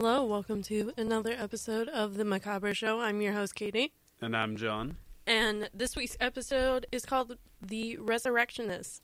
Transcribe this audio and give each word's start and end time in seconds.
Hello. 0.00 0.24
Welcome 0.24 0.62
to 0.62 0.92
another 0.96 1.32
episode 1.32 1.88
of 1.88 2.14
The 2.14 2.24
Macabre 2.24 2.72
Show. 2.72 3.00
I'm 3.00 3.20
your 3.20 3.32
host, 3.32 3.56
Katie. 3.56 3.92
And 4.22 4.36
I'm 4.36 4.56
Jon. 4.56 4.96
And 5.26 5.68
this 5.74 5.96
week's 5.96 6.16
episode 6.20 6.86
is 6.92 7.04
called 7.04 7.36
The 7.60 7.96
Resurrectionist. 7.96 9.02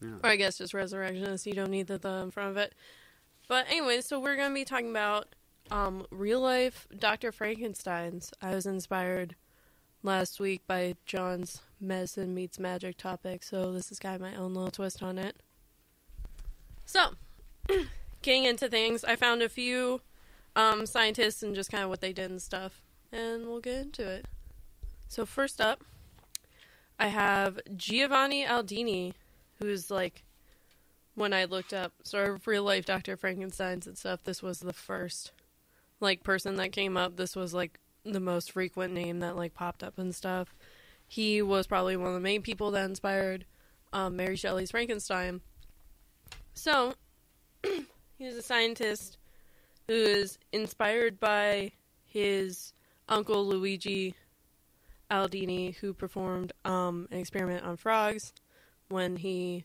Yeah. 0.00 0.14
Or 0.24 0.30
I 0.30 0.36
guess 0.36 0.56
just 0.56 0.72
Resurrectionist. 0.72 1.44
You 1.44 1.52
don't 1.52 1.70
need 1.70 1.88
the 1.88 1.98
the 1.98 2.14
in 2.22 2.30
front 2.30 2.48
of 2.48 2.56
it. 2.56 2.74
But 3.46 3.66
anyway, 3.68 4.00
so 4.00 4.18
we're 4.18 4.36
going 4.36 4.48
to 4.48 4.54
be 4.54 4.64
talking 4.64 4.88
about 4.88 5.34
um, 5.70 6.06
real 6.10 6.40
life 6.40 6.88
Dr. 6.98 7.30
Frankenstein's. 7.30 8.32
I 8.40 8.54
was 8.54 8.64
inspired 8.64 9.36
last 10.02 10.40
week 10.40 10.62
by 10.66 10.94
Jon's 11.04 11.60
medicine 11.78 12.32
meets 12.34 12.58
magic 12.58 12.96
topic, 12.96 13.42
so 13.42 13.70
this 13.70 13.92
is 13.92 13.98
kind 13.98 14.14
of 14.14 14.22
my 14.22 14.34
own 14.34 14.54
little 14.54 14.70
twist 14.70 15.02
on 15.02 15.18
it. 15.18 15.36
So, 16.86 17.10
getting 18.22 18.44
into 18.44 18.70
things, 18.70 19.04
I 19.04 19.14
found 19.14 19.42
a 19.42 19.50
few 19.50 20.00
um, 20.56 20.86
scientists 20.86 21.42
and 21.42 21.54
just 21.54 21.70
kind 21.70 21.84
of 21.84 21.90
what 21.90 22.00
they 22.00 22.12
did 22.12 22.30
and 22.30 22.42
stuff, 22.42 22.80
and 23.12 23.46
we'll 23.46 23.60
get 23.60 23.76
into 23.76 24.08
it. 24.08 24.24
So, 25.06 25.24
first 25.24 25.60
up, 25.60 25.84
I 26.98 27.08
have 27.08 27.60
Giovanni 27.76 28.44
Aldini, 28.44 29.12
who's 29.60 29.90
like, 29.90 30.24
when 31.14 31.32
I 31.32 31.44
looked 31.44 31.72
up 31.72 31.92
sort 32.02 32.30
of 32.30 32.46
real 32.46 32.64
life 32.64 32.84
Dr. 32.84 33.16
Frankenstein's 33.16 33.86
and 33.86 33.96
stuff, 33.96 34.24
this 34.24 34.42
was 34.42 34.60
the 34.60 34.72
first 34.72 35.32
like 36.00 36.22
person 36.22 36.56
that 36.56 36.72
came 36.72 36.96
up. 36.96 37.16
This 37.16 37.36
was 37.36 37.54
like 37.54 37.78
the 38.04 38.20
most 38.20 38.52
frequent 38.52 38.92
name 38.92 39.20
that 39.20 39.36
like 39.36 39.54
popped 39.54 39.82
up 39.82 39.98
and 39.98 40.14
stuff. 40.14 40.54
He 41.06 41.40
was 41.40 41.66
probably 41.66 41.96
one 41.96 42.08
of 42.08 42.14
the 42.14 42.20
main 42.20 42.42
people 42.42 42.70
that 42.72 42.84
inspired 42.84 43.44
um, 43.92 44.16
Mary 44.16 44.36
Shelley's 44.36 44.70
Frankenstein. 44.70 45.40
So, 46.54 46.94
he 47.62 48.26
was 48.26 48.34
a 48.34 48.42
scientist 48.42 49.18
who 49.86 49.94
is 49.94 50.38
inspired 50.52 51.20
by 51.20 51.72
his 52.04 52.72
uncle 53.08 53.44
Luigi 53.46 54.14
Aldini, 55.10 55.76
who 55.76 55.92
performed 55.92 56.52
um, 56.64 57.08
an 57.10 57.18
experiment 57.18 57.64
on 57.64 57.76
frogs 57.76 58.32
when 58.88 59.16
he 59.16 59.64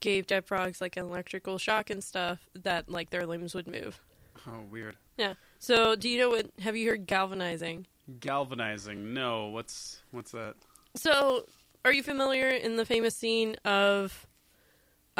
gave 0.00 0.26
dead 0.26 0.46
frogs 0.46 0.80
like 0.80 0.96
an 0.96 1.04
electrical 1.04 1.58
shock 1.58 1.90
and 1.90 2.02
stuff 2.02 2.48
that 2.54 2.88
like 2.88 3.10
their 3.10 3.26
limbs 3.26 3.54
would 3.54 3.66
move. 3.66 4.00
Oh, 4.46 4.62
weird. 4.70 4.96
Yeah. 5.18 5.34
So, 5.58 5.94
do 5.94 6.08
you 6.08 6.18
know 6.18 6.30
what? 6.30 6.50
Have 6.60 6.76
you 6.76 6.88
heard 6.88 7.06
galvanizing? 7.06 7.86
Galvanizing. 8.20 9.12
No, 9.12 9.48
what's 9.48 10.02
what's 10.10 10.32
that? 10.32 10.54
So, 10.96 11.44
are 11.84 11.92
you 11.92 12.02
familiar 12.02 12.48
in 12.48 12.76
the 12.76 12.86
famous 12.86 13.14
scene 13.14 13.56
of 13.64 14.26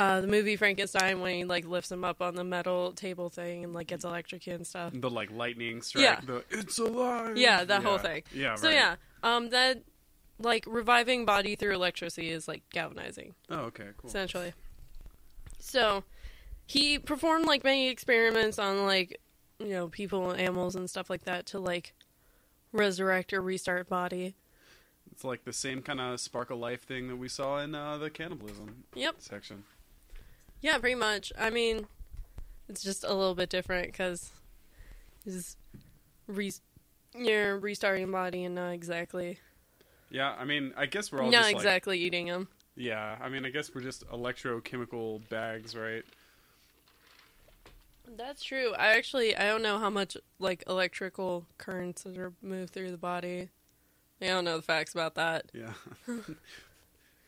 uh, 0.00 0.20
the 0.22 0.26
movie 0.26 0.56
Frankenstein 0.56 1.20
when 1.20 1.34
he 1.34 1.44
like 1.44 1.66
lifts 1.66 1.92
him 1.92 2.04
up 2.04 2.22
on 2.22 2.34
the 2.34 2.42
metal 2.44 2.92
table 2.92 3.28
thing 3.28 3.64
and 3.64 3.74
like 3.74 3.88
gets 3.88 4.04
electrocuted 4.04 4.60
and 4.60 4.66
stuff? 4.66 4.92
The 4.94 5.10
like 5.10 5.30
lightning 5.30 5.82
strike. 5.82 6.02
Yeah. 6.04 6.20
The 6.24 6.44
it's 6.50 6.78
alive. 6.78 7.36
Yeah, 7.36 7.64
that 7.64 7.82
whole 7.82 7.98
thing. 7.98 8.22
Yeah. 8.34 8.54
So 8.54 8.68
right. 8.68 8.74
yeah, 8.74 8.96
um, 9.22 9.50
that 9.50 9.82
like 10.38 10.64
reviving 10.66 11.26
body 11.26 11.54
through 11.54 11.74
electricity 11.74 12.30
is 12.30 12.48
like 12.48 12.62
galvanizing. 12.70 13.34
Oh, 13.50 13.56
okay, 13.66 13.88
cool. 13.98 14.08
essentially. 14.08 14.54
So 15.58 16.04
he 16.64 16.98
performed 16.98 17.44
like 17.44 17.62
many 17.62 17.88
experiments 17.88 18.58
on 18.58 18.86
like 18.86 19.20
you 19.58 19.68
know 19.68 19.88
people 19.88 20.30
and 20.30 20.40
animals 20.40 20.76
and 20.76 20.88
stuff 20.88 21.10
like 21.10 21.24
that 21.24 21.44
to 21.46 21.58
like 21.58 21.92
resurrect 22.72 23.34
or 23.34 23.42
restart 23.42 23.86
body. 23.89 24.34
It's 25.12 25.24
like 25.24 25.44
the 25.44 25.52
same 25.52 25.83
kind 25.83 26.00
of 26.00 26.20
spark 26.20 26.50
of 26.50 26.58
life 26.58 26.84
thing 26.84 27.08
that 27.08 27.16
we 27.16 27.28
saw 27.28 27.58
in 27.58 27.74
uh, 27.74 27.98
the 27.98 28.08
cannibalism 28.08 28.84
Yep. 28.94 29.16
section. 29.18 29.64
Yeah, 30.60 30.78
pretty 30.78 30.94
much. 30.94 31.32
I 31.38 31.50
mean, 31.50 31.86
it's 32.68 32.82
just 32.82 33.04
a 33.04 33.12
little 33.14 33.34
bit 33.34 33.48
different 33.50 33.86
because 33.86 34.30
is 35.26 35.56
re- 36.26 36.52
you're 37.14 37.58
restarting 37.58 38.10
body 38.10 38.44
and 38.44 38.54
not 38.54 38.70
exactly 38.70 39.38
Yeah, 40.10 40.34
I 40.38 40.44
mean, 40.44 40.72
I 40.76 40.86
guess 40.86 41.10
we're 41.12 41.22
all 41.22 41.30
not 41.30 41.38
just 41.42 41.46
like 41.46 41.56
exactly 41.56 41.98
eating 41.98 42.26
them. 42.26 42.48
yeah. 42.76 43.16
I 43.20 43.28
mean, 43.28 43.44
I 43.44 43.50
guess 43.50 43.74
we're 43.74 43.80
just 43.82 44.06
electrochemical 44.08 45.28
bags, 45.28 45.74
right? 45.76 46.04
That's 48.16 48.42
true. 48.42 48.74
I 48.77 48.96
actually 48.96 49.36
I 49.36 49.46
don't 49.46 49.62
know 49.62 49.78
how 49.78 49.90
much 49.90 50.16
like 50.38 50.64
electrical 50.68 51.46
currents 51.58 52.04
are 52.06 52.32
moved 52.42 52.72
through 52.72 52.90
the 52.90 52.96
body. 52.98 53.48
I 54.20 54.27
don't 54.27 54.44
know 54.44 54.56
the 54.56 54.62
facts 54.62 54.92
about 54.94 55.14
that. 55.14 55.50
Yeah. 55.54 55.72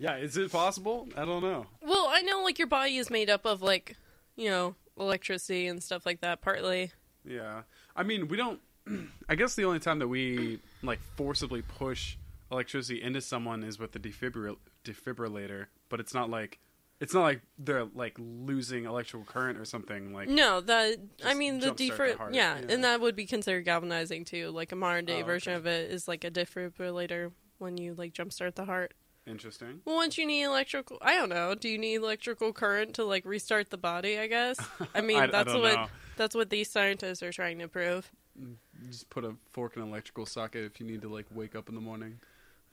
yeah. 0.03 0.17
Is 0.17 0.37
it 0.37 0.51
possible? 0.51 1.09
I 1.17 1.25
don't 1.25 1.43
know. 1.43 1.67
Well, 1.81 2.07
I 2.11 2.23
know 2.23 2.43
like 2.43 2.59
your 2.59 2.69
body 2.69 2.97
is 2.97 3.09
made 3.11 3.31
up 3.31 3.45
of 3.47 3.63
like, 3.63 3.97
you 4.37 4.49
know, 4.51 4.75
electricity 4.99 5.67
and 5.69 5.83
stuff 5.83 6.05
like 6.05 6.21
that 6.21 6.43
partly. 6.43 6.91
Yeah. 7.25 7.63
I 7.95 8.03
mean, 8.03 8.29
we 8.29 8.37
don't. 8.37 8.61
I 9.29 9.35
guess 9.37 9.55
the 9.55 9.65
only 9.65 9.79
time 9.79 10.01
that 10.01 10.09
we 10.09 10.59
like 10.83 10.99
forcibly 11.17 11.63
push 11.63 12.17
electricity 12.51 13.01
into 13.03 13.21
someone 13.21 13.63
is 13.63 13.79
with 13.79 13.93
the 13.93 13.99
defibril- 14.01 14.59
defibrillator, 14.85 15.67
but 15.89 16.01
it's 16.01 16.13
not 16.15 16.29
like 16.31 16.59
it's 17.01 17.15
not 17.15 17.23
like 17.23 17.41
they're 17.59 17.85
like 17.95 18.17
losing 18.19 18.85
electrical 18.85 19.25
current 19.25 19.59
or 19.59 19.65
something. 19.65 20.13
Like 20.13 20.29
No, 20.29 20.61
the 20.61 20.99
I 21.25 21.35
mean 21.35 21.61
the 21.61 21.69
jumpstart 21.69 21.77
the 21.77 21.89
defer 21.91 22.17
heart, 22.17 22.35
yeah, 22.35 22.59
yeah. 22.59 22.67
and 22.75 22.85
that 22.85 23.01
would 23.01 23.17
be 23.17 23.27
considered 23.27 23.65
galvanizing 23.65 24.25
too. 24.25 24.51
Like 24.51 24.73
a 24.73 24.77
modern 24.77 25.05
day 25.05 25.23
Oh, 25.23 25.27
version 25.27 25.53
okay. 25.53 25.59
of 25.59 25.67
it 25.67 25.91
is 25.91 26.07
like 26.09 26.25
a 26.25 26.31
defibrillator 26.31 27.33
when 27.59 27.77
you 27.79 27.95
like 27.95 28.13
jumpstart 28.13 28.55
the 28.57 28.65
heart. 28.65 28.95
Interesting. 29.27 29.81
Well, 29.85 29.97
once 29.97 30.19
you 30.19 30.27
need 30.27 30.43
electrical, 30.45 30.99
I 31.03 31.15
don't 31.15 31.29
know. 31.29 31.55
Do 31.55 31.69
you 31.69 31.79
need 31.79 31.97
electrical 31.97 32.53
current 32.53 32.95
to 32.95 33.05
like 33.05 33.25
restart 33.25 33.71
the 33.71 33.79
body? 33.79 34.19
I 34.19 34.27
guess. 34.27 34.59
I 34.95 35.01
mean, 35.03 35.19
I- 35.19 35.25
I 35.25 35.27
that's 35.29 35.53
don't 35.53 35.63
what 35.63 35.75
know. 35.75 35.87
that's 36.17 36.35
what 36.35 36.51
these 36.51 36.71
scientists 36.71 37.23
are 37.23 37.33
trying 37.33 37.59
to 37.61 37.69
prove. 37.69 38.11
Mm, 38.41 38.55
just 38.89 39.11
put 39.11 39.25
a 39.25 39.35
fork 39.51 39.77
in 39.77 39.83
an 39.83 39.89
electrical 39.89 40.25
socket 40.27 40.65
if 40.65 40.81
you 40.81 40.87
need 40.87 41.03
to 41.03 41.09
like 41.09 41.27
wake 41.35 41.55
up 41.55 41.69
in 41.69 41.75
the 41.75 41.81
morning. 41.81 42.19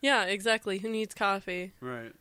Yeah, 0.01 0.23
exactly. 0.25 0.77
Who 0.77 0.89
needs 0.89 1.13
coffee? 1.13 1.73
Right. 1.81 2.13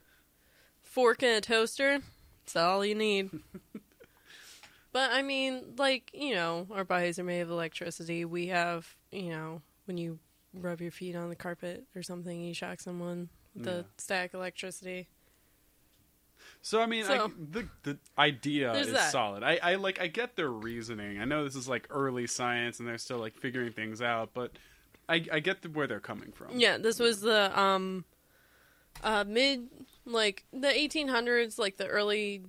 Fork 0.83 1.23
in 1.23 1.35
a 1.37 1.41
toaster. 1.41 2.01
That's 2.45 2.57
all 2.57 2.85
you 2.85 2.95
need. 2.97 3.31
but 4.93 5.11
I 5.13 5.23
mean, 5.23 5.75
like 5.77 6.11
you 6.13 6.35
know, 6.35 6.67
our 6.73 6.85
bodies 6.85 7.19
are 7.19 7.25
made 7.25 7.41
of 7.41 7.51
electricity. 7.51 8.25
We 8.25 8.49
have, 8.49 8.97
you 9.13 9.31
know, 9.31 9.63
when 9.85 9.97
you 9.99 10.19
rub 10.55 10.81
your 10.81 10.91
feet 10.91 11.15
on 11.15 11.29
the 11.29 11.37
carpet 11.37 11.85
or 11.95 12.03
something, 12.03 12.41
you 12.41 12.55
shock 12.55 12.81
someone 12.81 13.29
with 13.59 13.67
Yeah. 13.67 13.73
the 13.75 13.85
static 13.97 14.35
electricity. 14.35 15.09
So 16.63 16.81
I 16.81 16.87
mean, 16.87 17.05
I, 17.05 17.29
the 17.51 17.67
the 17.83 17.99
idea 18.17 18.73
is 18.75 18.93
that. 18.93 19.11
solid. 19.13 19.43
I, 19.43 19.59
I 19.63 19.75
like 19.77 20.01
I 20.01 20.07
get 20.07 20.37
their 20.37 20.51
reasoning. 20.51 21.19
I 21.21 21.25
know 21.25 21.45
this 21.45 21.55
is 21.55 21.69
like 21.69 21.87
early 21.91 22.27
science 22.27 22.79
and 22.79 22.89
they're 22.89 22.99
still 22.99 23.19
like 23.19 23.37
figuring 23.37 23.73
things 23.73 24.03
out, 24.03 24.31
but 24.35 24.53
I 25.09 25.25
I 25.33 25.41
get 25.41 25.63
the, 25.63 25.69
where 25.71 25.87
they're 25.87 26.01
coming 26.01 26.33
from. 26.33 26.59
Yeah, 26.59 26.79
this 26.79 26.99
was 26.99 27.21
the 27.21 27.59
um 27.59 28.05
uh 29.03 29.25
mid 29.27 29.69
like 30.05 30.45
the 30.53 30.69
1800s, 30.69 31.59
like 31.59 31.77
the 31.77 31.87
early 31.87 32.43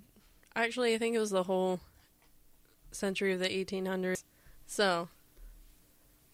actually 0.55 0.95
I 0.95 0.97
think 0.97 1.15
it 1.15 1.19
was 1.19 1.29
the 1.31 1.43
whole 1.43 1.79
century 2.91 3.33
of 3.33 3.39
the 3.39 3.49
1800s. 3.49 4.23
So 4.65 5.09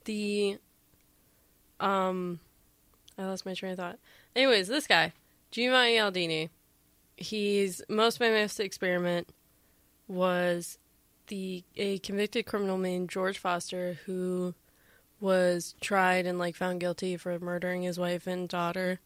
the 0.05 0.57
um 1.79 2.39
I 3.17 3.25
lost 3.25 3.45
my 3.45 3.53
train 3.53 3.73
of 3.73 3.77
thought. 3.77 3.99
Anyways, 4.35 4.67
this 4.67 4.85
guy, 4.85 5.13
Giovanni 5.49 5.95
Aldini, 5.95 6.49
he's 7.15 7.81
most 7.87 8.17
famous 8.17 8.59
experiment 8.59 9.29
was 10.07 10.77
the 11.27 11.63
a 11.77 11.99
convicted 11.99 12.45
criminal 12.45 12.77
named 12.77 13.09
George 13.09 13.37
Foster 13.37 13.99
who 14.05 14.53
was 15.19 15.75
tried 15.79 16.25
and 16.25 16.37
like 16.37 16.55
found 16.55 16.79
guilty 16.79 17.17
for 17.17 17.39
murdering 17.39 17.83
his 17.83 17.97
wife 17.97 18.27
and 18.27 18.47
daughter 18.49 18.99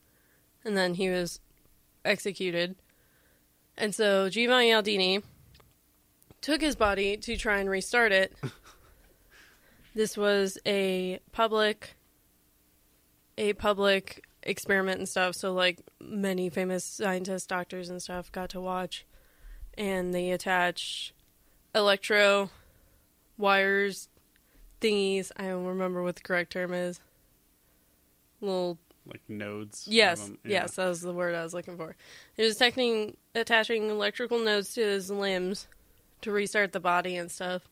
and 0.65 0.75
then 0.75 0.95
he 0.95 1.09
was 1.09 1.39
executed. 2.03 2.75
And 3.77 3.95
so 3.95 4.29
giovanni 4.29 4.71
aldini 4.71 5.23
took 6.41 6.61
his 6.61 6.75
body 6.75 7.15
to 7.17 7.37
try 7.37 7.59
and 7.59 7.69
restart 7.69 8.11
it. 8.11 8.33
This 9.95 10.15
was 10.15 10.57
a 10.67 11.19
public 11.31 11.95
a 13.37 13.53
public 13.53 14.23
experiment 14.43 14.99
and 14.99 15.07
stuff 15.09 15.35
so 15.35 15.51
like 15.53 15.79
many 15.99 16.49
famous 16.49 16.83
scientists 16.85 17.45
doctors 17.45 17.89
and 17.89 18.01
stuff 18.01 18.31
got 18.31 18.49
to 18.49 18.59
watch 18.59 19.05
and 19.77 20.13
they 20.13 20.31
attached 20.31 21.13
electro 21.75 22.49
wires 23.37 24.09
thingies. 24.81 25.31
I 25.37 25.47
don't 25.47 25.65
remember 25.65 26.03
what 26.03 26.15
the 26.15 26.21
correct 26.21 26.51
term 26.51 26.73
is. 26.73 26.99
Little 28.41 28.77
Like 29.05 29.21
nodes. 29.27 29.85
yes. 29.89 30.29
Yeah. 30.43 30.61
yes, 30.61 30.75
that 30.75 30.87
was 30.87 31.01
the 31.01 31.13
word 31.13 31.35
I 31.35 31.43
was 31.43 31.53
looking 31.53 31.77
for. 31.77 31.95
He 32.35 32.43
was 32.43 32.55
attaching 32.55 33.17
attaching 33.35 33.89
electrical 33.89 34.39
nodes 34.39 34.73
to 34.75 34.81
his 34.81 35.09
limbs 35.09 35.67
to 36.21 36.31
restart 36.31 36.71
the 36.71 36.79
body 36.79 37.15
and 37.15 37.31
stuff. 37.31 37.67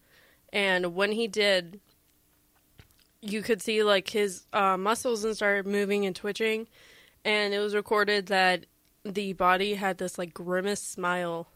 And 0.54 0.96
when 0.96 1.12
he 1.12 1.28
did, 1.28 1.80
you 3.22 3.42
could 3.42 3.62
see 3.62 3.84
like 3.84 4.10
his 4.10 4.46
uh, 4.54 4.78
muscles 4.78 5.24
and 5.24 5.36
started 5.36 5.66
moving 5.68 6.06
and 6.06 6.16
twitching, 6.16 6.68
and 7.26 7.54
it 7.54 7.60
was 7.60 7.74
recorded 7.76 8.28
that 8.28 8.66
the 9.04 9.34
body 9.34 9.76
had 9.76 9.98
this 9.98 10.18
like 10.18 10.34
grimace 10.34 10.82
smile. 10.82 11.48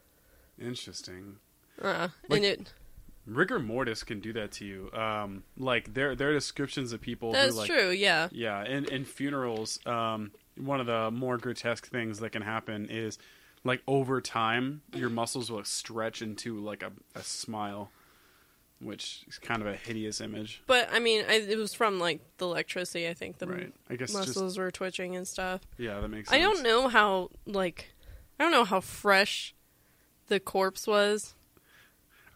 Interesting. 0.59 1.37
Uh, 1.81 2.09
Like- 2.29 2.37
and 2.37 2.45
it 2.45 2.73
rigor 3.25 3.59
mortis 3.59 4.03
can 4.03 4.19
do 4.19 4.33
that 4.33 4.51
to 4.51 4.65
you. 4.65 4.91
Um, 4.93 5.43
like 5.57 5.93
there 5.93 6.15
there 6.15 6.29
are 6.29 6.33
descriptions 6.33 6.91
of 6.93 7.01
people 7.01 7.31
That's 7.31 7.53
who 7.53 7.59
like 7.59 7.69
true. 7.69 7.89
Yeah. 7.89 8.29
yeah, 8.31 8.61
and 8.61 8.87
in 8.89 9.05
funerals, 9.05 9.79
um, 9.85 10.31
one 10.57 10.79
of 10.79 10.85
the 10.87 11.11
more 11.11 11.37
grotesque 11.37 11.87
things 11.87 12.19
that 12.19 12.31
can 12.31 12.41
happen 12.41 12.87
is 12.89 13.17
like 13.63 13.81
over 13.87 14.21
time 14.21 14.81
your 14.93 15.09
muscles 15.09 15.51
will 15.51 15.63
stretch 15.63 16.21
into 16.21 16.59
like 16.59 16.83
a, 16.83 16.91
a 17.15 17.23
smile, 17.23 17.91
which 18.81 19.23
is 19.27 19.37
kind 19.39 19.61
of 19.61 19.67
a 19.67 19.75
hideous 19.75 20.21
image. 20.21 20.61
But 20.67 20.89
I 20.91 20.99
mean, 20.99 21.23
I, 21.29 21.35
it 21.35 21.57
was 21.57 21.73
from 21.73 21.99
like 21.99 22.19
the 22.37 22.45
electricity. 22.45 23.07
I 23.07 23.13
think 23.13 23.37
the 23.37 23.47
right. 23.47 23.73
I 23.89 23.95
guess 23.95 24.11
just 24.11 24.27
muscles 24.27 24.57
were 24.57 24.71
twitching 24.71 25.15
and 25.15 25.27
stuff. 25.27 25.61
yeah, 25.77 25.99
that 25.99 26.07
makes 26.07 26.31
I 26.31 26.39
don't 26.39 26.63
know 26.63 26.87
how 26.87 27.29
like 27.45 27.93
I 28.39 28.43
don't 28.43 28.51
know 28.51 28.65
how 28.65 28.79
fresh 28.81 29.53
the 30.27 30.39
corpse 30.39 30.87
was. 30.87 31.35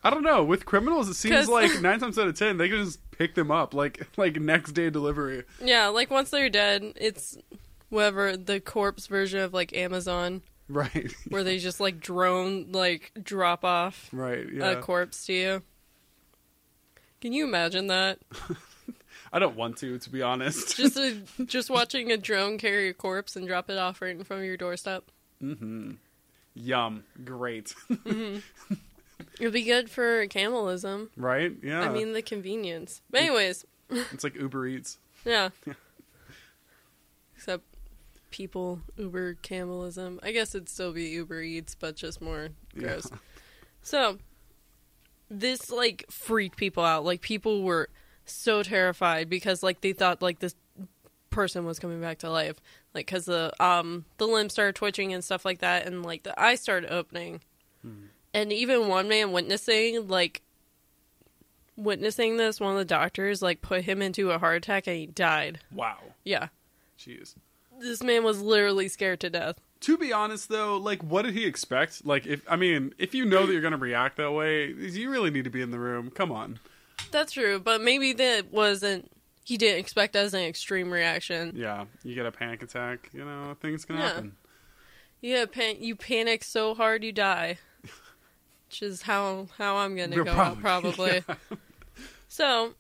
I 0.04 0.12
don't 0.12 0.24
know. 0.24 0.44
With 0.44 0.66
criminals, 0.66 1.10
it 1.10 1.16
seems 1.16 1.50
like 1.50 1.82
nine 1.82 2.00
times 2.00 2.20
out 2.20 2.28
of 2.28 2.38
ten 2.38 2.58
they 2.58 2.70
can 2.70 2.86
just 2.86 3.00
pick 3.12 3.34
them 3.36 3.50
up 3.52 3.74
like 3.74 4.08
like 4.18 4.40
next 4.40 4.74
day 4.74 4.90
delivery. 4.90 5.44
Yeah, 5.64 5.88
like 5.88 6.12
once 6.12 6.30
they're 6.30 6.50
dead, 6.50 6.94
it's 6.96 7.38
whatever 7.90 8.38
the 8.38 8.60
corpse 8.60 9.08
version 9.08 9.40
of 9.40 9.54
like 9.54 9.74
Amazon, 9.76 10.42
Right. 10.68 11.14
where 11.30 11.44
they 11.44 11.58
just 11.60 11.80
like 11.80 12.00
drone 12.00 12.72
like 12.72 13.12
drop 13.22 13.64
off 13.64 14.10
right. 14.12 14.46
Yeah. 14.52 14.72
a 14.72 14.82
corpse 14.82 15.26
to 15.28 15.34
you. 15.34 15.62
Can 17.26 17.34
you 17.34 17.44
imagine 17.46 17.88
that? 17.88 18.20
I 19.34 19.40
don't 19.40 19.56
want 19.56 19.78
to, 19.78 19.98
to 19.98 20.10
be 20.12 20.22
honest. 20.22 20.78
Just 20.78 20.96
a, 20.96 21.18
just 21.46 21.72
watching 21.72 22.12
a 22.12 22.18
drone 22.18 22.60
carry 22.60 22.90
a 22.90 22.94
corpse 22.94 23.36
and 23.36 23.48
drop 23.48 23.68
it 23.68 23.80
off 23.80 24.00
right 24.00 24.12
in 24.12 24.24
front 24.24 24.44
of 24.44 24.46
your 24.46 24.58
doorstep. 24.58 25.06
mm-hmm. 25.42 25.94
Yum. 26.54 27.04
Great. 27.24 27.74
It'd 29.40 29.54
be 29.54 29.64
good 29.64 29.90
for 29.90 30.28
cannibalism, 30.28 31.10
right? 31.18 31.52
Yeah. 31.64 31.82
I 31.82 31.90
mean, 31.90 32.14
the 32.14 32.22
convenience. 32.22 33.02
But 33.10 33.22
anyways, 33.22 33.66
it's 33.90 34.24
like 34.24 34.36
Uber 34.36 34.68
Eats. 34.68 35.00
yeah. 35.26 35.50
Yeah. 35.66 35.74
Except 37.36 37.64
people 38.30 38.82
Uber 38.98 39.34
cannibalism. 39.42 40.20
I 40.22 40.32
guess 40.32 40.54
it'd 40.54 40.70
still 40.70 40.94
be 40.94 41.06
Uber 41.06 41.42
Eats, 41.42 41.74
but 41.74 41.96
just 41.96 42.22
more 42.22 42.50
gross. 42.78 43.08
Yeah. 43.12 43.18
So 43.82 44.20
this 45.30 45.72
like 45.72 46.06
freaked 46.10 46.58
people 46.58 46.84
out. 46.84 47.06
Like 47.06 47.22
people 47.22 47.64
were 47.64 47.90
so 48.26 48.64
terrified 48.64 49.30
because 49.30 49.64
like 49.64 49.82
they 49.82 49.94
thought 49.94 50.22
like 50.22 50.40
this 50.40 50.56
person 51.30 51.66
was 51.66 51.80
coming 51.80 52.02
back 52.02 52.20
to 52.20 52.30
life. 52.30 52.56
Like 52.94 53.08
cuz 53.08 53.26
the 53.26 53.52
um 53.64 54.06
the 54.18 54.28
limbs 54.28 54.54
started 54.54 54.76
twitching 54.76 55.14
and 55.14 55.24
stuff 55.24 55.46
like 55.46 55.60
that 55.60 55.86
and 55.86 56.04
like 56.04 56.24
the 56.24 56.40
eyes 56.40 56.62
started 56.62 56.92
opening. 56.92 57.42
Hmm. 57.82 58.06
And 58.34 58.52
even 58.52 58.88
one 58.88 59.08
man 59.08 59.32
witnessing 59.32 60.08
like 60.08 60.42
witnessing 61.78 62.38
this 62.38 62.60
one 62.60 62.72
of 62.72 62.78
the 62.78 62.86
doctors 62.86 63.42
like 63.42 63.62
put 63.62 63.84
him 63.84 64.02
into 64.02 64.32
a 64.32 64.40
heart 64.40 64.58
attack 64.58 64.88
and 64.88 64.96
he 64.96 65.06
died. 65.08 65.60
Wow. 65.72 65.98
Yeah. 66.24 66.50
Jeez. 66.98 67.36
This 67.80 68.02
man 68.02 68.24
was 68.24 68.42
literally 68.42 68.88
scared 68.88 69.20
to 69.22 69.30
death. 69.30 69.60
To 69.82 69.98
be 69.98 70.12
honest, 70.14 70.50
though, 70.50 70.78
like, 70.78 71.04
what 71.04 71.24
did 71.26 71.34
he 71.34 71.46
expect? 71.46 72.06
Like, 72.06 72.26
if 72.26 72.42
I 72.50 72.56
mean, 72.56 72.94
if 72.98 73.14
you 73.14 73.26
know 73.26 73.46
that 73.46 73.52
you're 73.54 73.62
gonna 73.62 73.78
react 73.78 74.18
that 74.18 74.32
way, 74.32 74.68
you 74.72 75.10
really 75.12 75.30
need 75.30 75.44
to 75.44 75.50
be 75.50 75.62
in 75.62 75.72
the 75.72 75.80
room. 75.80 76.10
Come 76.10 76.32
on. 76.32 76.60
That's 77.12 77.34
true, 77.34 77.60
but 77.60 77.82
maybe 77.82 78.14
that 78.14 78.52
wasn't 78.52 79.12
he 79.44 79.58
didn't 79.58 79.80
expect 79.80 80.16
as 80.16 80.34
an 80.34 80.42
extreme 80.42 80.92
reaction. 80.92 81.54
Yeah, 81.56 81.86
you 82.04 82.16
get 82.16 82.26
a 82.26 82.32
panic 82.32 82.64
attack. 82.64 83.10
You 83.14 83.26
know, 83.26 83.56
things 83.62 83.86
can 83.86 83.98
Yeah. 83.98 84.08
happen. 84.08 84.36
Yeah, 85.22 85.46
pan- 85.46 85.82
you 85.84 85.96
panic 85.96 86.44
so 86.44 86.74
hard 86.74 87.04
you 87.04 87.12
die. 87.12 87.58
Which 88.70 88.82
is 88.82 89.04
how 89.04 89.48
how 89.58 89.76
I'm 89.78 89.96
gonna 89.96 90.16
You're 90.16 90.26
go 90.26 90.32
out 90.32 90.60
probably. 90.62 91.24
yeah. 91.28 91.36
So 92.28 92.74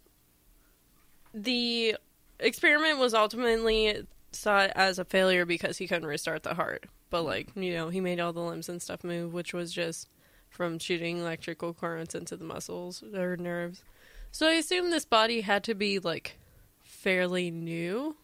the 1.34 1.96
experiment 2.40 2.98
was 3.00 3.14
ultimately 3.14 4.06
saw 4.36 4.64
it 4.64 4.72
as 4.76 5.00
a 5.00 5.06
failure 5.06 5.46
because 5.46 5.78
he 5.78 5.88
couldn't 5.88 6.08
restart 6.08 6.44
the 6.44 6.54
heart. 6.54 6.86
But 7.10 7.24
like, 7.24 7.50
you 7.56 7.74
know, 7.74 7.90
he 7.90 8.02
made 8.02 8.20
all 8.20 8.34
the 8.34 8.42
limbs 8.42 8.70
and 8.70 8.82
stuff 8.82 9.04
move, 9.04 9.34
which 9.34 9.54
was 9.54 9.74
just 9.74 10.10
from 10.50 10.80
shooting 10.80 11.20
electrical 11.20 11.74
currents 11.74 12.16
into 12.16 12.36
the 12.38 12.46
muscles 12.46 13.04
or 13.14 13.36
nerves. 13.38 13.84
So 14.32 14.48
I 14.48 14.54
assume 14.54 14.90
this 14.90 15.06
body 15.06 15.42
had 15.42 15.64
to 15.66 15.76
be 15.76 16.00
like 16.00 16.38
fairly 16.84 17.52
new. 17.52 18.16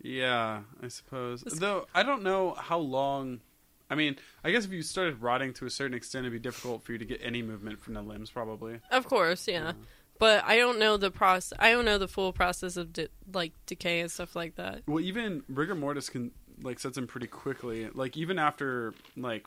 Yeah, 0.00 0.62
I 0.82 0.88
suppose. 0.88 1.42
Though 1.42 1.86
I 1.94 2.02
don't 2.02 2.22
know 2.22 2.54
how 2.54 2.78
long. 2.78 3.40
I 3.88 3.94
mean, 3.94 4.16
I 4.42 4.50
guess 4.50 4.64
if 4.64 4.72
you 4.72 4.82
started 4.82 5.22
rotting 5.22 5.52
to 5.54 5.66
a 5.66 5.70
certain 5.70 5.96
extent, 5.96 6.26
it'd 6.26 6.32
be 6.32 6.40
difficult 6.40 6.82
for 6.82 6.92
you 6.92 6.98
to 6.98 7.04
get 7.04 7.20
any 7.22 7.40
movement 7.40 7.80
from 7.80 7.94
the 7.94 8.02
limbs, 8.02 8.30
probably. 8.30 8.80
Of 8.90 9.06
course, 9.06 9.46
yeah. 9.46 9.72
But 10.18 10.44
I 10.44 10.56
don't 10.56 10.78
know 10.78 10.96
the 10.96 11.10
process. 11.10 11.52
I 11.58 11.70
don't 11.72 11.84
know 11.84 11.98
the 11.98 12.08
full 12.08 12.32
process 12.32 12.76
of 12.76 12.92
de- 12.92 13.08
like 13.32 13.52
decay 13.66 14.00
and 14.00 14.10
stuff 14.10 14.34
like 14.34 14.56
that. 14.56 14.82
Well, 14.86 15.00
even 15.00 15.42
rigor 15.48 15.74
mortis 15.74 16.08
can 16.08 16.30
like 16.62 16.78
sets 16.78 16.96
in 16.96 17.06
pretty 17.06 17.26
quickly. 17.26 17.88
Like 17.92 18.16
even 18.16 18.38
after 18.38 18.94
like 19.16 19.44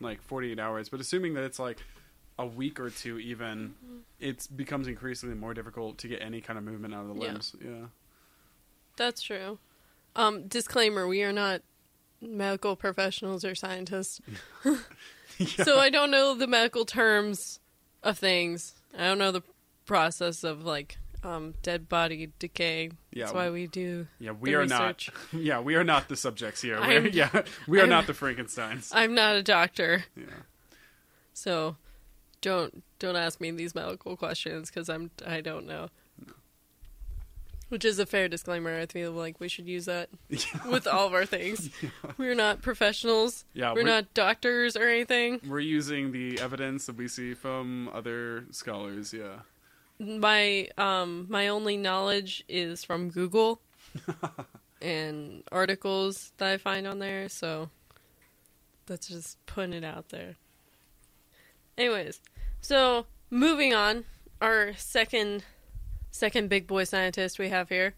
like 0.00 0.22
48 0.22 0.58
hours, 0.58 0.88
but 0.88 1.00
assuming 1.00 1.34
that 1.34 1.44
it's 1.44 1.58
like 1.58 1.78
a 2.38 2.46
week 2.46 2.80
or 2.80 2.90
two 2.90 3.18
even, 3.18 3.74
it 4.18 4.48
becomes 4.56 4.88
increasingly 4.88 5.34
more 5.36 5.54
difficult 5.54 5.98
to 5.98 6.08
get 6.08 6.22
any 6.22 6.40
kind 6.40 6.58
of 6.58 6.64
movement 6.64 6.94
out 6.94 7.02
of 7.02 7.08
the 7.14 7.20
Yeah. 7.22 7.28
limbs. 7.32 7.54
Yeah. 7.62 7.86
That's 8.96 9.22
true. 9.22 9.58
Um, 10.16 10.48
disclaimer: 10.48 11.06
We 11.06 11.22
are 11.22 11.32
not 11.32 11.62
medical 12.20 12.76
professionals 12.76 13.44
or 13.44 13.54
scientists, 13.54 14.20
so 15.56 15.78
I 15.78 15.90
don't 15.90 16.10
know 16.10 16.34
the 16.34 16.46
medical 16.46 16.84
terms 16.84 17.60
of 18.02 18.18
things. 18.18 18.74
I 18.96 19.04
don't 19.04 19.18
know 19.18 19.32
the 19.32 19.42
process 19.86 20.44
of 20.44 20.64
like 20.64 20.98
um, 21.24 21.54
dead 21.62 21.88
body 21.88 22.32
decay. 22.38 22.90
Yeah, 23.12 23.24
That's 23.24 23.34
why 23.34 23.50
we 23.50 23.66
do. 23.66 24.06
Yeah, 24.18 24.32
we 24.32 24.54
are 24.54 24.60
research. 24.60 25.10
not. 25.32 25.40
Yeah, 25.42 25.60
we 25.60 25.74
are 25.76 25.84
not 25.84 26.08
the 26.08 26.16
subjects 26.16 26.60
here. 26.62 26.80
We're, 26.86 27.06
yeah, 27.08 27.42
we 27.68 27.78
are 27.78 27.82
I'm- 27.82 27.88
not 27.90 28.06
the 28.06 28.14
Frankenstein's. 28.14 28.90
I'm 28.94 29.14
not 29.14 29.36
a 29.36 29.42
doctor, 29.42 30.04
Yeah. 30.16 30.24
so 31.32 31.76
don't 32.40 32.82
don't 32.98 33.16
ask 33.16 33.40
me 33.40 33.50
these 33.52 33.74
medical 33.74 34.16
questions 34.16 34.68
because 34.70 34.88
I'm 34.88 35.10
I 35.26 35.40
don't 35.40 35.66
know. 35.66 35.88
Which 37.72 37.86
is 37.86 37.98
a 37.98 38.04
fair 38.04 38.28
disclaimer. 38.28 38.78
I 38.78 38.84
feel 38.84 39.12
like 39.12 39.40
we 39.40 39.48
should 39.48 39.66
use 39.66 39.86
that 39.86 40.10
Yeah. 40.28 40.68
with 40.68 40.86
all 40.86 41.06
of 41.06 41.14
our 41.14 41.24
things. 41.24 41.70
We're 42.18 42.34
not 42.34 42.60
professionals. 42.60 43.46
Yeah, 43.54 43.70
we're, 43.70 43.76
we're- 43.76 43.86
not 43.86 44.12
doctors 44.12 44.76
or 44.76 44.86
anything. 44.86 45.40
We're 45.48 45.60
using 45.60 46.12
the 46.12 46.38
evidence 46.38 46.84
that 46.84 46.96
we 46.96 47.08
see 47.08 47.32
from 47.32 47.88
other 47.94 48.44
scholars. 48.50 49.14
Yeah. 49.14 49.36
My 49.98 50.68
um 50.76 51.26
my 51.30 51.48
only 51.48 51.78
knowledge 51.78 52.44
is 52.46 52.84
from 52.84 53.08
Google 53.08 53.62
and 54.82 55.42
articles 55.50 56.32
that 56.36 56.52
I 56.52 56.58
find 56.58 56.86
on 56.86 56.98
there, 56.98 57.30
so 57.30 57.70
that's 58.84 59.08
just 59.08 59.38
putting 59.46 59.72
it 59.72 59.84
out 59.84 60.10
there. 60.10 60.36
Anyways, 61.78 62.20
so 62.60 63.06
moving 63.30 63.72
on, 63.72 64.04
our 64.42 64.74
second 64.76 65.44
second 66.12 66.48
big 66.48 66.68
boy 66.68 66.84
scientist 66.84 67.40
we 67.40 67.48
have 67.48 67.68
here. 67.68 67.94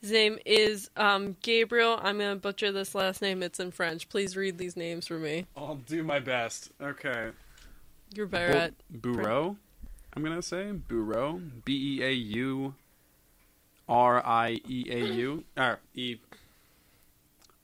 His 0.00 0.12
name 0.12 0.38
is 0.44 0.90
um, 0.96 1.36
Gabriel. 1.42 1.98
I'm 2.00 2.18
gonna 2.18 2.36
butcher 2.36 2.70
this 2.70 2.94
last 2.94 3.22
name. 3.22 3.42
It's 3.42 3.58
in 3.58 3.72
French. 3.72 4.08
Please 4.08 4.36
read 4.36 4.58
these 4.58 4.76
names 4.76 5.06
for 5.06 5.18
me. 5.18 5.46
I'll 5.56 5.76
do 5.76 6.04
my 6.04 6.20
best. 6.20 6.70
Okay. 6.80 7.30
You're 8.14 8.26
better 8.26 8.52
at 8.52 8.74
Bureau. 9.00 9.56
I'm 10.14 10.22
gonna 10.22 10.42
say 10.42 10.70
Bureau. 10.72 11.40
B 11.64 11.98
e 11.98 12.04
a 12.04 12.12
u 12.12 12.74
r 13.88 14.22
i 14.24 14.60
e 14.68 14.86
a 14.90 14.98
u 14.98 15.44
r 15.56 15.80
e 15.94 16.16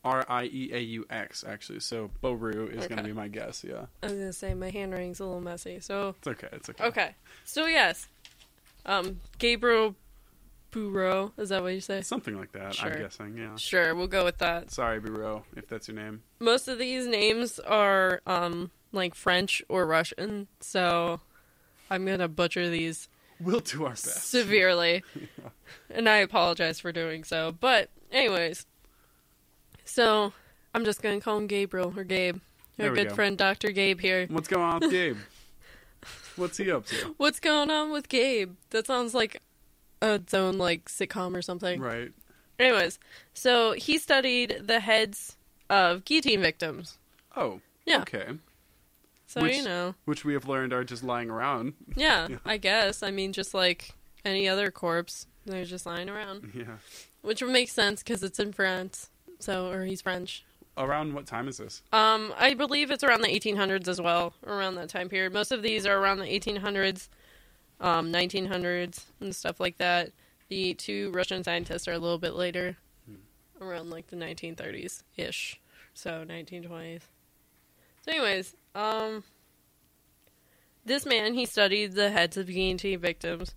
r 0.03 0.25
i 0.29 0.45
e 0.45 0.71
a 0.73 0.81
u 0.81 1.07
x 1.11 1.45
actually. 1.47 1.81
So 1.81 2.11
Boru 2.21 2.69
is 2.69 2.87
gonna 2.87 3.03
be 3.03 3.13
my 3.13 3.29
guess. 3.29 3.63
Yeah, 3.63 3.87
I 4.03 4.07
was 4.07 4.15
gonna 4.15 4.33
say 4.33 4.55
my 4.55 4.71
handwriting's 4.71 5.21
a 5.21 5.27
little 5.27 5.41
messy, 5.41 5.79
so 5.81 6.15
it's 6.19 6.29
okay. 6.29 6.49
It's 6.53 6.71
okay. 6.71 6.85
okay. 6.85 7.15
So 7.45 7.67
yes, 7.67 8.09
um, 8.91 9.21
Gabriel 9.39 9.95
Bureau 10.71 11.33
is 11.37 11.49
that 11.49 11.63
what 11.63 11.75
you 11.75 11.81
say? 11.81 12.01
Something 12.03 12.39
like 12.39 12.53
that. 12.53 12.75
Sure. 12.75 12.93
I'm 12.93 12.99
guessing. 12.99 13.37
Yeah. 13.37 13.57
Sure, 13.57 13.95
we'll 13.95 14.07
go 14.07 14.25
with 14.25 14.39
that. 14.39 14.71
Sorry, 14.71 15.01
Bureau, 15.01 15.45
if 15.57 15.67
that's 15.67 15.89
your 15.89 15.97
name. 15.97 16.23
Most 16.39 16.69
of 16.69 16.79
these 16.79 17.07
names 17.07 17.59
are 17.61 18.21
um 18.27 18.71
like 18.93 19.15
French 19.15 19.63
or 19.69 19.87
Russian, 19.87 20.49
so 20.61 21.21
I'm 21.91 22.07
gonna 22.07 22.29
butcher 22.29 22.69
these 22.69 23.09
We'll 23.41 23.61
do 23.61 23.85
our 23.85 23.91
best. 23.91 24.29
severely, 24.31 25.03
and 25.91 26.09
I 26.09 26.19
apologize 26.19 26.79
for 26.79 26.93
doing 26.93 27.25
so. 27.25 27.53
But 27.59 27.89
anyways, 28.13 28.67
so 29.85 30.33
I'm 30.75 30.85
just 30.85 31.03
gonna 31.03 31.21
call 31.21 31.39
him 31.39 31.47
Gabriel 31.47 31.93
or 31.97 32.05
Gabe. 32.05 32.39
Our 32.79 32.91
good 32.95 33.09
go. 33.09 33.15
friend 33.15 33.37
Dr. 33.37 33.73
Gabe 33.73 34.01
here. 34.01 34.27
What's 34.31 34.49
going 34.49 34.63
on 34.65 34.81
with 34.81 34.91
Gabe? 34.91 35.19
What's 36.37 36.57
he 36.59 36.71
up 36.71 36.87
to? 36.87 37.15
What's 37.17 37.41
going 37.41 37.71
on 37.71 37.91
with 37.93 38.09
Gabe? 38.09 38.55
That 38.71 38.87
sounds 38.87 39.15
like 39.15 39.41
its 40.03 40.33
own 40.35 40.59
like 40.59 40.87
sitcom 40.87 41.37
or 41.37 41.43
something. 41.43 41.81
Right. 41.81 42.13
Anyways, 42.59 42.99
so 43.35 43.73
he 43.73 43.99
studied 43.99 44.63
the 44.65 44.81
heads 44.81 45.37
of 45.69 46.05
guillotine 46.05 46.41
victims. 46.41 46.99
Oh. 47.37 47.61
Yeah. 47.87 48.03
Okay. 48.03 48.27
So 49.27 49.43
Which- 49.43 49.57
you 49.57 49.63
know, 49.65 49.95
which 50.05 50.25
we 50.25 50.33
have 50.35 50.49
learned 50.49 50.73
are 50.73 50.85
just 50.85 51.03
lying 51.05 51.31
around. 51.31 51.75
yeah, 51.97 52.27
Yeah. 52.31 52.37
I 52.45 52.57
guess. 52.57 53.03
I 53.03 53.11
mean, 53.11 53.33
just 53.33 53.55
like 53.55 53.95
any 54.25 54.49
other 54.49 54.71
corpse, 54.71 55.27
they're 55.47 55.65
just 55.65 55.87
lying 55.87 56.09
around, 56.11 56.51
Yeah. 56.55 56.77
which 57.23 57.41
would 57.43 57.53
make 57.53 57.71
sense 57.71 58.03
because 58.03 58.23
it's 58.23 58.39
in 58.41 58.53
France. 58.53 59.09
So, 59.39 59.71
or 59.71 59.85
he's 59.85 60.03
French. 60.03 60.45
Around 60.81 61.13
what 61.13 61.27
time 61.27 61.47
is 61.47 61.59
this? 61.59 61.83
Um, 61.93 62.33
I 62.39 62.55
believe 62.55 62.91
it's 62.91 63.05
around 63.05 63.21
the 63.21 63.29
1800s 63.29 63.87
as 63.87 64.01
well, 64.01 64.33
around 64.47 64.77
that 64.77 64.89
time 64.89 65.11
period. 65.11 65.33
Most 65.33 65.53
of 65.53 65.63
these 65.63 65.85
are 65.85 65.99
around 65.99 66.21
the 66.21 66.25
1800s, 66.25 67.09
um, 67.81 68.11
1900s, 68.11 69.05
and 69.21 69.37
stuff 69.37 69.61
like 69.61 69.77
that. 69.77 70.13
The 70.49 70.73
two 70.75 71.11
Russian 71.13 71.45
scientists 71.45 71.87
are 71.87 71.93
a 71.93 71.99
little 71.99 72.19
bit 72.19 72.35
later, 72.35 72.79
around 73.61 73.91
like 73.91 74.07
the 74.07 74.17
1930s 74.17 75.03
ish, 75.19 75.61
so 75.93 76.25
1920s. 76.27 77.03
So, 78.03 78.13
anyways, 78.13 78.57
um, 78.75 79.23
this 80.87 81.05
man 81.05 81.35
he 81.35 81.45
studied 81.45 81.93
the 81.93 82.11
heads 82.11 82.39
of 82.39 82.47
guillotine 82.47 82.99
victims, 83.01 83.55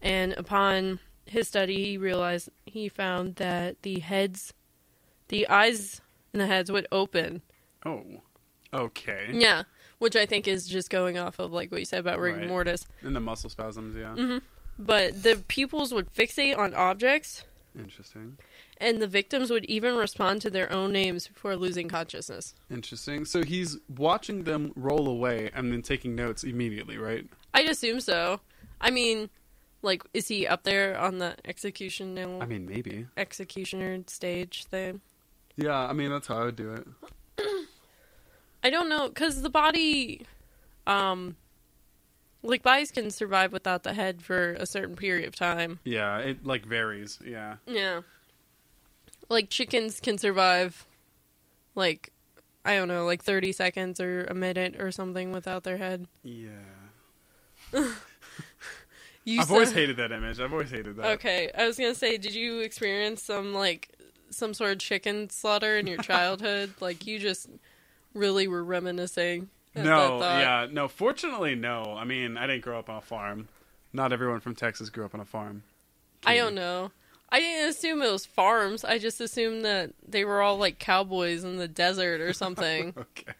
and 0.00 0.32
upon 0.32 1.00
his 1.26 1.48
study, 1.48 1.84
he 1.84 1.98
realized 1.98 2.48
he 2.64 2.88
found 2.88 3.36
that 3.36 3.82
the 3.82 4.00
heads, 4.00 4.54
the 5.28 5.46
eyes 5.48 6.00
and 6.32 6.40
the 6.40 6.46
heads 6.46 6.70
would 6.72 6.86
open 6.92 7.42
Oh. 7.84 8.04
Okay. 8.74 9.28
yeah, 9.32 9.64
which 9.98 10.16
I 10.16 10.24
think 10.24 10.48
is 10.48 10.66
just 10.66 10.88
going 10.88 11.18
off 11.18 11.38
of 11.38 11.52
like 11.52 11.70
what 11.70 11.80
you 11.80 11.84
said 11.84 12.00
about 12.00 12.18
rigor 12.20 12.38
Right. 12.38 12.48
mortis. 12.48 12.86
And 13.02 13.14
the 13.14 13.20
muscle 13.20 13.50
spasms, 13.50 13.94
yeah. 13.96 14.14
Mm-hmm. 14.16 14.38
But 14.78 15.22
the 15.22 15.42
pupils 15.48 15.92
would 15.92 16.12
fixate 16.14 16.56
on 16.56 16.72
objects, 16.72 17.44
Interesting. 17.78 18.38
and 18.78 19.02
the 19.02 19.06
victims 19.06 19.50
would 19.50 19.66
even 19.66 19.96
respond 19.96 20.40
to 20.42 20.50
their 20.50 20.72
own 20.72 20.92
names 20.92 21.28
before 21.28 21.54
losing 21.56 21.88
consciousness. 21.88 22.54
Interesting. 22.70 23.26
So 23.26 23.42
he's 23.44 23.76
watching 23.94 24.44
them 24.44 24.72
roll 24.74 25.08
away 25.08 25.50
and 25.54 25.70
then 25.70 25.82
taking 25.82 26.14
notes 26.14 26.42
immediately, 26.42 26.96
right? 26.96 27.26
I'd 27.52 27.68
assume 27.68 28.00
so. 28.00 28.40
I 28.80 28.90
mean, 28.90 29.28
like, 29.82 30.02
is 30.14 30.28
he 30.28 30.46
up 30.46 30.62
there 30.62 30.98
on 30.98 31.18
the 31.18 31.36
execution 31.44 32.16
I 32.40 32.46
mean, 32.46 32.64
maybe. 32.66 33.06
executioner 33.18 33.98
stage 34.06 34.64
thing? 34.64 35.02
Yeah, 35.56 35.76
I 35.78 35.92
mean, 35.92 36.10
that's 36.10 36.26
how 36.26 36.38
I 36.38 36.44
would 36.44 36.56
do 36.56 36.72
it. 36.72 36.86
I 38.64 38.70
don't 38.70 38.88
know, 38.88 39.08
because 39.08 39.42
the 39.42 39.50
body, 39.50 40.24
um, 40.86 41.36
like 42.42 42.62
bodies 42.62 42.90
can 42.92 43.10
survive 43.10 43.52
without 43.52 43.82
the 43.82 43.92
head 43.92 44.22
for 44.22 44.52
a 44.54 44.66
certain 44.66 44.94
period 44.96 45.26
of 45.26 45.34
time. 45.34 45.80
Yeah, 45.84 46.18
it 46.18 46.46
like 46.46 46.64
varies. 46.64 47.18
Yeah. 47.26 47.56
Yeah. 47.66 48.02
Like 49.28 49.50
chickens 49.50 49.98
can 50.00 50.16
survive 50.18 50.86
like 51.74 52.12
I 52.64 52.76
don't 52.76 52.86
know, 52.88 53.04
like 53.04 53.24
30 53.24 53.50
seconds 53.52 54.00
or 54.00 54.24
a 54.24 54.34
minute 54.34 54.80
or 54.80 54.92
something 54.92 55.32
without 55.32 55.64
their 55.64 55.78
head. 55.78 56.06
Yeah. 56.22 56.50
You 59.24 59.38
I've 59.40 59.46
said- 59.46 59.52
always 59.54 59.70
hated 59.72 59.98
that 59.98 60.10
image. 60.10 60.40
I've 60.40 60.52
always 60.52 60.70
hated 60.72 60.96
that. 60.96 61.06
Okay, 61.12 61.48
I 61.56 61.64
was 61.64 61.78
going 61.78 61.92
to 61.92 61.98
say 61.98 62.18
did 62.18 62.34
you 62.34 62.58
experience 62.58 63.22
some 63.22 63.54
like 63.54 63.88
some 64.32 64.54
sort 64.54 64.72
of 64.72 64.78
chicken 64.78 65.30
slaughter 65.30 65.78
in 65.78 65.86
your 65.86 65.98
childhood? 66.02 66.74
like 66.80 67.06
you 67.06 67.18
just 67.18 67.48
really 68.14 68.48
were 68.48 68.64
reminiscing. 68.64 69.48
No, 69.74 70.18
yeah, 70.20 70.66
no. 70.70 70.86
Fortunately, 70.88 71.54
no. 71.54 71.94
I 71.96 72.04
mean, 72.04 72.36
I 72.36 72.46
didn't 72.46 72.62
grow 72.62 72.78
up 72.78 72.90
on 72.90 72.96
a 72.96 73.00
farm. 73.00 73.48
Not 73.94 74.12
everyone 74.12 74.40
from 74.40 74.54
Texas 74.54 74.90
grew 74.90 75.04
up 75.04 75.14
on 75.14 75.20
a 75.20 75.24
farm. 75.24 75.62
I 76.26 76.36
don't 76.36 76.54
know. 76.54 76.90
I 77.30 77.40
didn't 77.40 77.70
assume 77.70 78.02
it 78.02 78.12
was 78.12 78.26
farms. 78.26 78.84
I 78.84 78.98
just 78.98 79.18
assumed 79.20 79.64
that 79.64 79.92
they 80.06 80.26
were 80.26 80.42
all 80.42 80.58
like 80.58 80.78
cowboys 80.78 81.42
in 81.44 81.56
the 81.56 81.68
desert 81.68 82.20
or 82.20 82.32
something. 82.34 82.92
Okay, 82.98 83.32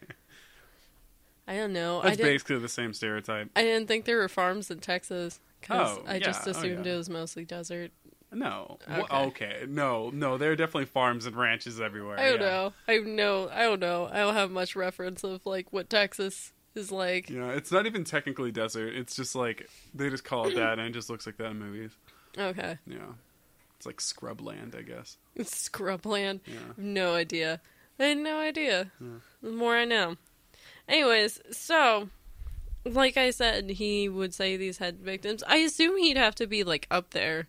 I 1.47 1.57
don't 1.57 1.73
know. 1.75 2.01
I 2.01 2.11
that's 2.11 2.19
basically 2.23 2.59
the 2.61 2.69
same 2.69 2.95
stereotype. 2.95 3.51
I 3.55 3.63
didn't 3.63 3.89
think 3.89 4.05
there 4.07 4.17
were 4.17 4.29
farms 4.29 4.71
in 4.71 4.79
Texas 4.79 5.41
because 5.61 5.99
Oh, 5.99 6.05
I 6.07 6.19
just 6.19 6.47
yeah. 6.47 6.53
Oh, 6.55 6.59
assumed 6.59 6.87
yeah. 6.87 6.93
it 6.93 6.97
was 6.97 7.11
mostly 7.11 7.45
desert. 7.45 7.91
No, 8.33 8.79
Okay. 8.89 9.01
okay. 9.03 9.17
okay, 9.27 9.65
no, 9.69 10.11
no. 10.11 10.39
There 10.39 10.53
are 10.53 10.57
definitely 10.57 10.87
farms 10.87 11.27
and 11.27 11.37
ranches 11.37 11.81
everywhere. 11.81 12.19
I 12.19 12.31
don't 12.31 12.41
yeah. 12.41 12.47
know. 12.47 12.73
I 12.89 12.99
know. 12.99 13.49
I 13.53 13.63
don't 13.65 13.81
know. 13.81 14.09
I 14.11 14.19
don't 14.19 14.35
have 14.35 14.51
much 14.51 14.75
reference 14.75 15.23
of 15.23 15.45
like 15.45 15.73
what 15.73 15.91
Texas 15.91 16.53
is 16.75 16.91
like. 16.91 17.29
Yeah, 17.29 17.51
it's 17.51 17.71
not 17.71 17.85
even 17.87 18.05
technically 18.05 18.51
desert. 18.51 18.95
It's 18.95 19.15
just 19.15 19.35
like 19.35 19.69
they 19.95 20.09
just 20.09 20.25
call 20.25 20.49
it 20.49 20.55
that, 20.55 20.79
and 20.79 20.89
it 20.89 20.93
just 20.93 21.11
looks 21.11 21.27
like 21.27 21.37
that 21.37 21.51
in 21.51 21.59
movies. 21.59 21.91
Okay, 22.39 22.79
Yeah, 22.87 23.13
it's 23.77 23.85
like 23.85 23.99
scrubland, 23.99 24.75
I 24.75 24.81
guess. 24.83 25.19
it's 25.37 25.69
scrubland. 25.69 26.41
Yeah. 26.47 26.57
No 26.79 27.15
idea. 27.15 27.61
I 28.01 28.05
had 28.05 28.19
no 28.19 28.39
idea. 28.41 28.91
Yeah. 28.99 29.09
The 29.43 29.51
more 29.51 29.77
I 29.77 29.85
know. 29.85 30.17
Anyways, 30.89 31.41
so 31.51 32.09
like 32.87 33.17
I 33.19 33.31
said, 33.31 33.69
he 33.71 34.09
would 34.09 34.33
say 34.33 34.57
these 34.57 34.79
head 34.79 34.99
victims. 35.01 35.43
I 35.47 35.57
assume 35.59 35.99
he'd 35.99 36.17
have 36.17 36.35
to 36.37 36.47
be 36.47 36.65
like 36.65 36.87
up 36.91 37.11
there. 37.11 37.49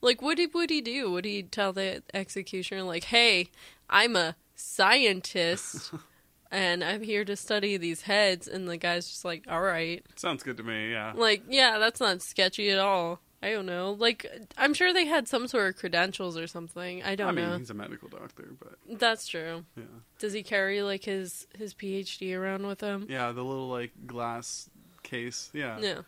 Like, 0.00 0.22
what 0.22 0.36
did 0.36 0.54
would 0.54 0.70
he 0.70 0.80
do? 0.80 1.10
Would 1.12 1.24
he 1.24 1.42
tell 1.42 1.72
the 1.72 2.02
executioner 2.14 2.82
like, 2.82 3.04
"Hey, 3.04 3.48
I'm 3.88 4.16
a 4.16 4.36
scientist, 4.54 5.92
and 6.50 6.82
I'm 6.82 7.02
here 7.02 7.24
to 7.24 7.36
study 7.36 7.76
these 7.76 8.02
heads," 8.02 8.48
and 8.48 8.68
the 8.68 8.76
guy's 8.76 9.08
just 9.08 9.24
like, 9.24 9.44
"All 9.48 9.60
right." 9.62 10.04
Sounds 10.16 10.42
good 10.42 10.56
to 10.56 10.62
me. 10.62 10.92
Yeah. 10.92 11.12
Like, 11.14 11.42
yeah, 11.48 11.78
that's 11.78 12.00
not 12.00 12.22
sketchy 12.22 12.70
at 12.70 12.78
all. 12.78 13.20
I 13.42 13.52
don't 13.52 13.64
know. 13.66 13.92
Like, 13.98 14.26
I'm 14.58 14.74
sure 14.74 14.92
they 14.92 15.06
had 15.06 15.26
some 15.26 15.48
sort 15.48 15.68
of 15.70 15.76
credentials 15.80 16.36
or 16.36 16.46
something. 16.46 17.02
I 17.02 17.14
don't 17.14 17.34
know. 17.34 17.40
I 17.40 17.44
mean, 17.44 17.50
know. 17.52 17.58
he's 17.58 17.70
a 17.70 17.74
medical 17.74 18.08
doctor, 18.08 18.50
but 18.58 18.74
That's 18.98 19.26
true. 19.26 19.64
yeah, 19.78 19.84
Does 20.18 20.34
he 20.34 20.42
carry 20.42 20.82
like 20.82 21.04
his 21.04 21.46
his 21.56 21.72
PhD 21.72 22.36
around 22.36 22.66
with 22.66 22.80
him? 22.82 23.06
yeah, 23.08 23.32
the 23.32 23.42
little 23.42 23.68
like 23.68 23.92
glass 24.06 24.68
case. 25.02 25.48
Yeah. 25.54 25.78
Yeah. 25.80 26.00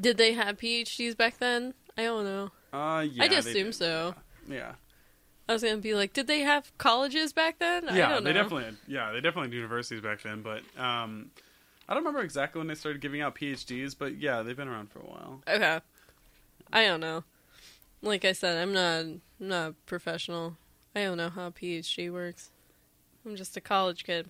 Did 0.00 0.16
they 0.16 0.32
have 0.32 0.56
PhDs 0.58 1.16
back 1.16 1.38
then? 1.38 1.74
I 1.98 2.04
don't 2.04 2.24
know. 2.24 2.50
Uh, 2.72 3.06
yeah. 3.10 3.24
I'd 3.24 3.32
assume 3.32 3.66
did. 3.66 3.74
so. 3.74 4.14
Yeah. 4.48 4.72
I 5.48 5.52
was 5.52 5.62
gonna 5.62 5.76
be 5.76 5.94
like, 5.94 6.12
did 6.12 6.26
they 6.26 6.40
have 6.40 6.76
colleges 6.76 7.32
back 7.32 7.58
then? 7.60 7.88
I 7.88 7.96
Yeah, 7.96 8.08
don't 8.08 8.24
know. 8.24 8.32
they 8.32 8.32
definitely 8.32 8.64
had, 8.64 8.76
yeah, 8.88 9.12
they 9.12 9.20
definitely 9.20 9.48
had 9.48 9.54
universities 9.54 10.00
back 10.00 10.22
then, 10.22 10.42
but 10.42 10.62
um 10.80 11.30
I 11.88 11.94
don't 11.94 12.02
remember 12.02 12.20
exactly 12.22 12.58
when 12.58 12.66
they 12.66 12.74
started 12.74 13.00
giving 13.00 13.20
out 13.20 13.36
PhDs, 13.36 13.94
but 13.96 14.16
yeah, 14.18 14.42
they've 14.42 14.56
been 14.56 14.66
around 14.66 14.90
for 14.90 14.98
a 14.98 15.04
while. 15.04 15.40
Okay. 15.48 15.80
I 16.72 16.84
don't 16.84 16.98
know. 17.00 17.22
Like 18.02 18.24
I 18.24 18.32
said, 18.32 18.58
I'm 18.58 18.72
not 18.72 19.00
I'm 19.04 19.20
not 19.38 19.70
a 19.70 19.74
professional. 19.86 20.56
I 20.96 21.04
don't 21.04 21.16
know 21.16 21.30
how 21.30 21.46
a 21.46 21.52
PhD 21.52 22.12
works. 22.12 22.50
I'm 23.24 23.36
just 23.36 23.56
a 23.56 23.60
college 23.60 24.02
kid. 24.04 24.28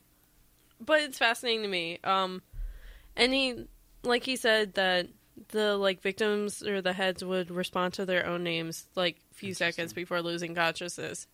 But 0.84 1.00
it's 1.00 1.18
fascinating 1.18 1.62
to 1.62 1.68
me. 1.68 1.98
Um 2.04 2.42
and 3.16 3.32
he 3.32 3.64
like 4.02 4.24
he 4.24 4.36
said 4.36 4.74
that 4.74 5.08
the 5.48 5.76
like 5.76 6.00
victims 6.00 6.62
or 6.62 6.80
the 6.80 6.92
heads 6.92 7.24
would 7.24 7.50
respond 7.50 7.94
to 7.94 8.06
their 8.06 8.26
own 8.26 8.42
names 8.42 8.86
like 8.94 9.16
a 9.30 9.34
few 9.34 9.54
seconds 9.54 9.92
before 9.92 10.22
losing 10.22 10.54
consciousness. 10.54 11.26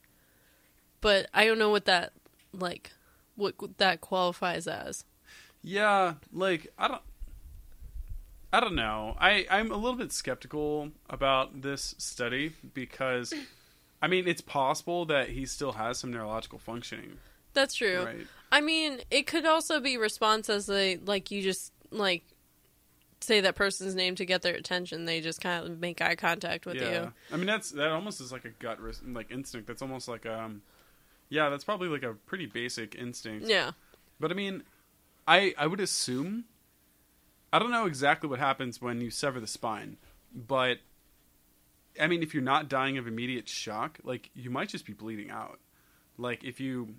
But 1.01 1.29
I 1.33 1.45
don't 1.47 1.59
know 1.59 1.71
what 1.71 1.85
that 1.87 2.13
like 2.53 2.93
what 3.37 3.55
that 3.79 4.01
qualifies 4.01 4.67
as. 4.67 5.05
Yeah, 5.63 6.15
like 6.33 6.73
I 6.79 6.89
don't 6.89 7.03
I 8.53 8.61
don't 8.61 8.75
know. 8.75 9.17
I 9.19 9.47
I'm 9.51 9.71
a 9.71 9.77
little 9.77 9.97
bit 9.97 10.13
skeptical 10.13 10.91
about 11.09 11.63
this 11.63 11.95
study 11.99 12.53
because 12.75 13.33
I 14.03 14.09
mean, 14.09 14.27
it's 14.27 14.41
possible 14.41 15.07
that 15.07 15.29
he 15.31 15.47
still 15.47 15.73
has 15.73 15.99
some 15.99 16.11
neurological 16.13 16.59
functioning, 16.59 17.19
That's 17.55 17.75
true. 17.75 18.05
right? 18.05 18.27
I 18.51 18.61
mean, 18.61 18.99
it 19.13 19.29
could 19.29 19.47
also 19.47 19.79
be 19.79 19.97
response 19.97 20.51
as 20.51 20.67
they 20.67 20.97
like 20.97 21.31
you 21.31 21.41
just 21.43 21.73
like 21.91 22.25
say 23.23 23.41
that 23.41 23.55
person's 23.55 23.95
name 23.95 24.15
to 24.17 24.25
get 24.25 24.43
their 24.43 24.55
attention. 24.55 25.05
They 25.05 25.21
just 25.21 25.41
kind 25.41 25.65
of 25.65 25.81
make 25.81 26.01
eye 26.01 26.17
contact 26.17 26.67
with 26.67 26.77
you. 26.77 26.83
yeah. 26.83 27.11
I 27.33 27.37
mean, 27.37 27.47
that's 27.47 27.71
that 27.73 27.91
almost 27.91 28.21
is 28.21 28.33
like 28.33 28.45
a 28.45 28.51
gut 28.51 28.79
like 29.07 29.31
instinct. 29.31 29.67
That's 29.67 29.83
almost 29.83 30.09
like 30.09 30.27
um 30.27 30.63
yeah, 31.29 31.49
that's 31.49 31.65
probably 31.65 31.89
like 31.89 32.03
a 32.03 32.15
pretty 32.27 32.47
basic 32.47 32.95
instinct. 32.95 33.47
Yeah. 33.47 33.73
But 34.21 34.31
I 34.31 34.35
mean, 34.35 34.63
I 35.27 35.55
I 35.57 35.67
would 35.67 35.81
assume 35.81 36.45
I 37.53 37.59
don't 37.59 37.71
know 37.71 37.87
exactly 37.87 38.29
what 38.29 38.39
happens 38.39 38.81
when 38.81 39.01
you 39.01 39.11
sever 39.11 39.41
the 39.41 39.47
spine, 39.47 39.97
but 40.35 40.79
I 42.01 42.07
mean, 42.07 42.23
if 42.23 42.35
you're 42.35 42.43
not 42.43 42.69
dying 42.69 42.99
of 42.99 43.07
immediate 43.07 43.49
shock, 43.49 43.99
like 44.05 44.31
you 44.35 44.51
might 44.51 44.69
just 44.69 44.87
be 44.87 44.93
bleeding 44.93 45.31
out. 45.31 45.59
Like 46.19 46.45
if 46.45 46.61
you 46.61 46.95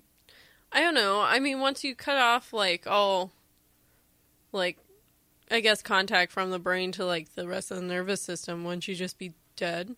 I 0.71 0.81
don't 0.81 0.95
know. 0.95 1.21
I 1.21 1.39
mean, 1.39 1.59
once 1.59 1.83
you 1.83 1.95
cut 1.95 2.17
off 2.17 2.51
like 2.51 2.87
all 2.87 3.31
like 4.51 4.77
I 5.53 5.59
guess 5.59 5.83
contact 5.83 6.31
from 6.31 6.49
the 6.49 6.57
brain 6.57 6.91
to 6.93 7.05
like 7.05 7.35
the 7.35 7.47
rest 7.47 7.69
of 7.69 7.77
the 7.77 7.83
nervous 7.83 8.21
system, 8.21 8.63
wouldn't 8.63 8.87
you 8.87 8.95
just 8.95 9.19
be 9.19 9.33
dead? 9.55 9.95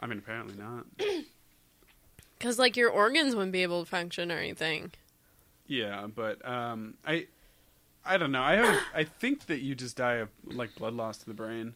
I 0.00 0.06
mean, 0.06 0.18
apparently 0.18 0.54
not. 0.56 0.86
Because 2.38 2.58
like 2.58 2.76
your 2.76 2.90
organs 2.90 3.34
wouldn't 3.34 3.52
be 3.52 3.62
able 3.62 3.82
to 3.82 3.88
function 3.88 4.30
or 4.30 4.36
anything. 4.36 4.92
Yeah, 5.66 6.06
but 6.14 6.46
um 6.46 6.94
I 7.06 7.28
I 8.04 8.18
don't 8.18 8.30
know. 8.30 8.42
I 8.42 8.56
have, 8.56 8.82
I 8.94 9.04
think 9.04 9.46
that 9.46 9.60
you 9.60 9.74
just 9.74 9.96
die 9.96 10.16
of 10.16 10.28
like 10.44 10.74
blood 10.76 10.92
loss 10.92 11.16
to 11.18 11.26
the 11.26 11.34
brain. 11.34 11.74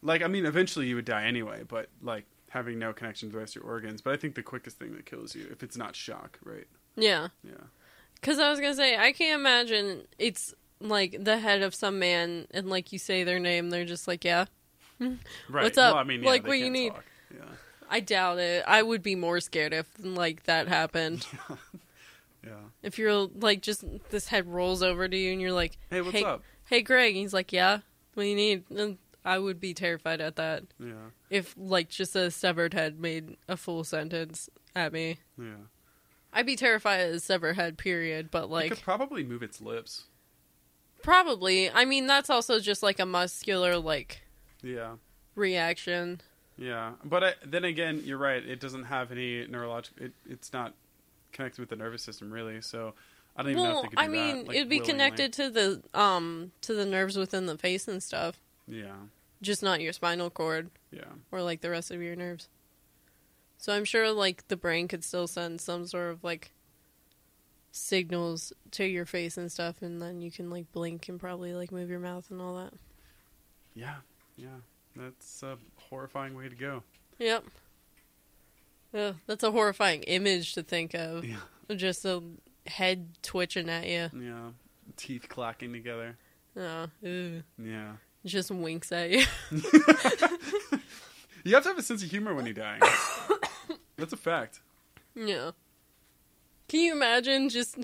Like 0.00 0.22
I 0.22 0.28
mean, 0.28 0.46
eventually 0.46 0.86
you 0.86 0.94
would 0.94 1.04
die 1.06 1.24
anyway, 1.24 1.64
but 1.66 1.88
like 2.02 2.24
having 2.50 2.78
no 2.78 2.92
connection 2.92 3.28
to 3.28 3.32
the 3.32 3.38
rest 3.38 3.56
of 3.56 3.62
your 3.62 3.70
organs. 3.70 4.00
But 4.00 4.12
I 4.14 4.16
think 4.16 4.36
the 4.36 4.44
quickest 4.44 4.78
thing 4.78 4.94
that 4.94 5.06
kills 5.06 5.34
you 5.34 5.48
if 5.50 5.62
it's 5.64 5.76
not 5.76 5.96
shock, 5.96 6.38
right? 6.44 6.68
Yeah. 6.94 7.28
Yeah. 7.42 7.54
Because 8.14 8.38
I 8.38 8.48
was 8.48 8.60
gonna 8.60 8.74
say 8.74 8.96
I 8.96 9.10
can't 9.10 9.40
imagine 9.40 10.02
it's 10.20 10.54
like 10.80 11.16
the 11.22 11.38
head 11.38 11.62
of 11.62 11.74
some 11.74 11.98
man 11.98 12.46
and 12.52 12.68
like 12.68 12.92
you 12.92 12.98
say 12.98 13.22
their 13.24 13.38
name, 13.38 13.70
they're 13.70 13.84
just 13.84 14.08
like, 14.08 14.24
yeah. 14.24 14.46
Right. 15.00 15.18
What's 15.64 15.78
up? 15.78 15.94
Well, 15.94 16.02
I 16.02 16.04
mean, 16.04 16.22
yeah, 16.22 16.28
Like, 16.28 16.46
what 16.46 16.58
you 16.58 16.70
need? 16.70 16.92
Yeah. 17.34 17.40
I 17.88 18.00
doubt 18.00 18.38
it. 18.38 18.64
I 18.66 18.82
would 18.82 19.02
be 19.02 19.14
more 19.16 19.40
scared 19.40 19.72
if 19.72 19.86
like 19.98 20.44
that 20.44 20.68
happened. 20.68 21.26
Yeah. 22.42 22.52
if 22.82 22.98
you're 22.98 23.28
like 23.38 23.60
just 23.60 23.84
this 24.08 24.28
head 24.28 24.46
rolls 24.46 24.82
over 24.82 25.06
to 25.06 25.14
you 25.16 25.32
and 25.32 25.42
you're 25.42 25.52
like, 25.52 25.76
Hey, 25.90 26.00
what's 26.00 26.16
hey, 26.16 26.24
up? 26.24 26.42
Hey, 26.64 26.80
Greg. 26.80 27.10
And 27.14 27.18
he's 27.20 27.34
like, 27.34 27.52
yeah. 27.52 27.80
What 28.14 28.22
do 28.22 28.28
you 28.30 28.34
need? 28.34 28.64
And 28.70 28.96
I 29.26 29.38
would 29.38 29.60
be 29.60 29.74
terrified 29.74 30.22
at 30.22 30.36
that 30.36 30.62
Yeah. 30.82 31.10
if 31.28 31.54
like 31.58 31.90
just 31.90 32.16
a 32.16 32.30
severed 32.30 32.72
head 32.72 32.98
made 32.98 33.36
a 33.46 33.58
full 33.58 33.84
sentence 33.84 34.48
at 34.74 34.90
me. 34.90 35.18
Yeah. 35.38 35.66
I'd 36.32 36.46
be 36.46 36.56
terrified 36.56 37.00
of 37.10 37.14
a 37.16 37.20
severed 37.20 37.56
head. 37.56 37.76
Period. 37.76 38.30
But 38.30 38.44
It 38.44 38.50
like 38.50 38.70
could 38.70 38.82
probably 38.82 39.22
move 39.22 39.42
its 39.42 39.60
lips. 39.60 40.04
Probably. 41.02 41.70
I 41.70 41.84
mean, 41.84 42.06
that's 42.06 42.30
also 42.30 42.58
just 42.60 42.82
like 42.82 42.98
a 42.98 43.06
muscular 43.06 43.76
like 43.78 44.22
Yeah. 44.62 44.94
reaction. 45.34 46.20
Yeah. 46.58 46.92
But 47.04 47.24
I, 47.24 47.34
then 47.44 47.64
again, 47.64 48.02
you're 48.04 48.18
right. 48.18 48.44
It 48.46 48.60
doesn't 48.60 48.84
have 48.84 49.10
any 49.12 49.46
neurological. 49.46 50.06
It, 50.06 50.12
it's 50.28 50.52
not 50.52 50.74
connected 51.32 51.60
with 51.60 51.70
the 51.70 51.76
nervous 51.76 52.02
system 52.02 52.30
really. 52.30 52.60
So 52.60 52.94
I 53.36 53.42
don't 53.42 53.52
even 53.52 53.62
know 53.62 53.76
if 53.78 53.82
they 53.82 53.88
could 53.88 53.98
do 53.98 54.04
I 54.04 54.08
mean, 54.08 54.36
that, 54.38 54.48
like, 54.48 54.56
it'd 54.56 54.68
be 54.68 54.76
willingly. 54.80 54.92
connected 54.92 55.32
to 55.34 55.50
the 55.50 55.82
um 55.98 56.52
to 56.62 56.74
the 56.74 56.84
nerves 56.84 57.16
within 57.16 57.46
the 57.46 57.56
face 57.56 57.88
and 57.88 58.02
stuff, 58.02 58.40
Yeah. 58.68 58.96
just 59.40 59.62
not 59.62 59.80
your 59.80 59.92
spinal 59.92 60.28
cord 60.30 60.70
Yeah. 60.90 61.04
or 61.32 61.42
like 61.42 61.60
the 61.62 61.70
rest 61.70 61.90
of 61.90 62.02
your 62.02 62.16
nerves. 62.16 62.48
So 63.56 63.72
I'm 63.74 63.84
sure 63.84 64.10
like 64.10 64.46
the 64.48 64.56
brain 64.56 64.88
could 64.88 65.04
still 65.04 65.26
send 65.26 65.60
some 65.60 65.86
sort 65.86 66.10
of 66.10 66.24
like 66.24 66.50
signals 67.72 68.52
to 68.72 68.84
your 68.84 69.06
face 69.06 69.36
and 69.36 69.50
stuff, 69.50 69.82
and 69.82 70.00
then 70.00 70.20
you 70.20 70.30
can 70.30 70.50
like 70.50 70.70
blink 70.72 71.08
and 71.08 71.18
probably 71.20 71.52
like 71.54 71.72
move 71.72 71.90
your 71.90 72.00
mouth 72.00 72.30
and 72.30 72.40
all 72.40 72.56
that. 72.56 72.72
Yeah. 73.74 73.96
Yeah. 74.36 74.48
That's 74.96 75.42
a 75.42 75.56
horrifying 75.76 76.34
way 76.34 76.48
to 76.48 76.56
go. 76.56 76.82
Yep. 77.18 77.44
Ugh, 78.92 79.14
that's 79.26 79.44
a 79.44 79.50
horrifying 79.52 80.02
image 80.02 80.54
to 80.54 80.62
think 80.62 80.94
of. 80.94 81.24
Yeah. 81.24 81.36
Just 81.76 82.04
a 82.04 82.22
head 82.66 83.08
twitching 83.22 83.68
at 83.68 83.86
you. 83.86 84.10
Yeah. 84.20 84.50
Teeth 84.96 85.26
clacking 85.28 85.72
together. 85.72 86.16
Oh, 86.56 86.86
ew. 87.00 87.42
Yeah. 87.56 87.92
just 88.26 88.50
winks 88.50 88.90
at 88.90 89.10
you. 89.10 89.24
You 91.44 91.54
have 91.54 91.62
to 91.62 91.70
have 91.70 91.78
a 91.78 91.82
sense 91.82 92.02
of 92.02 92.10
humor 92.10 92.34
when 92.34 92.44
you're 92.44 92.54
dying. 92.54 92.82
That's 93.96 94.12
a 94.12 94.16
fact. 94.16 94.60
Yeah. 95.14 95.52
Can 96.70 96.78
you 96.80 96.92
imagine 96.92 97.48
just 97.48 97.76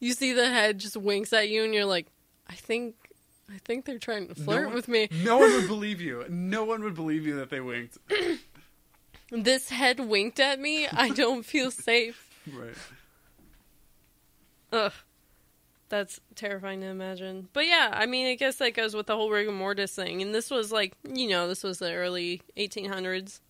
you 0.00 0.14
see 0.14 0.32
the 0.32 0.48
head 0.48 0.78
just 0.78 0.96
winks 0.96 1.32
at 1.32 1.48
you 1.48 1.62
and 1.62 1.72
you're 1.72 1.84
like, 1.84 2.08
I 2.50 2.54
think 2.54 2.96
I 3.48 3.58
think 3.64 3.84
they're 3.84 4.00
trying 4.00 4.26
to 4.26 4.34
flirt 4.34 4.66
one- 4.66 4.74
with 4.74 4.88
me. 4.88 5.08
No 5.22 5.38
one 5.38 5.52
would 5.52 5.68
believe 5.68 6.00
you. 6.00 6.24
No 6.28 6.64
one 6.64 6.82
would 6.82 6.96
believe 6.96 7.24
you 7.24 7.36
that 7.36 7.50
they 7.50 7.60
winked. 7.60 7.98
This 9.30 9.68
head 9.68 10.00
winked 10.00 10.40
at 10.40 10.58
me. 10.58 10.88
I 10.88 11.10
don't 11.22 11.44
feel 11.44 11.70
safe. 11.70 12.28
Right. 12.52 12.74
Ugh. 14.72 14.92
That's 15.88 16.20
terrifying 16.34 16.80
to 16.80 16.86
imagine. 16.86 17.48
But 17.52 17.66
yeah, 17.68 17.90
I 17.92 18.06
mean, 18.06 18.26
I 18.26 18.34
guess 18.34 18.56
that 18.56 18.74
goes 18.74 18.96
with 18.96 19.06
the 19.06 19.14
whole 19.14 19.30
rigor 19.30 19.52
mortis 19.52 19.94
thing. 19.94 20.20
And 20.20 20.34
this 20.34 20.50
was 20.50 20.72
like, 20.72 20.94
you 21.06 21.28
know, 21.28 21.46
this 21.46 21.62
was 21.62 21.78
the 21.78 21.92
early 21.92 22.40
1800s. 22.56 23.40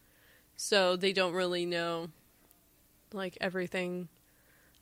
So 0.57 0.97
they 0.97 1.13
don't 1.13 1.33
really 1.35 1.65
know, 1.65 2.09
like, 3.13 3.39
everything 3.41 4.09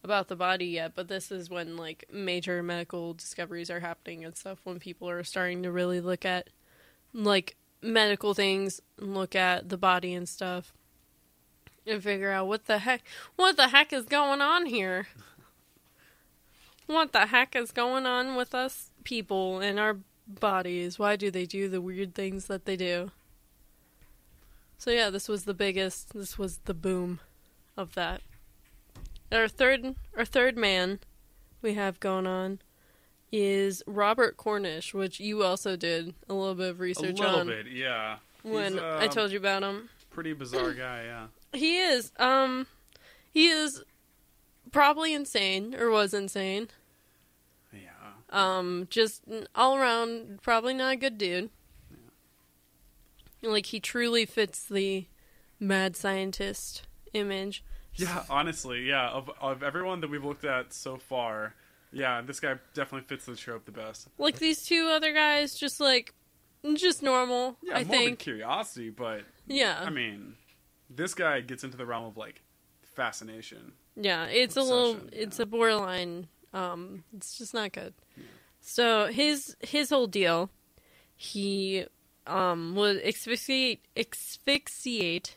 about 0.02 0.28
the 0.28 0.36
body 0.36 0.66
yet. 0.66 0.92
But 0.94 1.08
this 1.08 1.30
is 1.30 1.50
when, 1.50 1.76
like, 1.76 2.04
major 2.12 2.62
medical 2.62 3.14
discoveries 3.14 3.70
are 3.70 3.80
happening 3.80 4.24
and 4.24 4.36
stuff. 4.36 4.60
When 4.64 4.78
people 4.78 5.08
are 5.08 5.24
starting 5.24 5.62
to 5.62 5.72
really 5.72 6.00
look 6.00 6.24
at, 6.24 6.48
like, 7.12 7.56
medical 7.82 8.34
things 8.34 8.80
look 8.98 9.34
at 9.34 9.68
the 9.68 9.78
body 9.78 10.14
and 10.14 10.28
stuff. 10.28 10.72
And 11.86 12.02
figure 12.02 12.30
out 12.30 12.46
what 12.46 12.66
the 12.66 12.78
heck, 12.78 13.02
what 13.36 13.56
the 13.56 13.68
heck 13.68 13.92
is 13.92 14.04
going 14.04 14.40
on 14.40 14.66
here 14.66 15.08
what 16.90 17.12
the 17.12 17.26
heck 17.26 17.54
is 17.54 17.70
going 17.70 18.04
on 18.04 18.36
with 18.36 18.54
us 18.54 18.90
people 19.04 19.60
and 19.60 19.78
our 19.78 19.98
bodies? 20.26 20.98
Why 20.98 21.16
do 21.16 21.30
they 21.30 21.46
do 21.46 21.68
the 21.68 21.80
weird 21.80 22.14
things 22.14 22.46
that 22.46 22.64
they 22.64 22.76
do? 22.76 23.10
So 24.78 24.90
yeah, 24.90 25.10
this 25.10 25.28
was 25.28 25.44
the 25.44 25.54
biggest. 25.54 26.14
This 26.14 26.38
was 26.38 26.58
the 26.64 26.74
boom 26.74 27.20
of 27.76 27.94
that. 27.94 28.22
Our 29.32 29.48
third, 29.48 29.94
our 30.16 30.24
third 30.24 30.56
man 30.56 30.98
we 31.62 31.74
have 31.74 32.00
going 32.00 32.26
on 32.26 32.60
is 33.32 33.82
Robert 33.86 34.36
Cornish, 34.36 34.92
which 34.92 35.20
you 35.20 35.42
also 35.44 35.76
did 35.76 36.14
a 36.28 36.34
little 36.34 36.54
bit 36.54 36.70
of 36.70 36.80
research 36.80 37.20
on. 37.20 37.26
A 37.26 37.28
little 37.28 37.40
on 37.40 37.46
bit, 37.46 37.66
yeah. 37.68 38.16
when 38.42 38.72
He's, 38.72 38.82
I 38.82 39.04
um, 39.04 39.10
told 39.10 39.30
you 39.30 39.38
about 39.38 39.62
him. 39.62 39.88
Pretty 40.10 40.32
bizarre 40.32 40.74
guy, 40.74 41.04
yeah. 41.04 41.26
He 41.52 41.78
is. 41.78 42.12
Um, 42.16 42.68
he 43.32 43.48
is 43.48 43.82
probably 44.70 45.12
insane 45.14 45.74
or 45.74 45.90
was 45.90 46.14
insane. 46.14 46.68
Yeah. 47.72 47.90
Um, 48.30 48.86
just 48.88 49.22
all 49.54 49.76
around, 49.76 50.40
probably 50.42 50.74
not 50.74 50.92
a 50.92 50.96
good 50.96 51.18
dude. 51.18 51.50
Yeah. 53.42 53.50
Like 53.50 53.66
he 53.66 53.80
truly 53.80 54.26
fits 54.26 54.64
the 54.64 55.06
mad 55.58 55.96
scientist 55.96 56.86
image. 57.12 57.64
Yeah, 57.94 58.24
honestly, 58.30 58.86
yeah. 58.88 59.08
Of 59.08 59.30
of 59.40 59.62
everyone 59.62 60.00
that 60.00 60.10
we've 60.10 60.24
looked 60.24 60.44
at 60.44 60.72
so 60.72 60.96
far, 60.96 61.54
yeah, 61.92 62.20
this 62.22 62.40
guy 62.40 62.54
definitely 62.74 63.06
fits 63.06 63.26
the 63.26 63.36
trope 63.36 63.64
the 63.64 63.72
best. 63.72 64.08
Like 64.18 64.38
these 64.38 64.64
two 64.64 64.90
other 64.92 65.12
guys, 65.12 65.54
just 65.54 65.80
like, 65.80 66.14
just 66.74 67.02
normal. 67.02 67.56
Yeah, 67.62 67.76
I 67.76 67.84
think. 67.84 68.18
curiosity, 68.18 68.90
but 68.90 69.22
Yeah, 69.46 69.80
I 69.84 69.90
mean, 69.90 70.34
this 70.88 71.14
guy 71.14 71.40
gets 71.40 71.64
into 71.64 71.76
the 71.76 71.86
realm 71.86 72.04
of 72.04 72.16
like 72.16 72.42
fascination. 72.82 73.72
yeah. 73.96 74.24
It's 74.26 74.56
a 74.56 74.62
little. 74.62 74.96
It's 75.12 75.38
yeah. 75.38 75.42
a 75.42 75.46
borderline. 75.46 76.28
Um, 76.52 77.04
it's 77.16 77.38
just 77.38 77.54
not 77.54 77.72
good. 77.72 77.94
So 78.60 79.06
his 79.06 79.56
his 79.60 79.90
whole 79.90 80.06
deal, 80.06 80.50
he 81.16 81.86
um 82.26 82.74
would 82.76 83.02
asphyxiate 83.04 83.80
asphyxiate. 83.96 85.36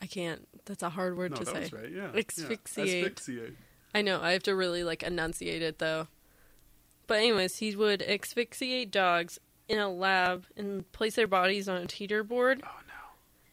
I 0.00 0.06
can't. 0.06 0.47
That's 0.68 0.82
a 0.82 0.90
hard 0.90 1.16
word 1.16 1.30
No, 1.32 1.38
to 1.38 1.44
that 1.46 1.54
say. 1.54 1.60
was 1.60 1.72
right. 1.72 1.90
Yeah. 1.90 2.10
yeah. 2.14 2.18
Asphyxiate. 2.20 2.88
Asphyxiate. 3.04 3.56
I 3.94 4.02
know, 4.02 4.20
I 4.22 4.32
have 4.32 4.42
to 4.44 4.54
really 4.54 4.84
like 4.84 5.02
enunciate 5.02 5.62
it 5.62 5.78
though. 5.78 6.06
But 7.06 7.18
anyways, 7.18 7.56
he 7.56 7.74
would 7.74 8.02
asphyxiate 8.02 8.90
dogs 8.90 9.38
in 9.66 9.78
a 9.78 9.88
lab 9.88 10.44
and 10.56 10.90
place 10.92 11.14
their 11.16 11.26
bodies 11.26 11.68
on 11.68 11.78
a 11.82 11.86
teeter 11.86 12.22
board. 12.22 12.60
Oh 12.64 12.80
no, 12.86 12.94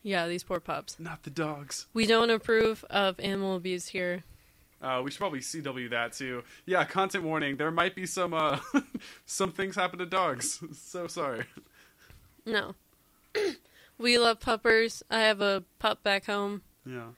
Yeah, 0.04 0.28
these 0.28 0.44
poor 0.44 0.60
pups. 0.60 0.98
not 1.00 1.24
the 1.24 1.30
dogs. 1.30 1.88
We 1.94 2.06
don't 2.06 2.30
approve 2.30 2.84
of 2.90 3.18
animal 3.22 3.56
abuse 3.56 3.88
here. 3.88 4.24
Uh, 4.82 5.02
we 5.04 5.10
should 5.10 5.20
probably 5.20 5.40
CW 5.40 5.90
that 5.92 6.12
too. 6.12 6.44
Yeah, 6.66 6.84
content 6.84 7.24
warning. 7.24 7.56
There 7.56 7.72
might 7.72 7.96
be 7.96 8.06
some 8.06 8.34
uh, 8.34 8.60
some 9.26 9.54
things 9.54 9.78
happen 9.78 10.00
to 10.00 10.06
dogs. 10.06 10.62
so 10.74 11.08
sorry. 11.08 11.46
No. 12.46 12.76
we 13.98 14.18
love 14.18 14.42
puppers. 14.42 15.02
I 15.10 15.22
have 15.22 15.40
a 15.40 15.64
pup 15.80 16.04
back 16.04 16.26
home 16.26 16.62
Yeah. 16.86 17.10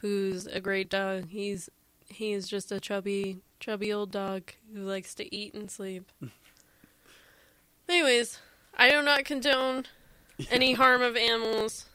who's 0.00 0.46
a 0.46 0.60
great 0.60 0.88
dog. 0.90 1.28
He's 1.28 1.68
he's 2.08 2.48
just 2.48 2.70
a 2.72 2.80
chubby 2.80 3.40
chubby 3.60 3.92
old 3.92 4.10
dog 4.10 4.52
who 4.74 4.80
likes 4.82 5.14
to 5.16 5.34
eat 5.34 5.54
and 5.54 5.70
sleep. 5.70 6.10
Anyways, 7.88 8.38
I 8.76 8.90
do 8.90 9.02
not 9.02 9.24
condone 9.24 9.86
any 10.50 10.72
harm 10.72 11.02
of 11.02 11.16
animals 11.16 11.86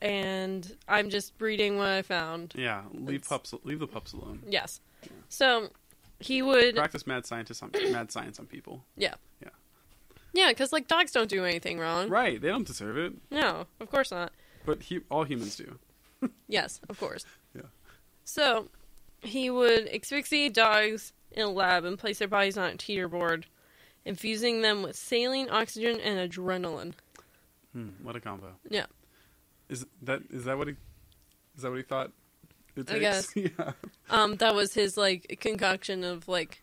and 0.00 0.76
I'm 0.86 1.10
just 1.10 1.32
reading 1.40 1.76
what 1.76 1.88
I 1.88 2.02
found. 2.02 2.54
Yeah. 2.56 2.82
Leave 2.92 3.16
It's- 3.16 3.28
pups. 3.28 3.54
Leave 3.64 3.80
the 3.80 3.86
pups 3.86 4.12
alone. 4.12 4.42
Yes. 4.48 4.80
So 5.28 5.68
he 6.20 6.40
would 6.42 6.76
Practice 6.76 7.06
mad 7.06 7.26
scientist 7.26 7.62
on 7.62 7.70
mad 7.92 8.10
science 8.12 8.38
on 8.38 8.46
people. 8.46 8.84
yeah. 8.96 9.14
Yeah. 9.42 9.48
Yeah, 10.34 10.52
cuz 10.52 10.72
like 10.72 10.86
dogs 10.88 11.10
don't 11.12 11.28
do 11.28 11.44
anything 11.44 11.78
wrong. 11.78 12.08
Right. 12.08 12.40
They 12.40 12.48
don't 12.48 12.66
deserve 12.66 12.96
it, 12.96 13.14
No, 13.30 13.66
of 13.80 13.90
course 13.90 14.10
not. 14.10 14.32
but 14.64 14.82
he, 14.84 15.00
all 15.10 15.24
humans 15.24 15.56
do. 15.56 15.78
Yes, 16.48 16.80
of 16.88 16.98
course. 16.98 17.24
Yeah. 17.54 17.62
So 18.24 18.68
he 19.22 19.50
would 19.50 19.86
asphyxiate 19.88 20.54
dogs 20.54 21.12
in 21.32 21.42
a 21.42 21.50
lab 21.50 21.84
and 21.84 21.98
place 21.98 22.18
their 22.20 22.28
bodies 22.28 22.56
on 22.56 22.70
a 22.70 22.76
teeter 22.76 23.06
board, 23.08 23.46
infusing 24.04 24.62
them 24.62 24.82
with 24.82 24.96
saline, 24.96 25.48
oxygen, 25.50 26.00
and 26.00 26.18
adrenaline. 26.30 26.94
Hmm, 27.74 27.88
what 28.02 28.16
a 28.16 28.20
combo. 28.20 28.54
Yeah. 28.70 28.86
Is 29.68 29.84
that 30.02 30.22
is 30.30 30.44
that 30.44 30.56
what 30.56 30.68
he 30.68 30.74
is 31.56 31.62
that 31.62 31.70
what 31.70 31.76
he 31.76 31.82
thought? 31.82 32.12
It 32.76 32.90
I 32.90 32.98
guess. 32.98 33.30
yeah. 33.36 33.72
Um, 34.08 34.36
that 34.36 34.54
was 34.54 34.72
his 34.74 34.96
like 34.96 35.36
concoction 35.40 36.04
of 36.04 36.28
like, 36.28 36.62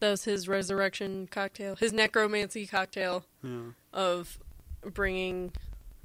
that 0.00 0.10
was 0.10 0.24
his 0.24 0.46
resurrection 0.46 1.26
cocktail, 1.30 1.74
his 1.76 1.92
necromancy 1.92 2.66
cocktail 2.66 3.24
Yeah. 3.42 3.70
of 3.92 4.38
bringing 4.84 5.52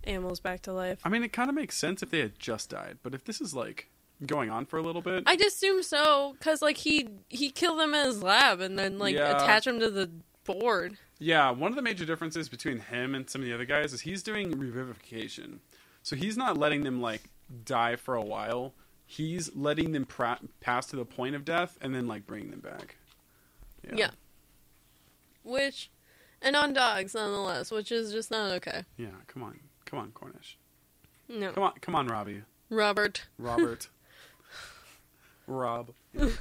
animals 0.06 0.40
back 0.40 0.62
to 0.64 0.74
life. 0.74 1.00
I 1.04 1.10
mean, 1.10 1.24
it 1.24 1.34
kind 1.34 1.50
of 1.50 1.56
makes 1.56 1.78
sense 1.78 2.04
if 2.04 2.10
they 2.12 2.20
had 2.20 2.38
just 2.40 2.70
died, 2.70 2.98
but 3.04 3.14
if 3.14 3.24
this 3.24 3.42
is 3.42 3.54
like 3.54 3.90
going 4.26 4.50
on 4.50 4.66
for 4.66 4.78
a 4.78 4.82
little 4.82 5.02
bit. 5.02 5.24
I'd 5.26 5.42
assume 5.42 5.84
so, 5.84 6.36
cause 6.40 6.62
like 6.62 6.78
he 6.78 7.10
he 7.30 7.50
killed 7.50 7.80
them 7.80 7.94
in 7.94 8.06
his 8.06 8.24
lab 8.24 8.60
and 8.62 8.78
then 8.80 8.98
like 9.00 9.16
Yeah. 9.16 9.36
attach 9.44 9.66
them 9.66 9.80
to 9.80 9.90
the 9.90 10.10
board. 10.46 10.98
Yeah, 11.20 11.52
one 11.52 11.72
of 11.72 11.76
the 11.76 11.82
major 11.82 12.06
differences 12.06 12.50
between 12.50 12.80
him 12.80 13.16
and 13.16 13.30
some 13.30 13.42
of 13.42 13.48
the 13.48 13.54
other 13.54 13.66
guys 13.66 13.94
is 13.94 14.02
he's 14.02 14.24
doing 14.24 14.54
revivification. 14.54 15.60
So 16.04 16.16
he's 16.16 16.36
not 16.38 16.58
letting 16.58 16.84
them 16.84 17.02
like 17.02 17.30
die 17.66 17.96
for 17.96 18.16
a 18.16 18.22
while. 18.24 18.74
He's 19.06 19.54
letting 19.56 19.92
them 19.92 20.06
pra- 20.06 20.40
pass 20.60 20.86
to 20.88 20.96
the 20.96 21.06
point 21.06 21.36
of 21.36 21.46
death 21.46 21.78
and 21.82 21.94
then 21.94 22.08
like 22.08 22.26
bringing 22.26 22.52
them 22.52 22.60
back. 22.62 22.98
Yeah. 23.94 24.12
Which, 25.44 25.90
and 26.42 26.56
on 26.56 26.74
dogs 26.74 27.14
nonetheless, 27.14 27.72
which 27.72 27.92
is 27.92 28.12
just 28.12 28.32
not 28.32 28.52
okay. 28.54 28.84
Yeah, 28.98 29.08
come 29.28 29.44
on. 29.44 29.60
Come 29.94 30.02
on, 30.02 30.12
Cornish. 30.12 30.58
No, 31.30 31.52
Come 31.52 31.64
on, 31.66 31.74
come 31.82 31.94
on, 31.94 32.08
Robbie. 32.08 32.42
Robert. 32.72 33.28
Robert. 33.38 33.90
Rob. 35.48 35.92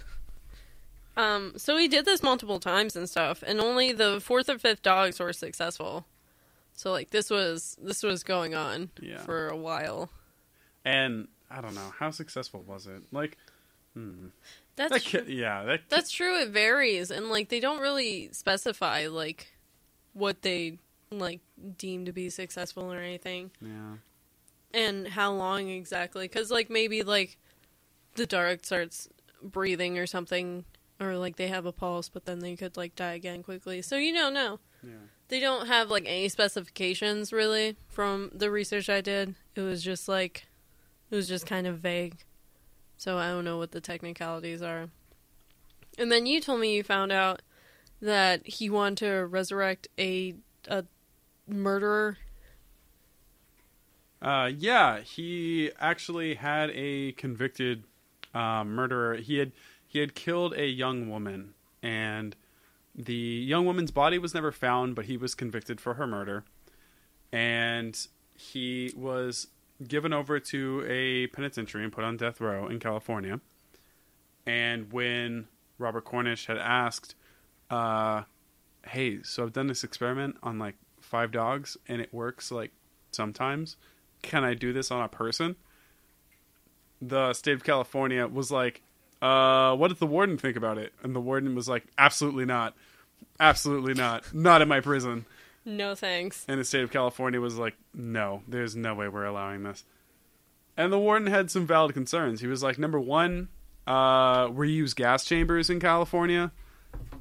Um, 1.15 1.53
so 1.59 1.77
he 1.77 1.89
did 1.89 2.07
this 2.07 2.23
multiple 2.23 2.59
times 2.59 2.97
and 2.97 3.07
stuff, 3.07 3.45
and 3.47 3.61
only 3.61 3.93
the 3.93 4.19
fourth 4.19 4.49
or 4.49 4.59
fifth 4.59 4.81
dogs 4.81 5.21
were 5.21 5.35
successful. 5.35 6.07
So 6.73 6.91
like 6.91 7.11
this 7.11 7.29
was 7.29 7.77
this 7.83 8.03
was 8.03 8.25
going 8.25 8.55
on 8.55 8.89
Yeah. 8.99 9.19
for 9.19 9.49
a 9.49 9.57
while. 9.57 10.09
And 10.87 11.29
I 11.51 11.61
don't 11.61 11.75
know, 11.75 11.93
how 11.99 12.13
successful 12.13 12.65
was 12.67 12.87
it? 12.87 13.03
Like 13.13 13.37
hmm. 13.93 14.29
That's 14.77 14.91
That 14.91 15.03
kid, 15.03 15.29
yeah, 15.29 15.65
that 15.65 15.81
that's 15.91 16.11
true. 16.11 16.41
It 16.41 16.49
varies, 16.49 17.11
and 17.11 17.29
like 17.29 17.51
they 17.51 17.61
don't 17.61 17.83
really 17.83 18.31
specify 18.33 19.09
like 19.09 19.53
what 20.15 20.41
they 20.41 20.79
like 21.19 21.41
deemed 21.79 22.07
to 22.07 22.13
be 22.13 22.31
successful 22.31 22.93
or 22.93 22.99
anything, 22.99 23.51
yeah. 23.61 23.97
and 24.73 25.09
how 25.09 25.33
long 25.33 25.69
exactly. 25.69 26.27
Because 26.27 26.51
like 26.51 26.71
maybe 26.71 27.03
like 27.03 27.39
the 28.17 28.27
dark 28.27 28.65
starts 28.65 29.09
breathing 29.43 29.99
or 29.99 30.07
something, 30.07 30.65
or 31.01 31.17
like 31.17 31.37
they 31.37 31.49
have 31.49 31.67
a 31.67 31.73
pulse, 31.73 32.09
but 32.09 32.25
then 32.25 32.41
they 32.41 32.57
could 32.57 32.77
like 32.77 32.95
die 32.95 33.15
again 33.15 33.43
quickly. 33.43 33.83
So 33.83 33.97
you 33.97 34.13
don't 34.13 34.35
know. 34.35 34.61
Yeah. 34.83 34.93
They 35.29 35.41
don't 35.41 35.67
have 35.67 35.91
like 35.91 36.05
any 36.07 36.29
specifications 36.29 37.33
really 37.33 37.77
from 37.89 38.31
the 38.35 38.51
research 38.51 38.91
I 38.91 39.01
did. 39.01 39.35
It 39.55 39.63
was 39.63 39.83
just 39.83 40.09
like 40.09 40.47
it 41.11 41.17
was 41.17 41.29
just 41.29 41.47
kind 41.47 41.67
of 41.67 41.79
vague. 41.79 42.25
So 42.97 43.19
I 43.19 43.29
don't 43.29 43.45
know 43.45 43.59
what 43.59 43.73
the 43.73 43.81
technicalities 43.81 44.63
are. 44.63 44.91
And 45.99 46.11
then 46.11 46.27
you 46.27 46.41
told 46.41 46.61
me 46.61 46.75
you 46.75 46.83
found 46.83 47.13
out 47.13 47.43
that 48.01 48.47
he 48.47 48.69
wanted 48.69 48.99
to 48.99 49.27
resurrect 49.27 49.89
a 49.99 50.35
a 50.69 50.85
murderer. 51.47 52.19
Uh, 54.21 54.51
yeah, 54.57 55.01
he 55.01 55.71
actually 55.81 56.37
had 56.37 56.71
a 56.75 57.13
convicted 57.13 57.85
uh, 58.35 58.63
murderer. 58.65 59.17
He 59.17 59.39
had 59.39 59.53
he 59.87 59.99
had 59.99 60.15
killed 60.15 60.55
a 60.55 60.67
young 60.67 61.11
woman, 61.11 61.55
and 61.83 62.37
the 62.95 63.15
young 63.15 63.67
woman's 63.67 63.91
body 63.91 64.19
was 64.19 64.33
never 64.33 64.53
found, 64.53 64.95
but 64.95 65.07
he 65.07 65.17
was 65.17 65.35
convicted 65.35 65.81
for 65.81 65.95
her 65.95 66.07
murder, 66.07 66.45
and 67.33 68.07
he 68.37 68.93
was 68.97 69.49
given 69.87 70.13
over 70.13 70.39
to 70.39 70.85
a 70.89 71.27
penitentiary 71.29 71.83
and 71.83 71.93
put 71.93 72.05
on 72.05 72.17
death 72.17 72.41
row 72.41 72.69
in 72.69 72.79
California. 72.79 73.41
And 74.47 74.93
when 74.93 75.49
Robert 75.79 76.05
Cornish 76.05 76.47
had 76.47 76.59
asked, 76.59 77.17
uh, 77.71 78.23
"Hey, 78.87 79.23
so 79.25 79.43
I've 79.43 79.53
done 79.53 79.67
this 79.67 79.83
experiment 79.83 80.37
on 80.45 80.61
like 80.61 80.77
five 81.13 81.31
dogs, 81.31 81.77
and 81.87 82.01
it 82.01 82.13
works 82.13 82.51
like 82.51 82.73
sometimes." 83.13 83.77
can 84.23 84.45
I 84.45 84.55
do 84.55 84.73
this 84.73 84.91
on 84.91 85.03
a 85.03 85.09
person? 85.09 85.57
The 87.01 87.33
state 87.35 87.55
of 87.55 87.65
California 87.65 88.27
was 88.27 88.51
like, 88.51 88.83
uh, 89.21 89.75
what 89.77 89.89
did 89.89 89.99
the 89.99 90.07
warden 90.07 90.39
think 90.39 90.57
about 90.57 90.79
it? 90.79 90.93
And 91.03 91.15
the 91.15 91.21
warden 91.21 91.55
was 91.55 91.69
like, 91.69 91.85
absolutely 91.99 92.45
not. 92.45 92.75
Absolutely 93.39 93.95
not. 93.95 94.33
Not 94.33 94.63
in 94.63 94.69
my 94.69 94.81
prison. 94.81 95.27
No 95.65 95.95
thanks. 95.95 96.45
And 96.49 96.59
the 96.59 96.65
state 96.65 96.83
of 96.83 96.91
California 96.91 97.41
was 97.41 97.59
like, 97.59 97.75
no, 97.93 98.43
there's 98.49 98.75
no 98.75 98.95
way 98.95 99.09
we're 99.09 99.25
allowing 99.25 99.65
this. 99.65 99.85
And 100.77 100.93
the 100.93 100.99
warden 100.99 101.27
had 101.29 101.51
some 101.51 101.67
valid 101.67 101.93
concerns. 101.93 102.41
He 102.41 102.47
was 102.47 102.63
like, 102.63 102.79
number 102.79 102.99
one, 102.99 103.49
uh, 103.87 104.49
we 104.53 104.71
use 104.71 104.95
gas 104.95 105.25
chambers 105.25 105.69
in 105.71 105.81
California. 105.81 106.53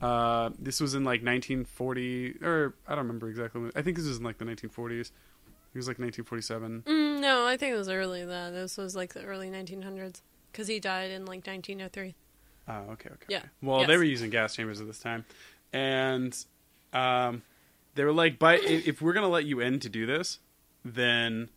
Uh, 0.02 0.50
this 0.58 0.82
was 0.82 0.96
in 0.96 1.04
like 1.04 1.22
1940, 1.24 2.38
or 2.42 2.74
I 2.88 2.92
don't 2.96 3.06
remember 3.06 3.30
exactly. 3.30 3.62
when- 3.62 3.72
I 3.76 3.82
think 3.82 3.98
this 3.98 4.08
was 4.08 4.18
in 4.18 4.24
like 4.24 4.38
the 4.38 4.46
1940s. 4.46 5.12
It 5.74 5.78
was 5.78 5.88
like 5.88 6.00
1947. 6.00 6.84
Mm, 6.86 7.20
no, 7.22 7.46
I 7.46 7.56
think 7.56 7.74
it 7.74 7.78
was 7.78 7.88
early 7.88 8.26
that. 8.26 8.52
This 8.52 8.78
was 8.78 8.96
like 8.96 9.14
the 9.14 9.24
early 9.24 9.50
1900s 9.50 10.22
because 10.52 10.68
he 10.68 10.80
died 10.80 11.12
in 11.12 11.22
like 11.26 11.46
1903. 11.48 12.16
Oh, 12.68 12.74
okay, 12.94 13.10
okay. 13.10 13.26
Yeah. 13.30 13.44
Well, 13.62 13.86
they 13.88 13.98
were 13.98 14.04
using 14.04 14.30
gas 14.30 14.56
chambers 14.56 14.82
at 14.82 14.88
this 14.88 15.00
time, 15.00 15.26
and 15.72 16.38
um, 16.94 17.42
they 17.96 18.04
were 18.04 18.12
like, 18.14 18.38
"But 18.38 18.64
if 18.64 19.02
we're 19.02 19.14
gonna 19.14 19.30
let 19.30 19.46
you 19.46 19.60
in 19.62 19.80
to 19.80 19.90
do 19.90 20.06
this, 20.06 20.40
then 20.84 21.50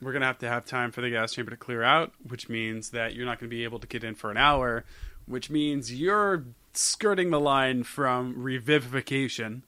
we're 0.00 0.12
gonna 0.12 0.26
have 0.26 0.38
to 0.38 0.48
have 0.48 0.64
time 0.64 0.90
for 0.90 1.00
the 1.00 1.10
gas 1.10 1.32
chamber 1.32 1.50
to 1.50 1.56
clear 1.56 1.82
out, 1.82 2.12
which 2.26 2.48
means 2.48 2.90
that 2.90 3.14
you're 3.14 3.26
not 3.26 3.38
gonna 3.38 3.50
be 3.50 3.64
able 3.64 3.78
to 3.80 3.86
get 3.86 4.02
in 4.02 4.14
for 4.14 4.30
an 4.30 4.36
hour, 4.36 4.84
which 5.26 5.50
means 5.50 5.94
you're 5.94 6.44
skirting 6.76 7.30
the 7.30 7.40
line 7.40 7.82
from 7.82 8.34
revivification 8.36 9.62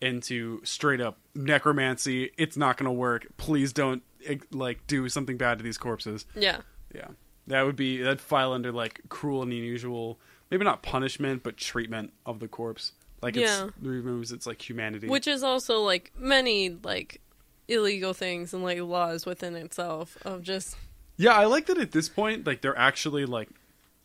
into 0.00 0.60
straight 0.64 1.00
up 1.00 1.18
necromancy. 1.34 2.30
It's 2.38 2.56
not 2.56 2.76
gonna 2.76 2.92
work. 2.92 3.26
Please 3.36 3.72
don't 3.72 4.02
like 4.50 4.86
do 4.86 5.08
something 5.08 5.36
bad 5.36 5.58
to 5.58 5.64
these 5.64 5.78
corpses." 5.78 6.26
Yeah. 6.34 6.60
Yeah, 6.94 7.08
that 7.46 7.62
would 7.62 7.76
be 7.76 8.02
that'd 8.02 8.20
file 8.20 8.52
under 8.52 8.72
like 8.72 9.00
cruel 9.08 9.42
and 9.42 9.52
unusual, 9.52 10.18
maybe 10.50 10.64
not 10.64 10.82
punishment, 10.82 11.42
but 11.42 11.56
treatment 11.56 12.12
of 12.26 12.40
the 12.40 12.48
corpse. 12.48 12.92
Like 13.22 13.36
Yeah. 13.36 13.66
it's 13.66 13.72
removes 13.80 14.32
its 14.32 14.46
like 14.46 14.68
humanity. 14.68 15.06
Which 15.08 15.26
is 15.28 15.42
also 15.42 15.80
like 15.80 16.10
many 16.16 16.70
like 16.82 17.20
illegal 17.68 18.12
things 18.12 18.52
and 18.52 18.64
like 18.64 18.80
laws 18.80 19.24
within 19.26 19.54
itself 19.54 20.16
of 20.24 20.42
just 20.42 20.76
yeah, 21.16 21.34
I 21.34 21.44
like 21.44 21.66
that 21.66 21.76
at 21.78 21.92
this 21.92 22.08
point, 22.08 22.46
like 22.46 22.62
they're 22.62 22.78
actually 22.78 23.26
like 23.26 23.50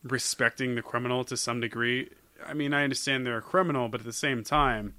respecting 0.04 0.76
the 0.76 0.82
criminal 0.82 1.24
to 1.24 1.38
some 1.38 1.62
degree. 1.62 2.10
I 2.46 2.54
mean, 2.54 2.74
I 2.74 2.84
understand 2.84 3.26
they're 3.26 3.38
a 3.38 3.42
criminal, 3.42 3.90
but 3.90 4.02
at 4.02 4.06
the 4.06 4.14
same 4.14 4.44
time, 4.44 4.96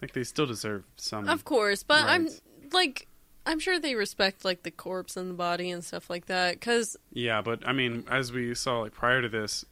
like 0.00 0.12
they 0.12 0.24
still 0.24 0.46
deserve 0.46 0.84
some. 0.96 1.28
Of 1.28 1.44
course, 1.44 1.82
but 1.82 2.04
I'm 2.04 2.28
like, 2.72 3.06
I'm 3.46 3.58
sure 3.58 3.78
they 3.78 3.94
respect 3.94 4.44
like 4.44 4.62
the 4.62 4.70
corpse 4.70 5.16
and 5.16 5.30
the 5.30 5.34
body 5.34 5.70
and 5.70 5.84
stuff 5.84 6.10
like 6.10 6.26
that. 6.26 6.54
Because 6.54 6.96
Yeah, 7.12 7.42
but 7.42 7.66
I 7.66 7.72
mean, 7.72 8.04
as 8.10 8.32
we 8.32 8.54
saw 8.54 8.80
like 8.80 8.92
prior 8.92 9.22
to 9.22 9.28
this, 9.28 9.64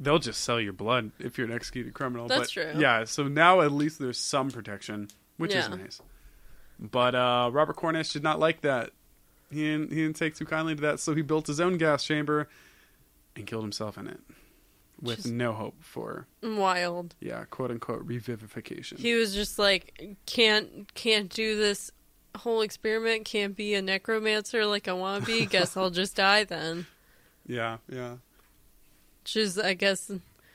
they'll 0.00 0.18
just 0.18 0.42
sell 0.42 0.60
your 0.60 0.72
blood 0.72 1.10
if 1.18 1.38
you're 1.38 1.46
an 1.46 1.52
executed 1.52 1.94
criminal. 1.94 2.28
That's 2.28 2.40
but, 2.40 2.48
true. 2.50 2.72
Yeah, 2.80 3.04
so 3.04 3.28
now 3.28 3.60
at 3.60 3.72
least 3.72 3.98
there's 3.98 4.18
some 4.18 4.50
protection, 4.50 5.08
which 5.36 5.54
is 5.54 5.68
nice. 5.68 6.00
But 6.78 7.14
uh, 7.14 7.50
Robert 7.52 7.76
Cornish 7.76 8.12
did 8.12 8.22
not 8.22 8.38
like 8.38 8.60
that. 8.60 8.90
He 9.50 9.64
didn't, 9.64 9.90
he 9.90 9.96
didn't 10.02 10.16
take 10.16 10.36
too 10.36 10.44
kindly 10.44 10.74
to 10.76 10.82
that, 10.82 11.00
so 11.00 11.14
he 11.14 11.22
built 11.22 11.46
his 11.46 11.60
own 11.60 11.78
gas 11.78 12.04
chamber 12.04 12.48
and 13.34 13.46
killed 13.46 13.64
himself 13.64 13.98
in 13.98 14.06
it, 14.06 14.20
with 15.00 15.18
Just- 15.22 15.28
no 15.32 15.52
hope 15.52 15.76
for 15.82 16.26
wild. 16.42 17.14
yeah, 17.20 17.44
quote 17.50 17.70
unquote 17.70 18.06
revivification. 18.06 18.98
He 18.98 19.14
was 19.14 19.34
just 19.34 19.58
like, 19.58 20.16
can't 20.26 20.92
can't 20.94 21.28
do 21.32 21.56
this 21.56 21.90
whole 22.36 22.62
experiment. 22.62 23.24
Can't 23.24 23.56
be 23.56 23.74
a 23.74 23.82
necromancer 23.82 24.64
like 24.66 24.88
I 24.88 24.92
want 24.92 25.24
to 25.24 25.26
be. 25.26 25.46
Guess 25.50 25.76
I'll 25.76 25.90
just 25.90 26.16
die 26.16 26.44
then. 26.44 26.86
yeah, 27.46 27.78
yeah. 27.88 28.16
Which 29.22 29.36
is, 29.36 29.58
I 29.58 29.74
guess, 29.74 30.10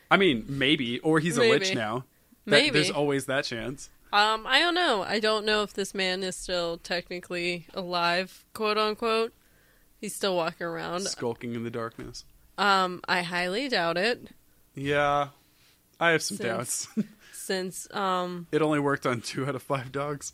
I 0.10 0.18
mean, 0.18 0.46
maybe, 0.48 1.00
or 1.00 1.20
he's 1.20 1.38
a 1.38 1.42
lich 1.42 1.62
Maybe. 1.64 1.76
now. 1.76 2.06
That- 2.46 2.52
maybe. 2.52 2.70
there's 2.72 2.90
always 2.92 3.26
that 3.28 3.46
chance. 3.46 3.90
Um, 4.12 4.46
I 4.48 4.60
don't 4.60 4.76
know. 4.76 5.02
I 5.04 5.20
don't 5.20 5.44
know 5.46 5.64
if 5.64 5.74
this 5.74 5.94
man 5.96 6.22
is 6.24 6.36
still 6.36 6.78
technically 6.78 7.66
alive, 7.74 8.46
quote 8.54 8.78
unquote. 8.78 9.34
He's 10.00 10.14
still 10.16 10.36
walking 10.36 10.68
around. 10.68 11.02
Skulking 11.04 11.56
in 11.56 11.64
the 11.64 11.72
darkness. 11.72 12.26
Um, 12.58 13.02
I 13.08 13.22
highly 13.24 13.68
doubt 13.70 13.98
it, 13.98 14.28
Yeah, 14.76 15.30
I 16.00 16.12
have 16.12 16.22
some 16.22 16.38
Since- 16.38 16.48
doubts. 16.88 16.88
since 17.34 17.88
um, 17.92 18.48
It 18.52 18.62
only 18.62 18.80
worked 18.80 19.06
on 19.06 19.22
two 19.22 19.46
out 19.46 19.56
of 19.56 19.64
five 19.64 19.92
dogs. 19.92 20.34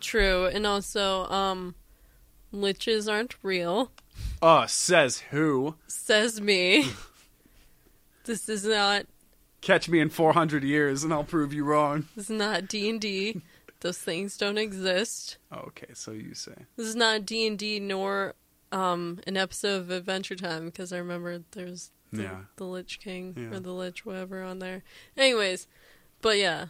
true, 0.00 0.46
and 0.46 0.66
also 0.66 1.24
um, 1.26 1.74
liches 2.52 3.10
aren't 3.10 3.34
real. 3.42 3.90
Uh, 4.42 4.66
says 4.66 5.18
who? 5.30 5.74
Says 5.86 6.40
me. 6.40 6.88
this 8.24 8.48
is 8.48 8.64
not. 8.64 9.06
Catch 9.60 9.88
me 9.88 9.98
in 10.00 10.10
400 10.10 10.62
years 10.62 11.02
and 11.04 11.12
I'll 11.12 11.24
prove 11.24 11.52
you 11.54 11.64
wrong. 11.64 12.06
This 12.14 12.28
is 12.30 12.36
not 12.36 12.68
D 12.68 12.88
and 12.90 13.00
D. 13.00 13.40
Those 13.80 13.98
things 13.98 14.36
don't 14.36 14.58
exist. 14.58 15.38
Okay, 15.52 15.88
so 15.94 16.12
you 16.12 16.34
say. 16.34 16.54
This 16.76 16.86
is 16.86 16.96
not 16.96 17.26
D 17.26 17.46
and 17.46 17.58
D 17.58 17.80
nor 17.80 18.34
um 18.74 19.20
an 19.26 19.36
episode 19.36 19.80
of 19.82 19.90
Adventure 19.90 20.34
Time 20.36 20.66
because 20.66 20.92
I 20.92 20.98
remember 20.98 21.42
there's 21.52 21.90
the, 22.12 22.22
Yeah. 22.22 22.38
the 22.56 22.64
Lich 22.64 23.00
King 23.00 23.34
Yeah. 23.36 23.56
or 23.56 23.60
the 23.60 23.72
Lich 23.72 24.04
whatever 24.04 24.42
on 24.42 24.58
there. 24.58 24.82
Anyways, 25.16 25.66
but 26.20 26.38
yeah. 26.38 26.66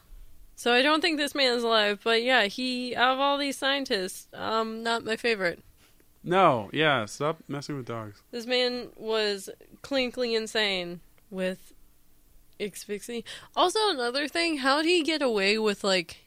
So 0.57 0.73
I 0.73 0.83
don't 0.83 1.01
think 1.01 1.19
this 1.19 1.35
man 1.35 1.55
is 1.55 1.65
alive, 1.65 2.01
but 2.05 2.23
yeah, 2.23 2.45
he 2.45 2.95
out 2.95 3.15
of 3.15 3.21
all 3.21 3.39
these 3.39 3.59
scientists, 3.59 4.29
um, 4.35 4.83
not 4.83 5.05
my 5.05 5.17
favorite. 5.17 5.61
No, 6.23 6.71
yeah, 6.73 7.05
stop 7.07 7.39
messing 7.49 7.77
with 7.77 7.87
dogs. 7.87 8.23
This 8.31 8.47
man 8.47 8.89
was 8.97 9.51
clinically 9.83 10.37
insane 10.37 11.01
with 11.31 11.73
asphyxie. 12.61 13.25
Also, 13.57 13.79
another 13.91 14.29
thing, 14.29 14.59
how 14.59 14.79
did 14.83 14.87
he 14.89 15.03
get 15.03 15.23
away 15.23 15.59
with 15.59 15.85
like 15.85 16.19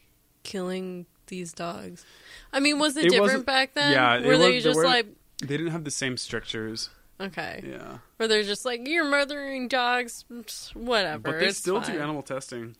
killing 0.43 1.05
these 1.27 1.53
dogs? 1.53 2.05
I 2.53 2.59
mean, 2.59 2.79
was 2.79 2.95
it, 2.97 3.05
It 3.05 3.09
different 3.11 3.45
back 3.45 3.73
then? 3.73 3.93
yeah, 3.93 4.17
it 4.17 4.25
were 4.25 4.37
they 4.37 4.59
just 4.59 4.77
were- 4.77 4.83
like 4.85 5.07
They 5.39 5.57
didn't 5.57 5.71
have 5.71 5.83
the 5.83 5.91
same 5.91 6.17
strictures. 6.17 6.89
okay? 7.19 7.63
Yeah. 7.65 7.97
Where 8.17 8.27
they're 8.27 8.43
just 8.43 8.65
like 8.65 8.87
you're 8.87 9.05
murdering 9.05 9.67
dogs, 9.67 10.25
whatever. 10.73 11.19
But 11.31 11.39
they 11.39 11.51
still 11.51 11.81
fine. 11.81 11.95
do 11.95 12.01
animal 12.01 12.23
testing. 12.23 12.75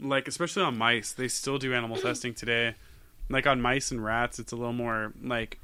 Like 0.00 0.28
especially 0.28 0.62
on 0.62 0.78
mice, 0.78 1.12
they 1.12 1.28
still 1.28 1.58
do 1.58 1.74
animal 1.74 1.96
testing 2.08 2.34
today. 2.34 2.74
Like 3.28 3.46
on 3.46 3.60
mice 3.60 3.90
and 3.90 4.02
rats, 4.02 4.38
it's 4.38 4.52
a 4.52 4.56
little 4.56 4.72
more 4.72 5.12
like 5.22 5.58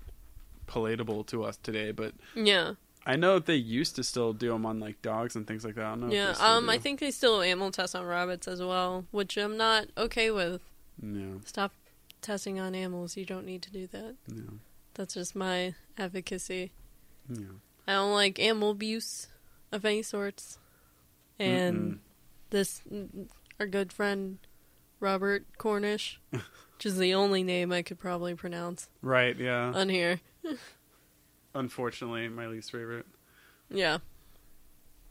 palatable 0.67 1.25
to 1.25 1.45
us 1.45 1.57
today, 1.63 1.93
but 1.93 2.13
Yeah, 2.35 2.75
I 3.07 3.17
know 3.17 3.39
they 3.39 3.55
used 3.57 3.97
to 3.97 4.03
still 4.05 4.33
do 4.33 4.51
them 4.51 4.67
on 4.67 4.81
like 4.81 5.01
dogs 5.03 5.37
and 5.37 5.47
things 5.47 5.65
like 5.65 5.75
that. 5.77 5.85
I 5.85 5.91
don't 5.91 6.01
know. 6.01 6.07
if 6.09 6.13
yeah. 6.13 6.35
Um, 6.41 6.65
do. 6.67 6.71
I 6.73 6.79
think 6.79 7.01
they 7.01 7.11
still 7.11 7.41
animal 7.43 7.71
test 7.71 7.95
on 7.95 8.05
rabbits 8.05 8.49
as 8.49 8.61
well, 8.61 9.05
which 9.13 9.37
I'm 9.37 9.57
not 9.57 9.87
okay 9.97 10.31
with. 10.31 10.61
Yeah, 11.03 11.35
Stop 11.45 11.73
testing 12.23 12.59
on 12.61 12.75
animals. 12.75 13.17
You 13.17 13.25
don't 13.27 13.45
need 13.47 13.63
to 13.63 13.71
do 13.71 13.87
that. 13.89 14.15
yeah, 14.29 14.43
That's 14.95 15.15
just 15.15 15.35
my 15.35 15.75
advocacy. 15.99 16.73
yeah. 17.29 17.45
I 17.87 17.93
don't 17.95 18.13
like 18.13 18.39
animal 18.39 18.71
abuse 18.71 19.27
of 19.73 19.85
any 19.85 20.03
sorts. 20.03 20.59
And 21.39 21.77
Mm-mm. 21.77 21.99
this, 22.51 22.81
mm, 22.91 23.29
our 23.61 23.67
good 23.67 23.93
friend 23.93 24.39
Robert 25.01 25.45
Cornish, 25.59 26.21
which 26.31 26.87
is 26.87 26.97
the 26.97 27.13
only 27.15 27.43
name 27.43 27.73
I 27.73 27.83
could 27.83 27.99
probably 27.99 28.35
pronounce 28.35 28.89
right, 29.03 29.37
yeah. 29.37 29.73
on 29.75 29.89
here. 29.89 30.21
Unfortunately, 31.55 32.29
my 32.29 32.47
least 32.47 32.73
favorite. 32.73 33.07
Yeah. 33.71 33.99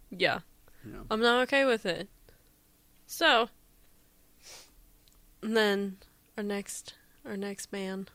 Yeah. 0.10 0.40
Yeah. 0.86 1.02
I'm 1.12 1.22
not 1.22 1.44
okay 1.44 1.66
with 1.66 1.86
it. 1.86 2.10
So, 3.06 3.50
and 5.42 5.56
then 5.56 5.98
our 6.38 6.44
next, 6.44 6.96
our 7.26 7.38
next 7.38 7.72
man, 7.72 8.08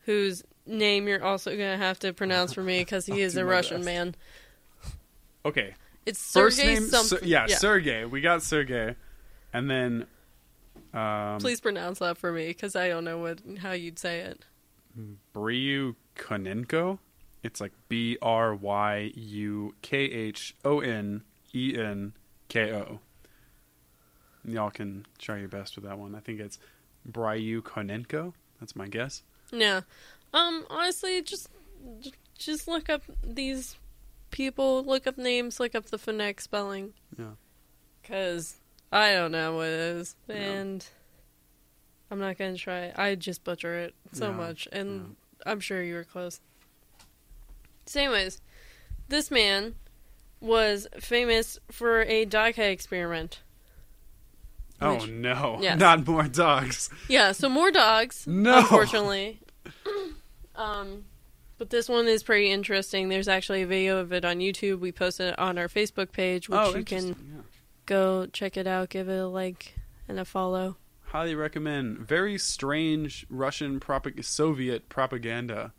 whose 0.00 0.42
name 0.68 1.08
you're 1.08 1.24
also 1.24 1.50
gonna 1.52 1.76
have 1.78 1.98
to 2.00 2.12
pronounce 2.12 2.52
for 2.52 2.62
me 2.62 2.80
because 2.80 3.06
he 3.06 3.20
is 3.22 3.36
a 3.36 3.44
Russian 3.44 3.78
best. 3.78 3.86
man. 3.86 4.14
Okay, 5.44 5.74
It's 6.06 6.32
first 6.32 6.58
Sergey 6.58 6.74
name, 6.74 6.86
something. 6.88 7.18
Ser- 7.20 7.24
yeah, 7.24 7.46
Sergey. 7.46 8.04
We 8.04 8.20
got 8.20 8.42
Sergey, 8.42 8.94
and 9.52 9.70
then 9.70 10.06
um, 10.94 11.38
Please 11.38 11.60
pronounce 11.60 11.98
that 12.00 12.18
for 12.18 12.32
me 12.32 12.48
because 12.48 12.76
I 12.76 12.88
don't 12.88 13.04
know 13.04 13.18
what 13.18 13.40
how 13.60 13.72
you'd 13.72 13.98
say 13.98 14.20
it. 14.20 14.44
Bryu 15.34 15.94
Konenko. 16.16 16.98
It's 17.42 17.60
like 17.60 17.72
B 17.88 18.18
R 18.20 18.54
Y 18.54 19.12
U 19.14 19.74
K 19.80 19.98
H 19.98 20.54
O 20.64 20.80
N 20.80 21.22
E 21.54 21.74
N 21.78 22.12
K 22.48 22.72
O. 22.72 22.98
Y'all 24.44 24.70
can 24.70 25.06
try 25.18 25.38
your 25.38 25.48
best 25.48 25.76
with 25.76 25.84
that 25.84 25.98
one. 25.98 26.14
I 26.14 26.20
think 26.20 26.40
it's 26.40 26.58
Bryukhonenko. 27.10 28.32
That's 28.60 28.74
my 28.74 28.88
guess. 28.88 29.22
Yeah. 29.52 29.82
Um. 30.32 30.64
Honestly, 30.70 31.22
just 31.22 31.48
just 32.36 32.68
look 32.68 32.88
up 32.88 33.02
these 33.22 33.76
people. 34.30 34.84
Look 34.84 35.06
up 35.06 35.18
names. 35.18 35.58
Look 35.60 35.74
up 35.74 35.86
the 35.86 35.98
phonetic 35.98 36.40
spelling. 36.40 36.94
Yeah. 37.18 37.32
Cause 38.04 38.56
I 38.90 39.12
don't 39.12 39.32
know 39.32 39.56
what 39.56 39.66
it 39.66 39.80
is, 39.80 40.16
and 40.28 40.86
I'm 42.10 42.18
not 42.18 42.38
gonna 42.38 42.56
try. 42.56 42.92
I 42.96 43.14
just 43.14 43.44
butcher 43.44 43.74
it 43.78 43.94
so 44.12 44.32
much, 44.32 44.66
and 44.72 45.16
I'm 45.44 45.60
sure 45.60 45.82
you 45.82 45.94
were 45.94 46.04
close. 46.04 46.40
So, 47.86 48.00
anyways, 48.00 48.40
this 49.08 49.30
man 49.30 49.74
was 50.40 50.86
famous 50.98 51.58
for 51.70 52.02
a 52.02 52.24
dog 52.24 52.54
head 52.54 52.70
experiment. 52.70 53.42
Oh 54.80 54.94
Which- 54.94 55.08
no! 55.08 55.58
Yes. 55.60 55.78
Not 55.80 56.06
more 56.06 56.24
dogs. 56.24 56.88
Yeah, 57.08 57.32
so 57.32 57.48
more 57.48 57.70
dogs. 57.70 58.26
No. 58.26 58.58
Unfortunately. 58.58 59.40
Um, 60.58 61.04
but 61.56 61.70
this 61.70 61.88
one 61.88 62.06
is 62.06 62.22
pretty 62.22 62.50
interesting. 62.50 63.08
There's 63.08 63.28
actually 63.28 63.62
a 63.62 63.66
video 63.66 63.98
of 63.98 64.12
it 64.12 64.24
on 64.24 64.38
YouTube. 64.38 64.80
We 64.80 64.92
posted 64.92 65.30
it 65.30 65.38
on 65.38 65.58
our 65.58 65.68
Facebook 65.68 66.12
page, 66.12 66.48
which 66.48 66.58
oh, 66.60 66.76
you 66.76 66.84
can. 66.84 67.08
Yeah. 67.08 67.42
go 67.86 68.26
check 68.26 68.56
it 68.56 68.66
out, 68.66 68.90
give 68.90 69.08
it 69.08 69.18
a 69.18 69.26
like 69.26 69.74
and 70.06 70.18
a 70.20 70.24
follow. 70.24 70.76
Highly 71.04 71.34
recommend. 71.34 71.98
Very 71.98 72.36
strange 72.38 73.26
Russian 73.30 73.80
propag- 73.80 74.24
Soviet 74.24 74.88
propaganda. 74.88 75.72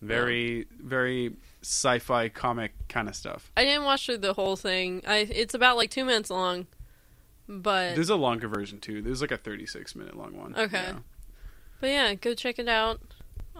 Very, 0.00 0.66
very 0.80 1.36
sci-fi 1.62 2.28
comic 2.28 2.72
kind 2.88 3.08
of 3.08 3.14
stuff. 3.14 3.52
I 3.56 3.64
didn't 3.64 3.84
watch 3.84 4.06
through 4.06 4.18
the 4.18 4.32
whole 4.32 4.56
thing. 4.56 5.02
I 5.06 5.18
it's 5.18 5.54
about 5.54 5.76
like 5.76 5.90
two 5.90 6.04
minutes 6.04 6.28
long, 6.28 6.66
but 7.48 7.94
There's 7.94 8.10
a 8.10 8.16
longer 8.16 8.48
version 8.48 8.80
too. 8.80 9.00
There's 9.00 9.20
like 9.20 9.30
a 9.30 9.36
36 9.36 9.94
minute 9.94 10.16
long 10.16 10.36
one. 10.36 10.56
Okay. 10.56 10.82
Yeah. 10.82 10.98
but 11.80 11.90
yeah, 11.90 12.14
go 12.14 12.34
check 12.34 12.58
it 12.58 12.68
out. 12.68 13.00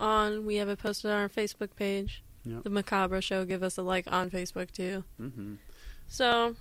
On 0.02 0.44
we 0.44 0.56
have 0.56 0.68
it 0.68 0.80
posted 0.80 1.10
on 1.12 1.16
our 1.18 1.28
Facebook 1.28 1.74
page, 1.76 2.22
Yep. 2.44 2.64
the 2.64 2.70
Macabre 2.70 3.20
Show. 3.22 3.44
Give 3.44 3.62
us 3.62 3.78
a 3.78 3.82
like 3.82 4.10
on 4.10 4.30
Facebook 4.30 4.70
too. 4.72 5.04
hmm 5.16 5.54
So, 6.08 6.56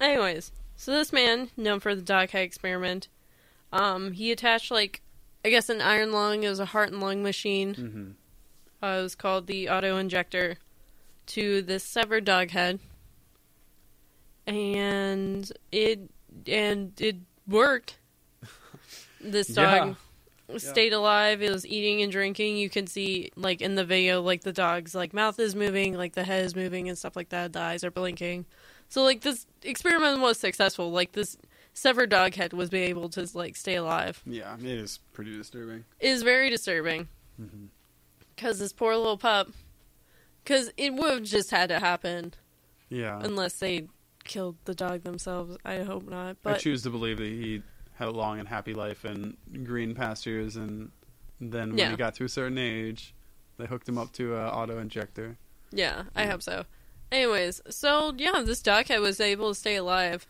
anyways, 0.00 0.50
so 0.76 0.92
this 0.92 1.12
man, 1.12 1.50
known 1.58 1.78
for 1.80 1.94
the 1.94 2.00
dog 2.02 2.30
head 2.30 2.42
experiment, 2.44 3.08
um, 3.72 4.12
he 4.12 4.32
attached 4.32 4.70
like, 4.70 5.02
I 5.44 5.50
guess 5.50 5.68
an 5.68 5.82
iron 5.82 6.10
lung. 6.10 6.42
It 6.42 6.48
was 6.48 6.58
a 6.58 6.64
heart 6.64 6.90
and 6.90 7.00
lung 7.00 7.22
machine. 7.22 7.74
hmm 7.74 8.10
Uh, 8.82 8.98
it 9.00 9.02
was 9.02 9.14
called 9.14 9.46
the 9.46 9.68
auto 9.68 9.98
injector 9.98 10.56
to 11.26 11.60
this 11.62 11.84
severed 11.84 12.24
dog 12.24 12.50
head, 12.50 12.78
and 14.46 15.50
it 15.72 16.00
and 16.46 16.98
it 17.00 17.16
worked. 17.46 17.98
This 19.20 19.48
dog 19.54 19.96
stayed 20.56 20.92
alive. 20.92 21.42
It 21.42 21.52
was 21.52 21.66
eating 21.66 22.02
and 22.02 22.10
drinking. 22.10 22.56
You 22.56 22.70
can 22.70 22.86
see 22.86 23.30
like 23.36 23.60
in 23.60 23.74
the 23.74 23.84
video, 23.84 24.22
like 24.22 24.42
the 24.42 24.52
dog's 24.52 24.94
like 24.94 25.12
mouth 25.12 25.38
is 25.38 25.54
moving, 25.54 25.94
like 25.94 26.14
the 26.14 26.24
head 26.24 26.44
is 26.44 26.54
moving 26.54 26.88
and 26.88 26.96
stuff 26.96 27.16
like 27.16 27.30
that. 27.30 27.52
The 27.52 27.60
eyes 27.60 27.84
are 27.84 27.90
blinking. 27.90 28.46
So 28.88 29.02
like 29.02 29.22
this 29.22 29.46
experiment 29.62 30.20
was 30.20 30.38
successful. 30.38 30.90
Like 30.90 31.12
this 31.12 31.36
severed 31.74 32.10
dog 32.10 32.34
head 32.34 32.52
was 32.52 32.70
be 32.70 32.80
able 32.80 33.08
to 33.10 33.28
like 33.34 33.56
stay 33.56 33.74
alive. 33.74 34.22
Yeah, 34.24 34.56
it 34.56 34.64
is 34.64 35.00
pretty 35.12 35.36
disturbing. 35.36 35.84
It 36.00 36.08
is 36.08 36.22
very 36.22 36.50
disturbing 36.50 37.08
mm-hmm. 37.40 37.66
because 38.34 38.58
this 38.58 38.72
poor 38.72 38.96
little 38.96 39.18
pup. 39.18 39.48
Because 40.42 40.70
it 40.76 40.94
would 40.94 41.12
have 41.12 41.22
just 41.24 41.50
had 41.50 41.70
to 41.70 41.80
happen 41.80 42.32
Yeah. 42.88 43.20
unless 43.20 43.54
they 43.54 43.88
killed 44.22 44.56
the 44.64 44.76
dog 44.76 45.02
themselves. 45.02 45.56
I 45.64 45.78
hope 45.78 46.08
not. 46.08 46.36
But 46.42 46.54
I 46.54 46.58
choose 46.58 46.84
to 46.84 46.90
believe 46.90 47.18
that 47.18 47.24
he 47.24 47.62
had 47.96 48.08
a 48.08 48.12
long 48.12 48.38
and 48.38 48.48
happy 48.48 48.74
life 48.74 49.04
in 49.04 49.36
green 49.64 49.94
pastures, 49.94 50.56
and 50.56 50.90
then 51.40 51.70
when 51.70 51.78
Yeah. 51.78 51.90
he 51.90 51.96
got 51.96 52.14
to 52.16 52.24
a 52.24 52.28
certain 52.28 52.58
age, 52.58 53.14
they 53.58 53.66
hooked 53.66 53.88
him 53.88 53.98
up 53.98 54.12
to 54.12 54.36
an 54.36 54.46
auto 54.48 54.78
injector. 54.78 55.36
yeah, 55.72 56.04
I 56.14 56.22
Yeah. 56.24 56.30
hope 56.30 56.42
so. 56.42 56.64
Anyways, 57.12 57.60
so 57.70 58.14
yeah, 58.16 58.42
this 58.42 58.62
dog 58.62 58.86
head 58.86 59.00
was 59.00 59.20
able 59.20 59.50
to 59.50 59.54
stay 59.54 59.76
alive. 59.76 60.26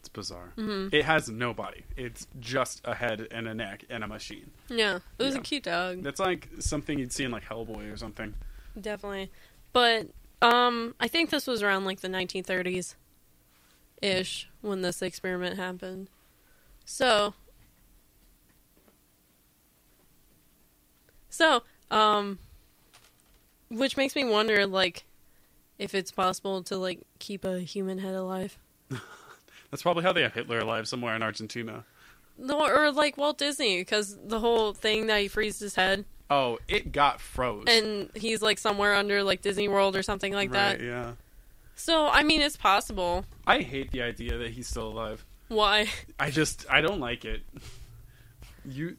It's 0.00 0.08
bizarre. 0.08 0.52
hmm 0.56 0.88
It 0.92 1.04
has 1.04 1.28
no 1.28 1.52
body. 1.54 1.84
It's 1.96 2.26
just 2.38 2.80
a 2.84 2.94
head 2.94 3.26
and 3.30 3.48
a 3.48 3.54
neck 3.54 3.84
and 3.90 4.04
a 4.04 4.06
machine. 4.08 4.50
Yeah, 4.68 5.00
it 5.18 5.22
was 5.22 5.34
Yeah. 5.34 5.40
a 5.40 5.44
cute 5.44 5.64
dog. 5.64 6.02
That's 6.02 6.20
like 6.20 6.48
something 6.60 6.98
you'd 6.98 7.12
see 7.12 7.24
in 7.24 7.30
like 7.30 7.44
Hellboy 7.44 7.92
or 7.92 7.96
something. 7.96 8.34
Definitely. 8.80 9.30
But 9.72 10.08
um 10.42 10.94
I 11.00 11.08
think 11.08 11.30
this 11.30 11.46
was 11.46 11.62
around 11.62 11.84
like 11.84 12.00
the 12.00 12.08
1930s 12.08 12.94
ish 14.00 14.48
when 14.60 14.82
this 14.82 15.02
experiment 15.02 15.56
happened. 15.56 16.08
So 16.90 17.34
So, 21.28 21.62
um 21.90 22.38
which 23.68 23.98
makes 23.98 24.16
me 24.16 24.24
wonder 24.24 24.66
like 24.66 25.04
if 25.78 25.94
it's 25.94 26.10
possible 26.10 26.62
to 26.64 26.76
like 26.78 27.00
keep 27.18 27.44
a 27.44 27.60
human 27.60 27.98
head 27.98 28.14
alive. 28.14 28.56
That's 29.70 29.82
probably 29.82 30.02
how 30.02 30.14
they 30.14 30.22
have 30.22 30.32
Hitler 30.32 30.60
alive 30.60 30.88
somewhere 30.88 31.14
in 31.14 31.22
Argentina. 31.22 31.84
No, 32.38 32.66
or 32.66 32.90
like 32.90 33.18
Walt 33.18 33.36
Disney 33.36 33.80
because 33.82 34.16
the 34.24 34.40
whole 34.40 34.72
thing 34.72 35.08
that 35.08 35.20
he 35.20 35.28
freezes 35.28 35.60
his 35.60 35.74
head 35.74 36.06
Oh, 36.30 36.58
it 36.68 36.90
got 36.92 37.20
froze. 37.20 37.64
and 37.68 38.10
he's 38.14 38.40
like 38.40 38.58
somewhere 38.58 38.94
under 38.94 39.22
like 39.22 39.42
Disney 39.42 39.68
World 39.68 39.94
or 39.94 40.02
something 40.02 40.32
like 40.32 40.52
that. 40.52 40.78
Right, 40.78 40.86
Yeah. 40.86 41.12
So, 41.74 42.08
I 42.08 42.22
mean, 42.24 42.40
it's 42.40 42.56
possible. 42.56 43.24
I 43.46 43.60
hate 43.60 43.92
the 43.92 44.02
idea 44.02 44.36
that 44.38 44.50
he's 44.50 44.66
still 44.66 44.88
alive. 44.88 45.24
Why? 45.48 45.88
I 46.18 46.30
just 46.30 46.66
I 46.70 46.80
don't 46.80 47.00
like 47.00 47.24
it. 47.24 47.42
You 48.64 48.96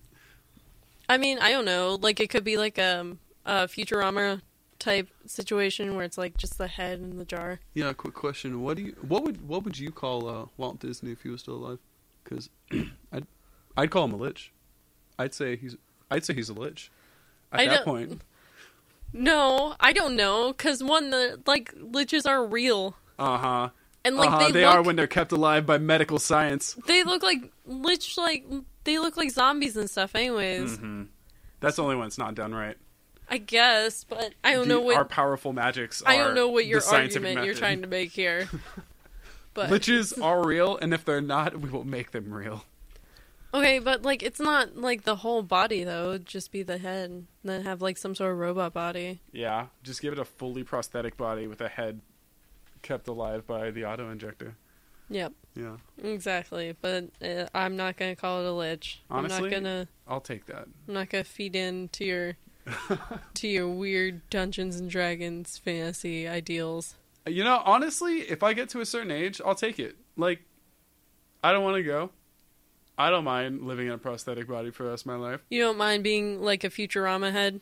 I 1.08 1.18
mean, 1.18 1.40
I 1.40 1.52
don't 1.52 1.66
know. 1.66 1.98
Like, 2.00 2.20
it 2.20 2.30
could 2.30 2.44
be 2.44 2.58
like 2.58 2.78
um, 2.78 3.18
a 3.46 3.68
Futurama 3.68 4.42
type 4.78 5.10
situation 5.26 5.96
where 5.96 6.06
it's 6.06 6.18
like 6.18 6.38
just 6.38 6.58
the 6.58 6.68
head 6.68 7.00
in 7.00 7.18
the 7.18 7.26
jar. 7.26 7.60
Yeah, 7.74 7.92
quick 7.94 8.14
question. 8.14 8.62
What 8.62 8.78
do 8.78 8.84
you 8.84 8.96
what 9.08 9.24
would 9.24 9.48
what 9.48 9.64
would 9.64 9.78
you 9.78 9.92
call 9.92 10.28
uh, 10.28 10.46
Walt 10.58 10.80
Disney 10.80 11.12
if 11.12 11.22
he 11.24 11.30
was 11.30 11.42
still 11.42 11.56
alive? 11.56 11.80
Cuz 12.24 12.50
I'd 13.12 13.26
I'd 13.76 13.92
call 13.92 14.06
him 14.06 14.14
a 14.14 14.18
lich. 14.18 14.52
I'd 15.18 15.34
say 15.34 15.56
he's 15.56 15.76
I'd 16.10 16.24
say 16.26 16.34
he's 16.34 16.50
a 16.50 16.54
lich. 16.54 16.92
At 17.52 17.62
I 17.62 17.66
that 17.68 17.86
point. 17.86 18.22
No, 19.12 19.76
I 19.80 19.92
don't 19.92 20.16
know. 20.16 20.54
Cause 20.54 20.84
one, 20.84 21.10
the 21.10 21.42
like 21.48 21.74
liches 21.76 22.28
are 22.28 22.46
real, 22.46 22.96
Uh 23.18 23.38
huh. 23.38 23.70
And 24.10 24.18
like 24.18 24.30
uh-huh. 24.30 24.40
they, 24.48 24.52
they 24.52 24.66
look, 24.66 24.76
are 24.76 24.82
when 24.82 24.96
they're 24.96 25.08
kept 25.08 25.32
alive 25.32 25.66
by 25.66 25.78
medical 25.78 26.18
science. 26.18 26.76
they 26.88 27.04
look 27.04 27.22
like 27.22 27.52
lich 27.66 28.18
like 28.18 28.44
they 28.84 28.98
look 28.98 29.16
like 29.16 29.30
zombies 29.32 29.78
and 29.78 29.90
stuff. 29.90 30.16
Anyways, 30.16 30.78
hmm 30.78 31.04
That's 31.60 31.76
the 31.76 31.84
only 31.84 31.96
when 31.96 32.08
it's 32.08 32.18
not 32.18 32.34
done 32.36 32.54
right. 32.54 32.76
I 33.30 33.38
guess, 33.38 34.04
but 34.04 34.34
I 34.44 34.54
don't 34.54 34.68
The- 34.68 34.74
know 34.74 34.82
what 34.82 34.96
our 34.96 35.06
powerful 35.06 35.54
magics. 35.54 36.02
I 36.06 36.18
don't 36.18 36.34
know 36.34 36.50
what 36.50 36.66
your 36.66 36.82
argument 36.84 37.46
you're 37.46 37.54
trying 37.54 37.84
to 37.84 37.88
make 37.88 38.12
here. 38.12 38.50
But 39.56 39.72
Liches 39.72 40.22
are 40.24 40.46
real, 40.46 40.78
and 40.78 40.94
if 40.94 41.04
they're 41.04 41.22
not, 41.22 41.60
we 41.60 41.70
will 41.70 41.84
make 41.84 42.12
them 42.12 42.32
real. 42.32 42.64
okay, 43.54 43.80
but 43.80 44.04
like 44.04 44.22
it's 44.24 44.40
not 44.40 44.78
like 44.78 45.04
the 45.04 45.18
whole 45.18 45.42
body 45.42 45.84
though. 45.84 46.12
It'd 46.12 46.28
just 46.28 46.52
be 46.52 46.64
the 46.64 46.78
head, 46.78 47.10
and 47.10 47.28
then 47.44 47.64
have 47.64 47.82
like 47.82 47.98
some 47.98 48.16
sort 48.16 48.32
of 48.32 48.38
robot 48.38 48.74
body. 48.74 49.22
Yeah, 49.34 49.66
just 49.84 50.02
give 50.02 50.14
it 50.14 50.20
a 50.20 50.24
fully 50.24 50.64
prosthetic 50.64 51.18
body 51.18 51.48
with 51.48 51.62
a 51.62 51.68
head 51.68 52.02
kept 52.82 53.08
alive 53.08 53.46
by 53.48 53.72
the 53.72 53.86
auto 53.86 54.10
injector. 54.10 54.56
Yep, 55.12 55.34
Yeah, 55.56 55.78
exactly. 56.04 56.76
But 56.80 57.06
uh, 57.24 57.48
I'm 57.54 57.76
not 57.76 57.98
gonna 57.98 58.16
call 58.16 58.42
it 58.42 58.48
a 58.48 58.52
lich. 58.52 59.02
I'm 59.10 59.28
not 59.28 59.50
gonna. 59.50 59.88
I'll 60.08 60.22
take 60.22 60.46
that. 60.46 60.68
I'm 60.88 60.94
not 60.94 61.10
gonna 61.10 61.24
feed 61.24 61.56
in 61.56 61.90
to 61.94 62.06
your 62.06 62.34
to 63.34 63.48
your 63.48 63.68
weird 63.68 64.22
Dungeons 64.30 64.80
and 64.80 64.90
Dragons 64.90 65.58
fantasy 65.58 66.28
ideals. 66.28 66.96
You 67.28 67.44
know, 67.44 67.62
honestly, 67.66 68.20
if 68.22 68.44
I 68.44 68.54
get 68.54 68.70
to 68.70 68.82
a 68.82 68.86
certain 68.86 69.12
age, 69.12 69.42
I'll 69.44 69.56
take 69.56 69.80
it. 69.80 69.96
Like, 70.16 70.42
I 71.44 71.52
don't 71.52 71.64
want 71.64 71.78
to 71.78 71.84
go. 71.84 72.12
I 72.98 73.10
don't 73.10 73.24
mind 73.24 73.64
living 73.64 73.88
in 73.88 73.94
a 73.94 73.98
prosthetic 73.98 74.48
body 74.48 74.72
for 74.72 74.84
the 74.84 74.90
rest 74.90 75.04
of 75.04 75.08
my 75.08 75.16
life. 75.16 75.42
You 75.50 75.62
don't 75.62 75.78
mind 75.78 76.04
being 76.04 76.42
like 76.42 76.64
a 76.64 76.70
Futurama 76.70 77.32
head? 77.32 77.62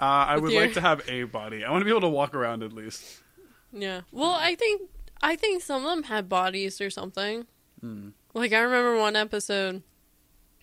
Uh, 0.00 0.04
I 0.04 0.36
would 0.38 0.52
your- 0.52 0.62
like 0.62 0.74
to 0.74 0.80
have 0.80 1.08
a 1.08 1.24
body. 1.24 1.64
I 1.64 1.70
want 1.70 1.82
to 1.82 1.84
be 1.84 1.90
able 1.90 2.02
to 2.02 2.08
walk 2.08 2.34
around 2.34 2.62
at 2.62 2.72
least. 2.72 3.21
Yeah. 3.72 4.02
Well, 4.10 4.32
I 4.32 4.54
think 4.54 4.82
I 5.22 5.36
think 5.36 5.62
some 5.62 5.84
of 5.84 5.90
them 5.90 6.04
had 6.04 6.28
bodies 6.28 6.80
or 6.80 6.90
something. 6.90 7.46
Hmm. 7.80 8.10
Like 8.34 8.52
I 8.52 8.60
remember 8.60 8.96
one 8.98 9.16
episode 9.16 9.82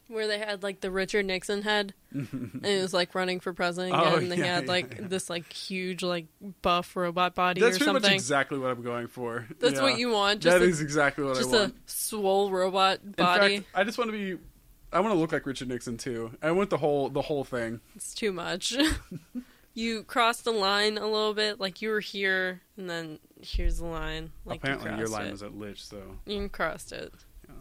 where 0.08 0.28
they 0.28 0.39
had 0.39 0.63
like 0.63 0.82
the 0.82 0.89
Richard 0.89 1.26
Nixon 1.26 1.62
head, 1.62 1.93
and 2.12 2.65
it 2.65 2.82
was 2.82 2.93
like 2.93 3.13
running 3.13 3.39
for 3.39 3.54
president 3.54 3.93
again. 3.95 4.13
Oh, 4.13 4.17
and 4.17 4.32
they 4.32 4.38
yeah, 4.38 4.56
had 4.56 4.67
like 4.67 4.95
yeah. 5.00 5.08
this 5.08 5.30
like 5.30 5.52
huge 5.54 6.02
like 6.02 6.26
buff 6.62 6.95
robot 6.95 7.36
body 7.36 7.62
That's 7.62 7.76
or 7.76 7.80
pretty 7.80 7.93
much 7.93 8.02
something. 8.04 8.15
exactly 8.15 8.58
what 8.58 8.72
I'm 8.72 8.82
going 8.82 9.08
for. 9.08 9.48
That's 9.60 9.76
Yeah. 9.76 9.82
what 9.84 10.00
you 10.00 10.10
want. 10.10 10.41
Just 10.41 10.58
That 10.58 10.65
a, 10.65 10.67
is 10.69 10.82
exactly 10.82 11.24
what 11.24 11.36
just 11.38 11.54
I 11.54 11.58
a 11.58 11.60
want. 11.62 11.89
swole 11.89 12.50
robot 12.52 13.00
In 13.04 13.12
body. 13.12 13.58
fact, 13.60 13.69
I 13.76 13.84
just 13.84 13.98
want 13.98 14.12
to 14.12 14.17
be. 14.17 14.41
I 14.91 15.00
want 15.02 15.13
to 15.13 15.19
look 15.19 15.32
like 15.32 15.45
Richard 15.45 15.67
Nixon 15.67 15.98
too. 15.98 16.32
I 16.41 16.50
want 16.52 16.72
the 16.72 16.78
whole 16.78 17.10
the 17.10 17.22
whole 17.22 17.43
thing. 17.43 17.80
It's 17.95 18.13
too 18.15 18.32
much. 18.32 18.76
you 19.80 20.04
crossed 20.04 20.44
the 20.44 20.52
line 20.52 20.98
a 20.98 21.06
little 21.06 21.34
bit, 21.34 21.60
like 21.60 21.82
you 21.82 21.89
were 21.89 22.00
here, 22.00 22.62
and 22.78 22.89
then 22.89 23.20
here's 23.42 23.78
the 23.78 23.86
line. 23.86 24.32
Like 24.46 24.63
you 24.63 24.74
Apparently, 24.74 25.00
your 25.00 25.08
line 25.08 25.28
it. 25.28 25.32
was 25.32 25.44
at 25.44 25.56
Lich, 25.58 25.84
so 25.86 25.98
You 26.26 26.50
crossed 26.50 26.92
it. 26.92 27.13
Yeah. 27.48 27.54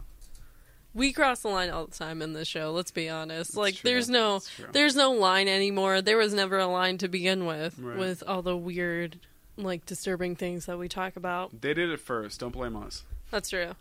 We 0.95 1.13
cross 1.13 1.43
the 1.43 1.49
line 1.49 1.71
all 1.71 1.87
the 1.87 1.97
time 1.97 2.21
in 2.23 2.33
this 2.33 2.49
show. 2.49 2.73
Let's 2.73 2.91
be 2.91 3.09
honest. 3.09 3.57
Like, 3.57 3.77
true. 3.77 3.91
there's 3.91 4.09
no, 4.09 4.41
there's 4.73 4.97
no 4.97 5.13
line 5.13 5.49
anymore. 5.49 6.03
There 6.03 6.17
was 6.17 6.35
never 6.35 6.59
a 6.59 6.67
line 6.67 6.99
to 6.99 7.09
begin 7.09 7.47
with, 7.47 7.79
Right. 7.79 7.97
with 7.99 8.23
all 8.27 8.43
the 8.43 8.57
weird, 8.57 9.21
like 9.57 9.87
disturbing 9.87 10.35
things 10.37 10.67
that 10.67 10.79
we 10.79 10.89
talk 10.89 11.17
about. 11.17 11.61
they 11.61 11.75
did 11.75 11.91
it 11.91 12.01
first. 12.01 12.41
Don't 12.41 12.53
blame 12.53 12.77
us. 12.77 13.05
That's 13.31 13.51
true. 13.51 13.73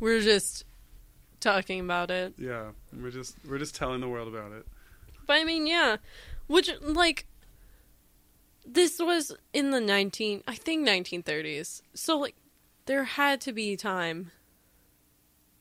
We're 0.00 0.20
just 0.20 0.64
talking 1.40 1.80
about 1.80 2.10
it. 2.10 2.34
Yeah, 2.38 2.70
we're 2.98 3.10
just 3.10 3.34
we're 3.48 3.58
just 3.58 3.74
telling 3.74 4.00
the 4.00 4.08
world 4.08 4.28
about 4.28 4.52
it. 4.52 4.66
But 5.26 5.34
I 5.38 5.44
mean, 5.44 5.66
yeah, 5.66 5.96
which 6.46 6.70
like 6.82 7.26
this 8.66 8.98
was 8.98 9.32
in 9.52 9.70
the 9.70 9.80
19 9.80 10.42
I 10.46 10.54
think 10.54 10.86
1930s. 10.86 11.82
So 11.94 12.18
like 12.18 12.34
there 12.86 13.04
had 13.04 13.40
to 13.42 13.52
be 13.52 13.76
time. 13.76 14.32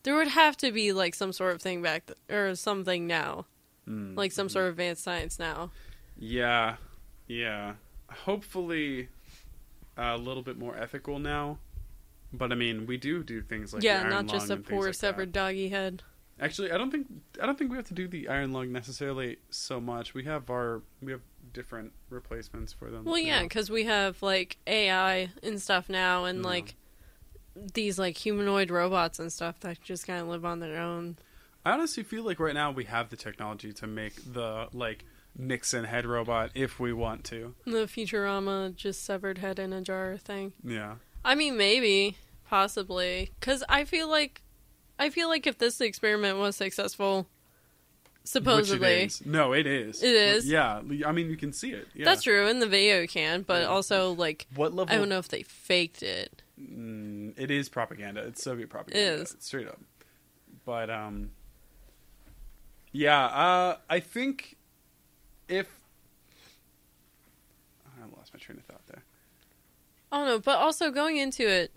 There 0.04 0.16
would 0.16 0.28
have 0.30 0.58
to 0.58 0.72
be 0.72 0.92
like 0.92 1.16
some 1.16 1.34
sort 1.34 1.56
of 1.56 1.62
thing 1.62 1.82
back 1.82 2.06
th- 2.08 2.18
or 2.30 2.56
something 2.56 3.08
now. 3.08 3.46
Mm. 3.88 4.18
Like 4.18 4.32
some 4.32 4.50
sort 4.50 4.66
of 4.66 4.72
advanced 4.72 5.04
science 5.04 5.40
now. 5.40 5.72
Yeah, 6.18 6.78
yeah. 7.28 7.74
Hopefully, 8.10 9.10
a 9.98 10.18
little 10.18 10.44
bit 10.44 10.58
more 10.58 10.76
ethical 10.76 11.20
now. 11.20 11.60
But 12.34 12.52
I 12.52 12.56
mean, 12.56 12.86
we 12.86 12.98
do 12.98 13.24
do 13.24 13.42
things 13.42 13.74
like 13.74 13.84
yeah, 13.84 14.04
not 14.04 14.28
just 14.28 14.50
a 14.50 14.58
poor 14.58 14.88
like 14.88 14.88
that. 14.88 14.96
severed 14.96 15.32
doggy 15.32 15.70
head. 15.70 16.04
Actually, 16.40 16.72
I 16.72 16.78
don't 16.78 16.92
think 16.92 17.08
I 17.42 17.46
don't 17.46 17.58
think 17.58 17.72
we 17.72 17.78
have 17.78 17.88
to 17.88 17.94
do 17.94 18.08
the 18.08 18.28
iron 18.28 18.52
lung 18.52 18.72
necessarily 18.72 19.38
so 19.50 19.80
much. 19.80 20.14
We 20.14 20.26
have 20.26 20.50
our 20.50 20.82
we 21.02 21.12
have 21.14 21.22
different 21.56 21.94
replacements 22.12 22.72
for 22.74 22.92
them. 22.92 23.06
Well, 23.06 23.18
yeah, 23.18 23.42
because 23.42 23.72
we 23.72 23.86
have 23.86 24.22
like 24.22 24.58
AI 24.68 25.32
and 25.42 25.60
stuff 25.60 25.90
now, 25.90 26.26
and 26.26 26.40
Yeah. 26.44 26.50
like 26.50 26.76
these 27.74 27.98
like 27.98 28.18
humanoid 28.18 28.70
robots 28.70 29.18
and 29.18 29.32
stuff 29.34 29.60
that 29.62 29.82
just 29.82 30.06
kind 30.06 30.22
of 30.22 30.28
live 30.28 30.46
on 30.46 30.60
their 30.60 30.78
own. 30.80 31.18
I 31.66 31.72
honestly 31.72 32.04
feel 32.04 32.24
like 32.24 32.40
right 32.40 32.54
now 32.54 32.70
we 32.72 32.84
have 32.84 33.10
the 33.10 33.16
technology 33.16 33.74
to 33.74 33.88
make 33.88 34.14
the 34.34 34.68
like 34.74 35.06
Nixon 35.38 35.86
head 35.86 36.06
robot 36.06 36.52
if 36.54 36.80
we 36.80 36.94
want 36.94 37.24
to. 37.26 37.56
The 37.66 37.88
Futurama 37.88 38.76
just 38.76 39.04
severed 39.04 39.40
head 39.40 39.58
in 39.58 39.74
a 39.74 39.82
jar 39.82 40.18
thing. 40.18 40.54
Yeah. 40.64 40.96
I 41.24 41.34
mean, 41.36 41.58
maybe, 41.58 42.18
possibly, 42.48 43.32
because 43.40 43.64
I 43.68 43.84
feel 43.86 44.08
like, 44.10 44.42
I 45.00 45.10
feel 45.10 45.28
like 45.28 45.48
if 45.48 45.58
this 45.58 45.82
experiment 45.82 46.38
was 46.38 46.56
successful, 46.56 47.28
supposedly, 48.26 48.80
Which 49.04 49.22
it 49.22 49.22
is. 49.22 49.26
No, 49.26 49.54
it 49.54 49.66
is. 49.68 50.04
It 50.04 50.14
is? 50.14 50.48
Yeah. 50.48 50.82
I 51.06 51.12
mean, 51.12 51.30
you 51.30 51.38
can 51.38 51.54
see 51.54 51.72
it. 51.72 51.88
Yeah. 51.94 52.06
that's 52.06 52.24
true 52.24 52.48
in 52.48 52.60
the 52.60 52.68
video 52.68 53.00
you 53.02 53.08
can, 53.08 53.44
but 53.44 53.62
Yeah. 53.62 53.68
also 53.68 54.12
like 54.12 54.48
What 54.56 54.74
level? 54.74 54.94
I 54.94 54.98
don't 54.98 55.10
know 55.10 55.20
if 55.20 55.28
they 55.30 55.44
faked 55.44 56.04
it. 56.04 56.42
Mm, 56.60 57.34
it 57.38 57.52
is 57.52 57.70
propaganda. 57.70 58.22
It's 58.26 58.44
Soviet 58.44 58.70
propaganda. 58.70 59.22
is. 59.24 59.36
straight 59.40 59.68
up. 59.68 59.80
But 60.66 60.90
um, 60.90 61.32
yeah. 62.92 63.26
Uh, 63.26 63.78
I 63.90 64.00
think 64.00 64.56
if 65.48 65.68
I 67.86 68.06
lost 68.18 68.34
my 68.34 68.40
train 68.40 68.58
of 68.58 68.66
thought 68.66 68.86
there. 68.88 69.04
I 70.12 70.18
don't 70.20 70.28
know, 70.28 70.40
but 70.40 70.58
also 70.60 70.92
going 70.92 71.18
into 71.18 71.48
it, 71.48 71.72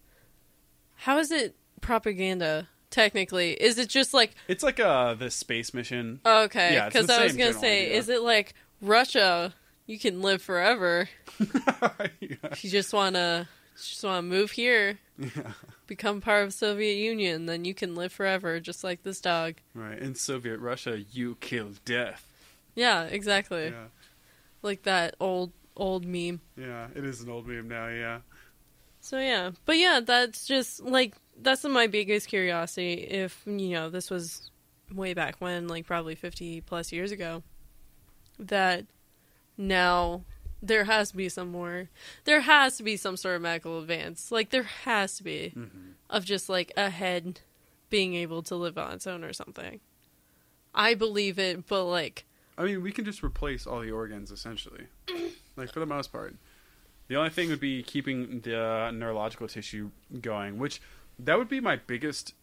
how 0.96 1.18
is 1.18 1.30
it 1.30 1.56
propaganda? 1.80 2.68
Technically, 2.90 3.52
is 3.52 3.76
it 3.78 3.88
just 3.88 4.14
like 4.14 4.34
It's 4.48 4.62
like 4.62 4.80
uh 4.80 5.14
the 5.14 5.30
space 5.30 5.74
mission. 5.74 6.20
okay? 6.24 6.80
Because 6.86 7.06
the 7.06 7.14
I 7.14 7.24
was 7.24 7.36
gonna 7.36 7.52
say, 7.52 7.84
idea. 7.86 7.98
is 7.98 8.08
it 8.08 8.22
like 8.22 8.54
Russia? 8.80 9.54
You 9.86 9.98
can 9.98 10.22
live 10.22 10.40
forever. 10.42 11.08
yeah. 11.40 12.36
If 12.44 12.64
you 12.64 12.70
just 12.70 12.92
wanna 12.92 13.48
just 13.76 14.02
wanna 14.04 14.22
move 14.22 14.52
here, 14.52 14.98
Yeah. 15.18 15.52
become 15.86 16.20
part 16.20 16.44
of 16.44 16.52
Soviet 16.54 16.94
Union, 16.96 17.46
then 17.46 17.64
you 17.64 17.74
can 17.74 17.94
live 17.94 18.12
forever, 18.12 18.58
just 18.60 18.82
like 18.84 19.02
this 19.02 19.20
dog. 19.20 19.54
Right. 19.74 19.98
In 19.98 20.14
Soviet 20.14 20.58
Russia, 20.58 21.00
you 21.12 21.36
kill 21.40 21.70
death. 21.84 22.24
Yeah, 22.74 23.04
exactly. 23.04 23.66
Yeah. 23.66 23.86
Like 24.62 24.82
that 24.84 25.14
old 25.20 25.52
old 25.76 26.04
meme. 26.04 26.40
Yeah. 26.56 26.88
It 26.94 27.04
is 27.04 27.20
an 27.20 27.30
old 27.30 27.46
meme 27.46 27.68
now. 27.68 27.88
Yeah. 27.88 28.20
So 29.00 29.18
yeah, 29.18 29.52
but 29.64 29.78
yeah, 29.78 30.00
that's 30.04 30.44
just 30.46 30.82
like 30.82 31.14
that's 31.42 31.64
my 31.64 31.86
biggest 31.86 32.28
curiosity. 32.28 32.94
If 32.94 33.42
you 33.46 33.70
know 33.70 33.90
this 33.90 34.10
was 34.10 34.50
way 34.92 35.14
back 35.14 35.36
when, 35.40 35.68
like 35.68 35.86
probably 35.86 36.14
fifty 36.14 36.60
plus 36.60 36.92
years 36.92 37.12
ago, 37.12 37.42
that 38.38 38.86
now 39.56 40.22
there 40.62 40.84
has 40.84 41.10
to 41.10 41.16
be 41.16 41.28
some 41.28 41.48
more. 41.50 41.88
There 42.24 42.40
has 42.40 42.76
to 42.78 42.82
be 42.82 42.96
some 42.96 43.16
sort 43.16 43.36
of 43.36 43.42
medical 43.42 43.78
advance. 43.80 44.32
Like 44.32 44.50
there 44.50 44.64
has 44.84 45.16
to 45.18 45.24
be 45.24 45.50
hmm 45.50 45.66
of 46.10 46.24
just 46.24 46.48
like 46.48 46.72
a 46.74 46.88
head 46.88 47.40
being 47.90 48.14
able 48.14 48.42
to 48.42 48.54
live 48.54 48.78
on 48.78 48.92
its 48.92 49.06
own 49.06 49.22
or 49.22 49.34
something. 49.34 49.78
I 50.74 50.94
believe 50.94 51.38
it, 51.38 51.66
but 51.66 51.84
like 51.84 52.24
I 52.56 52.64
mean, 52.64 52.82
we 52.82 52.92
can 52.92 53.04
just 53.04 53.22
replace 53.22 53.66
all 53.66 53.80
the 53.80 53.90
organs 53.90 54.30
essentially, 54.30 54.86
like 55.56 55.72
for 55.72 55.80
the 55.80 55.86
most 55.86 56.10
part. 56.10 56.34
The 57.08 57.16
only 57.16 57.30
thing 57.30 57.48
would 57.48 57.60
be 57.60 57.82
keeping 57.82 58.40
the 58.40 58.90
neurological 58.92 59.48
tissue 59.48 59.90
going, 60.20 60.58
which 60.58 60.80
that 61.20 61.38
would 61.38 61.48
be 61.48 61.60
my 61.60 61.76
biggest, 61.76 62.34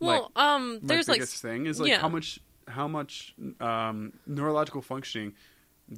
well, 0.00 0.30
um, 0.36 0.74
my 0.74 0.78
there's 0.82 1.08
like 1.08 1.20
biggest 1.20 1.42
thing 1.42 1.66
is 1.66 1.80
like 1.80 1.90
yeah. 1.90 2.00
how 2.00 2.08
much 2.08 2.40
how 2.68 2.88
much 2.88 3.34
um, 3.60 4.12
neurological 4.26 4.82
functioning 4.82 5.34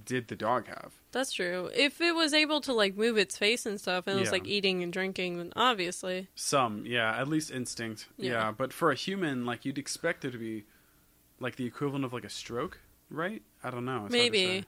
did 0.05 0.29
the 0.29 0.37
dog 0.37 0.67
have? 0.67 0.93
That's 1.13 1.33
true. 1.33 1.71
If 1.75 2.01
it 2.01 2.15
was 2.15 2.35
able 2.35 2.61
to 2.63 2.73
like 2.73 2.97
move 2.97 3.17
its 3.17 3.39
face 3.39 3.67
and 3.67 3.81
stuff 3.81 4.07
and 4.07 4.17
it 4.17 4.21
was 4.21 4.33
like 4.33 4.47
eating 4.47 4.83
and 4.83 4.93
drinking, 4.93 5.39
then 5.39 5.53
obviously. 5.55 6.29
Some, 6.35 6.85
yeah, 6.87 7.17
at 7.17 7.29
least 7.29 7.51
instinct, 7.51 8.09
yeah. 8.17 8.33
Yeah. 8.33 8.53
But 8.53 8.73
for 8.73 8.91
a 8.91 8.95
human, 8.95 9.47
like 9.47 9.65
you'd 9.65 9.79
expect 9.79 10.25
it 10.25 10.33
to 10.33 10.39
be 10.39 10.65
like 11.39 11.57
the 11.57 11.67
equivalent 11.67 12.05
of 12.05 12.13
like 12.13 12.25
a 12.25 12.31
stroke, 12.31 12.81
right? 13.11 13.43
I 13.63 13.71
don't 13.71 13.85
know. 13.85 14.07
It's 14.07 14.13
maybe. 14.13 14.65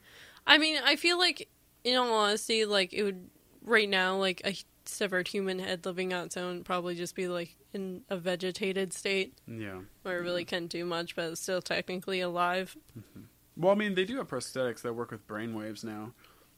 I 0.47 0.59
mean, 0.59 0.81
I 0.85 0.97
feel 0.97 1.19
like 1.19 1.49
in 1.83 1.97
all 1.97 2.13
honesty, 2.13 2.65
like 2.65 2.93
it 2.93 3.03
would 3.03 3.29
right 3.65 3.89
now, 3.89 4.17
like 4.17 4.43
a 4.45 4.55
severed 4.89 5.29
human 5.29 5.59
head 5.59 5.85
living 5.87 6.13
on 6.13 6.27
its 6.27 6.37
own 6.37 6.65
probably 6.65 6.95
just 6.95 7.15
be 7.15 7.29
like 7.29 7.57
in 7.73 8.03
a 8.09 8.17
vegetated 8.17 8.93
state 8.93 9.35
Yeah. 9.47 9.81
where 10.03 10.19
it 10.19 10.23
really 10.23 10.45
can't 10.45 10.69
do 10.71 10.85
much, 10.85 11.15
but 11.17 11.33
it's 11.33 11.41
still 11.41 11.61
technically 11.63 12.21
alive. 12.21 12.77
Mm-hmm. 12.99 13.23
Well, 13.57 13.73
I 13.73 13.75
mean, 13.77 13.95
they 13.95 14.05
do 14.05 14.17
have 14.19 14.29
prosthetics 14.29 14.83
that 14.83 14.95
work 14.95 15.11
with 15.11 15.27
brainwaves 15.27 15.83
now, 15.85 16.13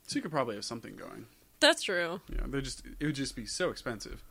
So 0.07 0.17
you 0.17 0.23
could 0.23 0.31
probably 0.33 0.57
have 0.57 0.65
something 0.65 0.97
going. 0.97 1.27
That's 1.61 1.83
true. 1.83 2.21
Yeah, 2.33 2.45
they 2.47 2.61
just 2.61 2.83
it 3.01 3.07
would 3.07 3.15
just 3.15 3.35
be 3.37 3.47
so 3.47 3.71
expensive. 3.71 4.23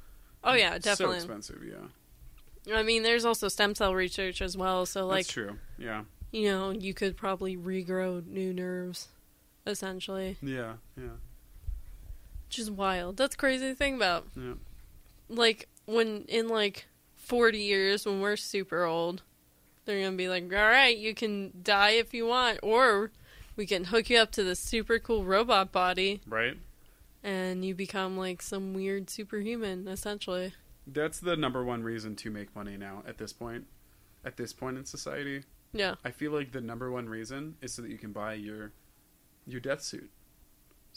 Oh 0.44 0.54
yeah, 0.54 0.78
definitely. 0.78 1.20
So 1.20 1.26
expensive, 1.26 1.64
yeah. 1.64 2.76
I 2.76 2.84
mean, 2.84 3.04
there's 3.04 3.26
also 3.26 3.48
stem 3.48 3.76
cell 3.76 3.94
research 3.96 4.42
as 4.42 4.56
well. 4.58 4.86
So 4.86 5.06
like, 5.08 5.26
That's 5.26 5.34
true. 5.34 5.58
Yeah. 5.78 6.04
you 6.32 6.50
know, 6.52 6.72
you 6.72 6.94
could 6.94 7.16
probably 7.18 7.56
regrow 7.58 8.26
new 8.28 8.54
nerves, 8.54 9.08
essentially, 9.66 10.38
Yeah. 10.42 10.74
Yeah. 10.98 11.10
Which 12.48 12.60
is 12.60 12.72
wild. 12.72 13.18
That's 13.18 13.36
crazy 13.36 13.68
to 13.70 13.76
think 13.76 13.96
about. 13.98 14.26
Yeah. 14.36 14.54
Like 15.30 15.68
when 15.86 16.24
in 16.28 16.48
like 16.48 16.88
40 17.16 17.60
years 17.60 18.06
when 18.06 18.22
we're 18.22 18.38
super 18.38 18.84
old, 18.86 19.22
they're 19.86 20.02
gonna 20.04 20.16
be 20.18 20.30
like, 20.30 20.44
all 20.54 20.58
right, 20.60 20.98
you 20.98 21.14
can 21.14 21.52
die 21.62 21.92
if 21.92 22.14
you 22.14 22.26
want, 22.28 22.60
or 22.64 23.12
we 23.56 23.66
can 23.66 23.86
hook 23.86 24.10
you 24.10 24.18
up 24.18 24.32
to 24.32 24.44
this 24.44 24.60
super 24.60 25.00
cool 25.00 25.24
robot 25.26 25.72
body, 25.72 26.22
Right. 26.28 26.58
and 27.24 27.66
you 27.66 27.74
become 27.76 28.18
like 28.18 28.42
some 28.42 28.74
weird 28.74 29.10
superhuman, 29.10 29.88
essentially. 29.88 30.54
That's 30.86 31.20
the 31.20 31.36
number 31.36 31.64
one 31.66 31.84
reason 31.84 32.16
to 32.18 32.30
make 32.32 32.56
money 32.56 32.78
now 32.78 33.04
at 33.08 33.18
this 33.18 33.34
point. 33.34 33.66
At 34.24 34.38
this 34.38 34.54
point 34.54 34.78
in 34.78 34.86
society, 34.86 35.44
Yeah. 35.74 35.96
I 36.06 36.12
feel 36.12 36.32
like 36.32 36.52
the 36.54 36.62
number 36.62 36.90
one 36.92 37.10
reason 37.10 37.56
is 37.62 37.74
so 37.74 37.82
that 37.82 37.92
you 37.92 37.98
can 37.98 38.12
buy 38.14 38.36
your 38.36 38.72
your 39.46 39.60
death 39.62 39.82
suit. 39.82 40.10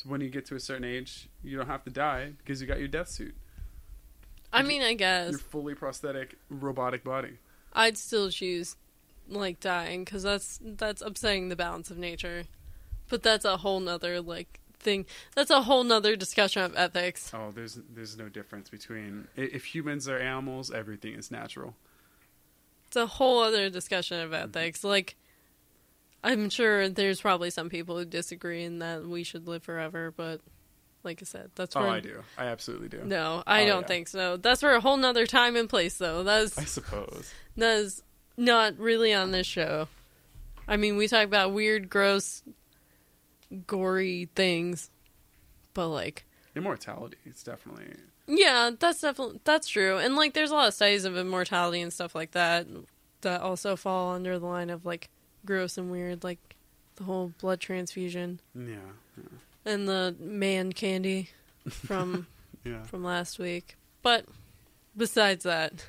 So 0.02 0.08
when 0.08 0.22
you 0.22 0.30
get 0.30 0.46
to 0.46 0.54
a 0.54 0.60
certain 0.60 0.84
age, 0.84 1.28
you 1.42 1.58
don't 1.58 1.66
have 1.66 1.84
to 1.84 1.90
die 1.90 2.32
because 2.38 2.62
you 2.62 2.66
got 2.66 2.78
your 2.78 2.88
death 2.88 3.08
suit. 3.08 3.34
I 4.50 4.62
mean, 4.62 4.82
I 4.82 4.94
guess 4.94 5.30
Your 5.30 5.38
fully 5.38 5.74
prosthetic 5.74 6.36
robotic 6.48 7.04
body. 7.04 7.38
I'd 7.74 7.98
still 7.98 8.30
choose 8.30 8.76
like 9.28 9.60
dying 9.60 10.04
because 10.04 10.22
that's 10.22 10.58
that's 10.62 11.02
upsetting 11.02 11.50
the 11.50 11.56
balance 11.56 11.90
of 11.90 11.98
nature. 11.98 12.44
But 13.10 13.22
that's 13.22 13.44
a 13.44 13.58
whole 13.58 13.78
nother 13.78 14.22
like 14.22 14.60
thing. 14.78 15.04
That's 15.34 15.50
a 15.50 15.62
whole 15.62 15.84
nother 15.84 16.16
discussion 16.16 16.62
of 16.62 16.74
ethics. 16.76 17.30
Oh, 17.34 17.50
there's 17.54 17.78
there's 17.94 18.16
no 18.16 18.30
difference 18.30 18.70
between 18.70 19.28
i- 19.36 19.42
if 19.42 19.74
humans 19.74 20.08
are 20.08 20.18
animals, 20.18 20.70
everything 20.70 21.12
is 21.12 21.30
natural. 21.30 21.74
It's 22.86 22.96
a 22.96 23.06
whole 23.06 23.40
other 23.42 23.68
discussion 23.68 24.20
of 24.20 24.30
mm-hmm. 24.30 24.48
ethics. 24.48 24.82
Like, 24.82 25.14
I'm 26.22 26.50
sure 26.50 26.88
there's 26.88 27.20
probably 27.20 27.50
some 27.50 27.68
people 27.70 27.96
who 27.96 28.04
disagree 28.04 28.64
in 28.64 28.78
that 28.80 29.04
we 29.06 29.22
should 29.24 29.48
live 29.48 29.62
forever. 29.62 30.12
But 30.14 30.40
like 31.02 31.20
I 31.22 31.24
said, 31.24 31.50
that's 31.54 31.74
Oh, 31.76 31.80
for 31.80 31.88
I 31.88 32.00
do. 32.00 32.22
I 32.36 32.46
absolutely 32.46 32.88
do. 32.88 33.02
no, 33.04 33.42
I 33.46 33.62
Oh, 33.62 33.66
don't 33.66 33.80
yeah. 33.82 33.86
think 33.86 34.08
so. 34.08 34.36
That's 34.36 34.60
for 34.60 34.72
a 34.74 34.80
whole 34.80 34.96
nother 34.98 35.26
time 35.26 35.56
and 35.56 35.68
place, 35.68 35.96
though. 35.96 36.22
That's 36.22 36.58
I 36.58 36.64
suppose. 36.64 37.32
that 37.56 37.78
is 37.78 38.02
not 38.36 38.78
really 38.78 39.14
on 39.14 39.30
this 39.30 39.46
show. 39.46 39.88
I 40.68 40.76
mean, 40.76 40.96
we 40.96 41.08
talk 41.08 41.24
about 41.24 41.52
weird, 41.52 41.88
gross, 41.90 42.42
gory 43.66 44.28
things, 44.34 44.90
but 45.74 45.88
like, 45.88 46.24
Immortality 46.56 47.16
is 47.26 47.42
definitely 47.42 47.94
yeah, 48.26 48.70
that's 48.78 49.00
definitely 49.00 49.40
that's 49.44 49.68
true. 49.68 49.98
And 49.98 50.16
like, 50.16 50.34
there's 50.34 50.50
a 50.50 50.54
lot 50.54 50.68
of 50.68 50.74
studies 50.74 51.04
of 51.04 51.16
immortality 51.16 51.80
and 51.80 51.92
stuff 51.92 52.14
like 52.14 52.32
that 52.32 52.66
that 53.22 53.40
also 53.40 53.76
fall 53.76 54.12
under 54.14 54.38
the 54.38 54.46
line 54.46 54.68
of 54.70 54.84
like 54.84 55.08
gross 55.44 55.78
and 55.78 55.90
weird, 55.90 56.24
like 56.24 56.38
the 56.96 57.04
whole 57.04 57.32
blood 57.40 57.60
transfusion 57.60 58.40
yeah. 58.54 58.76
and 59.64 59.88
the 59.88 60.14
man 60.18 60.72
candy 60.72 61.30
from 61.68 62.26
Yeah. 62.64 62.82
from 62.82 63.02
last 63.02 63.38
week. 63.38 63.76
But 64.02 64.26
besides 64.96 65.44
that, 65.44 65.86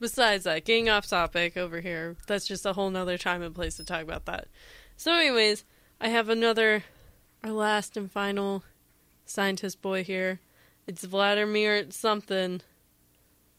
besides 0.00 0.44
that, 0.44 0.64
getting 0.64 0.88
off 0.88 1.06
topic 1.06 1.56
over 1.56 1.80
here, 1.80 2.16
that's 2.26 2.46
just 2.46 2.66
a 2.66 2.72
whole 2.72 2.90
nother 2.90 3.16
time 3.18 3.42
and 3.42 3.54
place 3.54 3.76
to 3.76 3.84
talk 3.84 4.02
about 4.02 4.24
that. 4.26 4.48
So, 4.96 5.12
anyways, 5.12 5.64
I 6.00 6.08
have 6.08 6.28
another, 6.28 6.84
our 7.44 7.52
last 7.52 7.96
and 7.96 8.10
final 8.10 8.64
scientist 9.26 9.80
boy 9.80 10.02
here. 10.02 10.40
It's 10.88 11.04
Vladimir 11.04 11.86
something. 11.90 12.62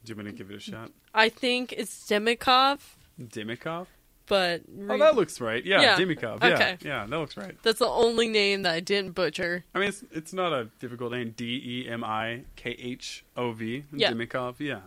Do 0.03 0.09
you 0.09 0.15
want 0.15 0.25
me 0.25 0.31
to 0.33 0.37
give 0.37 0.51
it 0.51 0.57
a 0.57 0.59
shot? 0.59 0.91
I 1.13 1.29
think 1.29 1.71
it's 1.73 2.07
Demikhov, 2.09 2.79
Dimikov? 3.21 3.87
But 4.32 4.61
Oh, 4.89 4.97
that 4.97 5.15
looks 5.15 5.41
right. 5.41 5.61
Yeah, 5.65 5.82
Yeah. 5.82 5.97
Dimikov. 5.97 6.41
Yeah, 6.41 6.53
Okay. 6.55 6.77
yeah, 6.86 7.05
that 7.05 7.17
looks 7.19 7.36
right. 7.36 7.55
that's 7.63 7.79
the 7.79 7.88
only 7.88 8.29
name 8.29 8.61
that 8.61 8.73
I 8.73 8.79
didn't 8.79 9.11
butcher. 9.11 9.65
I 9.75 9.79
mean, 9.79 9.89
it's 9.89 10.05
it's 10.11 10.32
not 10.32 10.53
a 10.53 10.69
difficult 10.79 11.11
name. 11.11 11.34
D 11.36 11.61
E 11.86 11.89
M 11.89 12.01
I 12.05 12.43
K 12.55 12.69
H 12.79 13.25
O 13.36 13.51
V. 13.51 13.84
Yeah. 13.91 14.11
Dimikov. 14.13 14.55
Yeah, 14.59 14.79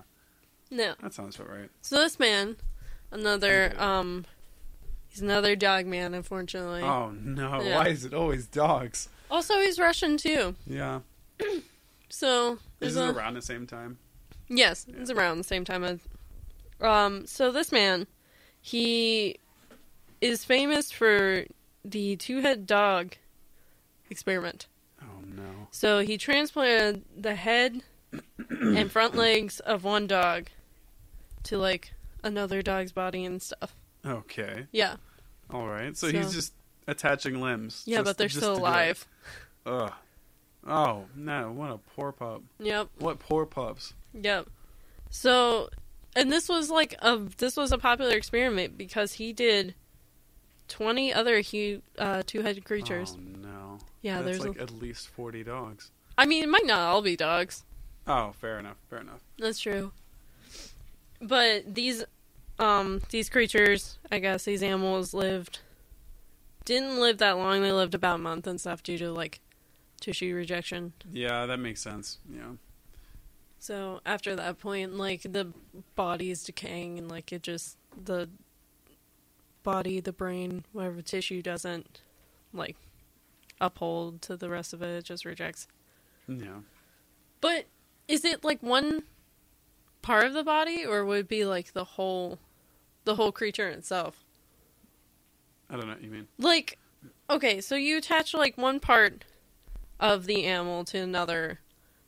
No. 0.70 0.94
that 1.02 1.12
sounds 1.12 1.36
about 1.36 1.50
right. 1.50 1.68
So 1.82 1.96
this 1.96 2.18
man, 2.18 2.56
another, 3.10 3.74
um, 3.78 4.24
he's 5.08 5.20
another 5.20 5.54
dog 5.56 5.84
man, 5.84 6.14
unfortunately. 6.14 6.80
Oh 6.82 7.10
no! 7.10 7.60
Yeah. 7.60 7.76
Why 7.76 7.88
is 7.88 8.06
it 8.06 8.14
always 8.14 8.46
dogs? 8.46 9.10
Also, 9.30 9.60
he's 9.60 9.78
Russian 9.78 10.16
too. 10.16 10.54
Yeah, 10.66 11.00
So 12.08 12.58
this 12.78 12.90
is 12.92 12.96
a 12.96 13.10
around 13.10 13.34
the 13.34 13.42
same 13.42 13.66
time? 13.66 13.98
yes, 14.48 14.86
it's 14.88 15.10
around 15.10 15.36
the 15.38 15.44
same 15.44 15.64
time 15.66 15.84
as. 15.84 16.00
Um, 16.80 17.26
so 17.26 17.50
this 17.52 17.70
man, 17.72 18.06
he 18.66 19.36
is 20.22 20.42
famous 20.42 20.90
for 20.90 21.44
the 21.84 22.16
two-head 22.16 22.66
dog 22.66 23.14
experiment. 24.08 24.68
Oh 25.02 25.20
no! 25.26 25.68
So 25.70 25.98
he 26.00 26.16
transplanted 26.16 27.04
the 27.14 27.34
head 27.34 27.82
and 28.50 28.90
front 28.90 29.14
legs 29.14 29.60
of 29.60 29.84
one 29.84 30.06
dog 30.06 30.46
to 31.44 31.58
like 31.58 31.92
another 32.22 32.62
dog's 32.62 32.90
body 32.92 33.26
and 33.26 33.42
stuff. 33.42 33.76
Okay, 34.06 34.66
Yeah, 34.72 34.96
all 35.50 35.66
right. 35.68 35.94
So, 35.94 36.08
So- 36.10 36.16
he's 36.16 36.32
just 36.32 36.54
attaching 36.86 37.42
limbs. 37.42 37.82
yeah, 37.84 37.98
just- 37.98 38.06
but 38.06 38.16
they're 38.18 38.28
still 38.30 38.54
to 38.54 38.60
do 38.60 38.64
it. 38.66 38.68
alive. 38.70 39.06
Ugh. 39.66 39.92
Oh 40.66 41.04
no! 41.14 41.52
What 41.52 41.70
a 41.70 41.76
poor 41.94 42.12
pup. 42.12 42.42
Yep. 42.60 42.88
What 42.98 43.18
poor 43.18 43.44
pups? 43.44 43.92
Yep. 44.14 44.46
So, 45.10 45.68
and 46.16 46.30
this 46.30 46.48
was 46.48 46.70
like 46.70 46.94
a 47.00 47.18
this 47.38 47.56
was 47.56 47.72
a 47.72 47.78
popular 47.78 48.12
experiment 48.16 48.76
because 48.78 49.14
he 49.14 49.32
did 49.32 49.74
twenty 50.68 51.12
other 51.12 51.42
hu- 51.42 51.82
uh, 51.98 52.22
two-headed 52.26 52.64
creatures. 52.64 53.16
Oh 53.16 53.38
no! 53.42 53.78
Yeah, 54.02 54.22
That's 54.22 54.38
there's. 54.38 54.46
like 54.46 54.58
a, 54.58 54.62
at 54.62 54.70
least 54.70 55.08
forty 55.08 55.42
dogs. 55.42 55.90
I 56.16 56.26
mean, 56.26 56.44
it 56.44 56.48
might 56.48 56.66
not 56.66 56.80
all 56.80 57.02
be 57.02 57.16
dogs. 57.16 57.64
Oh, 58.06 58.32
fair 58.40 58.58
enough. 58.58 58.76
Fair 58.88 59.00
enough. 59.00 59.20
That's 59.38 59.58
true. 59.58 59.92
But 61.20 61.74
these, 61.74 62.04
um, 62.58 63.00
these 63.10 63.28
creatures, 63.30 63.98
I 64.12 64.18
guess 64.18 64.44
these 64.44 64.62
animals 64.62 65.14
lived, 65.14 65.60
didn't 66.64 67.00
live 67.00 67.18
that 67.18 67.36
long. 67.38 67.62
They 67.62 67.72
lived 67.72 67.94
about 67.94 68.16
a 68.16 68.18
month 68.18 68.46
and 68.46 68.60
stuff 68.60 68.82
due 68.82 68.98
to 68.98 69.10
like 69.10 69.40
tissue 70.00 70.34
rejection. 70.34 70.92
Yeah, 71.10 71.46
that 71.46 71.58
makes 71.58 71.80
sense. 71.80 72.18
Yeah. 72.30 72.52
So 73.64 74.02
after 74.04 74.36
that 74.36 74.58
point, 74.58 74.98
like 74.98 75.22
the 75.22 75.50
body 75.94 76.30
is 76.30 76.44
decaying 76.44 76.98
and 76.98 77.10
like 77.10 77.32
it 77.32 77.42
just 77.42 77.78
the 77.96 78.28
body, 79.62 80.00
the 80.00 80.12
brain, 80.12 80.66
whatever 80.72 81.00
tissue 81.00 81.40
doesn't 81.40 82.02
like 82.52 82.76
uphold 83.62 84.20
to 84.20 84.36
the 84.36 84.50
rest 84.50 84.74
of 84.74 84.82
it, 84.82 84.88
it 84.88 85.04
just 85.06 85.24
rejects. 85.24 85.66
Yeah. 86.28 86.58
But 87.40 87.64
is 88.06 88.22
it 88.26 88.44
like 88.44 88.62
one 88.62 89.04
part 90.02 90.26
of 90.26 90.34
the 90.34 90.44
body 90.44 90.84
or 90.84 91.02
would 91.06 91.20
it 91.20 91.28
be 91.28 91.46
like 91.46 91.72
the 91.72 91.84
whole 91.84 92.38
the 93.06 93.14
whole 93.14 93.32
creature 93.32 93.70
itself? 93.70 94.22
I 95.70 95.76
don't 95.76 95.86
know 95.86 95.94
what 95.94 96.02
you 96.02 96.10
mean. 96.10 96.28
Like 96.38 96.76
okay, 97.30 97.62
so 97.62 97.76
you 97.76 97.96
attach 97.96 98.34
like 98.34 98.58
one 98.58 98.78
part 98.78 99.24
of 99.98 100.26
the 100.26 100.44
animal 100.44 100.84
to 100.84 100.98
another. 100.98 101.60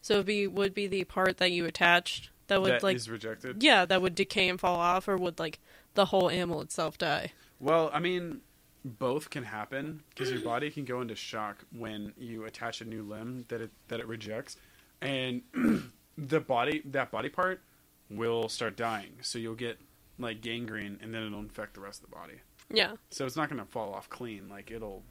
So 0.07 0.14
it'd 0.14 0.26
be 0.26 0.46
would 0.46 0.72
be 0.72 0.86
the 0.86 1.02
part 1.02 1.38
that 1.38 1.50
you 1.50 1.64
attached 1.64 2.30
that 2.46 2.62
would 2.62 2.70
That 2.70 2.84
like 2.84 2.94
is 2.94 3.11
rejected. 3.11 3.61
Yeah, 3.61 3.84
that 3.86 4.00
would 4.00 4.14
decay 4.14 4.48
and 4.48 4.61
fall 4.61 4.76
off, 4.76 5.09
or 5.09 5.16
would 5.16 5.40
like 5.40 5.59
the 5.94 6.04
whole 6.04 6.30
animal 6.30 6.61
itself 6.61 6.96
die? 6.96 7.32
Well, 7.59 7.90
I 7.92 7.98
mean, 7.98 8.42
both 8.84 9.30
can 9.30 9.42
happen 9.42 10.04
because 10.11 10.30
your 10.30 10.42
body 10.42 10.70
can 10.70 10.84
go 10.84 11.00
into 11.00 11.16
shock 11.16 11.64
when 11.76 12.12
you 12.16 12.44
attach 12.44 12.80
a 12.80 12.84
new 12.84 13.02
limb 13.02 13.46
that 13.48 13.61
it 13.61 13.72
that 13.88 13.98
it 13.98 14.07
rejects, 14.07 14.57
and 15.00 15.42
the 16.16 16.38
body 16.38 16.82
that 16.84 17.11
body 17.11 17.28
part 17.28 17.61
will 18.09 18.48
start 18.48 18.76
dying. 18.76 19.14
So 19.22 19.40
you'll 19.40 19.57
get 19.57 19.80
like 20.20 20.40
gangrene, 20.40 21.00
and 21.02 21.12
then 21.12 21.24
it'll 21.24 21.40
infect 21.40 21.74
the 21.74 21.80
rest 21.80 22.04
of 22.04 22.11
the 22.11 22.14
body. 22.14 22.34
Yeah. 22.72 22.92
So 23.11 23.26
it's 23.26 23.34
not 23.34 23.50
going 23.50 23.61
to 23.61 23.68
fall 23.68 23.92
off 23.92 24.09
clean. 24.09 24.48
Like 24.48 24.70
it'll 24.70 25.02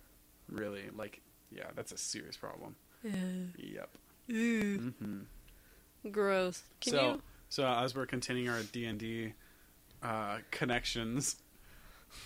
really 0.49 0.83
like 0.95 1.19
yeah, 1.51 1.71
that's 1.75 1.91
a 1.91 1.97
serious 1.97 2.37
problem. 2.37 2.77
Yeah. 3.03 3.11
Yep. 3.57 3.89
Hmm 4.27 4.89
Gross. 6.11 6.63
Can 6.81 6.91
so 6.91 7.01
you? 7.01 7.21
so 7.49 7.67
as 7.67 7.95
we're 7.95 8.05
continuing 8.05 8.49
our 8.49 8.61
D 8.71 8.85
and 8.85 8.99
D 8.99 9.33
uh, 10.03 10.39
connections, 10.51 11.37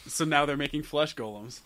so 0.08 0.26
now 0.26 0.46
they're 0.46 0.58
making 0.58 0.84
flesh 0.84 1.16
golems. 1.16 1.62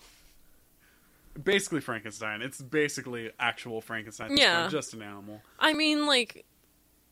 Basically 1.41 1.81
Frankenstein. 1.81 2.43
It's 2.43 2.61
basically 2.61 3.31
actual 3.39 3.81
Frankenstein. 3.81 4.37
Yeah. 4.37 4.67
just 4.67 4.93
an 4.93 5.01
animal. 5.01 5.41
I 5.59 5.73
mean, 5.73 6.05
like, 6.05 6.45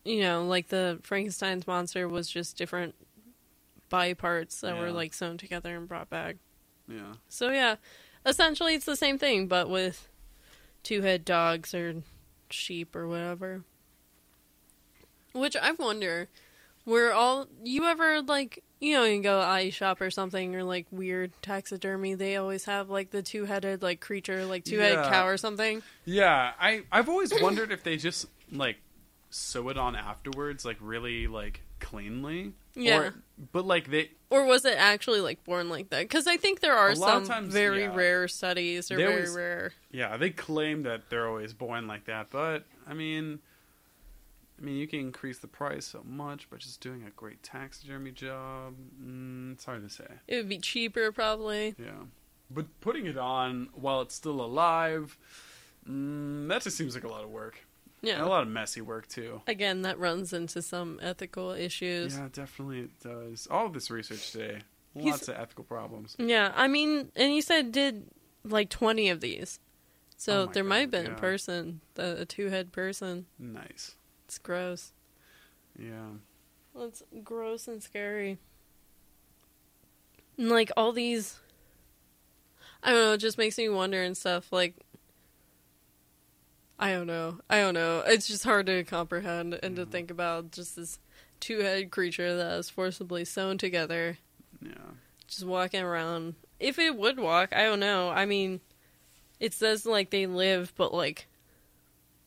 you 0.04 0.20
know, 0.20 0.44
like 0.44 0.68
the 0.68 1.00
Frankenstein's 1.02 1.66
monster 1.66 2.08
was 2.08 2.28
just 2.28 2.56
different 2.56 2.94
body 3.88 4.14
parts 4.14 4.60
that 4.62 4.78
were 4.78 4.90
like 4.90 5.12
sewn 5.12 5.36
together 5.36 5.76
and 5.76 5.88
brought 5.88 6.08
back. 6.08 6.36
Yeah. 6.88 7.14
So 7.28 7.50
yeah, 7.50 7.76
essentially 8.24 8.74
it's 8.74 8.86
the 8.86 8.96
same 8.96 9.18
thing, 9.18 9.48
but 9.48 9.68
with 9.68 10.08
two 10.82 11.02
head 11.02 11.24
dogs 11.24 11.74
or 11.74 12.02
sheep 12.52 12.94
or 12.96 13.06
whatever. 13.08 13.62
Which 15.32 15.56
I 15.56 15.72
wonder, 15.72 16.28
were 16.84 17.12
all 17.12 17.46
you 17.64 17.86
ever 17.86 18.20
like 18.22 18.62
you 18.80 18.94
know 18.94 19.04
you 19.04 19.22
go 19.22 19.40
eye 19.40 19.70
shop 19.70 20.00
or 20.00 20.10
something 20.10 20.54
or 20.54 20.64
like 20.64 20.86
weird 20.90 21.30
taxidermy 21.40 22.14
they 22.14 22.36
always 22.36 22.64
have 22.64 22.90
like 22.90 23.10
the 23.10 23.22
two 23.22 23.44
headed 23.44 23.80
like 23.82 24.00
creature 24.00 24.44
like 24.44 24.64
two 24.64 24.78
headed 24.78 24.98
Yeah. 24.98 25.10
cow 25.10 25.26
or 25.26 25.36
something. 25.36 25.82
Yeah, 26.04 26.52
I 26.60 26.82
I've 26.92 27.08
always 27.08 27.32
wondered 27.40 27.72
if 27.72 27.82
they 27.82 27.96
just 27.96 28.26
like 28.50 28.76
sew 29.30 29.68
it 29.70 29.78
on 29.78 29.96
afterwards, 29.96 30.64
like 30.64 30.76
really 30.80 31.26
like 31.28 31.62
cleanly. 31.80 32.52
Yeah. 32.74 32.98
Or, 32.98 33.14
but 33.50 33.64
like 33.66 33.90
they 33.90 34.10
Or 34.30 34.44
was 34.46 34.64
it 34.64 34.76
actually 34.78 35.20
like 35.20 35.42
born 35.44 35.68
like 35.68 35.90
that? 35.90 36.02
Because 36.02 36.26
I 36.26 36.36
think 36.36 36.60
there 36.60 36.76
are 36.76 36.90
A 36.90 36.94
lot 36.94 37.16
of 37.16 37.26
some 37.26 37.34
times, 37.44 37.52
very 37.52 37.82
yeah. 37.82 37.94
rare 37.94 38.28
studies 38.28 38.90
or 38.90 38.96
They 38.96 39.02
very 39.04 39.14
always- 39.16 39.34
rare. 39.36 39.72
yeah 39.90 40.16
they 40.16 40.30
claim 40.30 40.82
that 40.84 41.10
they're 41.10 41.26
always 41.28 41.52
born 41.54 41.86
like 41.86 42.04
that, 42.06 42.30
but 42.30 42.64
I 42.86 42.94
mean. 42.94 43.40
I 44.60 44.64
mean, 44.64 44.76
you 44.76 44.86
can 44.86 45.00
increase 45.00 45.38
the 45.38 45.48
price 45.48 45.86
so 45.86 46.02
much 46.04 46.48
by 46.48 46.56
just 46.58 46.80
doing 46.80 47.02
a 47.02 47.10
great 47.10 47.42
taxidermy 47.42 48.12
job. 48.12 48.74
Mm, 49.02 49.54
it's 49.54 49.64
hard 49.64 49.82
to 49.82 49.92
say. 49.92 50.06
It 50.28 50.36
would 50.36 50.48
be 50.48 50.58
cheaper 50.58 51.10
probably. 51.10 51.74
Yeah, 51.78 52.04
but 52.48 52.66
putting 52.80 53.06
it 53.06 53.18
on 53.18 53.70
while 53.74 54.02
it's 54.02 54.14
still 54.14 54.40
alive, 54.40 55.18
mm, 55.88 56.46
that 56.48 56.62
just 56.62 56.76
seems 56.76 56.94
like 56.94 57.02
a 57.02 57.08
lot 57.08 57.24
of 57.24 57.30
work. 57.30 57.66
Yeah. 58.02 58.14
And 58.14 58.22
a 58.24 58.28
lot 58.28 58.42
of 58.42 58.48
messy 58.48 58.80
work 58.80 59.06
too. 59.06 59.42
Again, 59.46 59.82
that 59.82 59.98
runs 59.98 60.32
into 60.32 60.60
some 60.60 60.98
ethical 61.00 61.52
issues. 61.52 62.16
Yeah, 62.16 62.28
definitely 62.32 62.80
it 62.80 63.00
does. 63.00 63.46
All 63.50 63.66
of 63.66 63.72
this 63.74 63.90
research 63.90 64.32
today, 64.32 64.58
He's- 64.94 65.06
lots 65.12 65.28
of 65.28 65.36
ethical 65.36 65.64
problems. 65.64 66.16
Yeah, 66.18 66.52
I 66.56 66.66
mean, 66.68 67.12
and 67.14 67.34
you 67.34 67.42
said 67.42 67.70
did 67.72 68.08
like 68.44 68.68
20 68.70 69.08
of 69.08 69.20
these. 69.20 69.60
So 70.16 70.42
Oh 70.42 70.46
there 70.46 70.64
might 70.64 70.80
have 70.80 70.90
been 70.90 71.06
yeah. 71.06 71.12
a 71.12 71.16
person, 71.18 71.80
a, 71.96 72.22
a 72.22 72.24
two 72.24 72.48
head 72.48 72.72
person. 72.72 73.26
Nice. 73.38 73.96
It's 74.26 74.38
gross. 74.38 74.92
Yeah. 75.78 76.10
Well, 76.74 76.84
it's 76.86 77.02
gross 77.22 77.68
and 77.68 77.82
scary. 77.82 78.38
And 80.38 80.48
like 80.48 80.70
all 80.76 80.92
these, 80.92 81.38
I 82.82 82.90
don't 82.92 83.00
know, 83.00 83.12
it 83.12 83.18
just 83.18 83.38
makes 83.38 83.58
me 83.58 83.68
wonder 83.68 84.02
and 84.02 84.16
stuff. 84.16 84.52
Like, 84.52 84.74
I 86.82 86.92
don't 86.92 87.06
know. 87.06 87.38
I 87.48 87.60
don't 87.60 87.74
know. 87.74 88.02
It's 88.06 88.26
just 88.26 88.42
hard 88.44 88.66
to 88.66 88.82
comprehend 88.84 89.58
and 89.62 89.76
to 89.76 89.86
think 89.86 90.10
about 90.10 90.50
just 90.50 90.74
this 90.76 90.98
two 91.38 91.60
headed 91.60 91.90
creature 91.92 92.36
that 92.36 92.58
is 92.58 92.68
forcibly 92.70 93.24
sewn 93.24 93.56
together, 93.58 94.18
Yeah. 94.60 94.72
just 95.28 95.44
walking 95.44 95.82
around. 95.82 96.34
If 96.58 96.78
it 96.80 96.96
would 96.96 97.18
walk, 97.20 97.52
I 97.54 97.62
don't 97.64 97.78
know. 97.80 98.10
I 98.10 98.26
mean, 98.26 98.60
it 99.38 99.54
says 99.54 99.86
like 99.86 100.10
they 100.10 100.26
live, 100.26 100.72
but 100.76 100.92
like, 100.92 101.26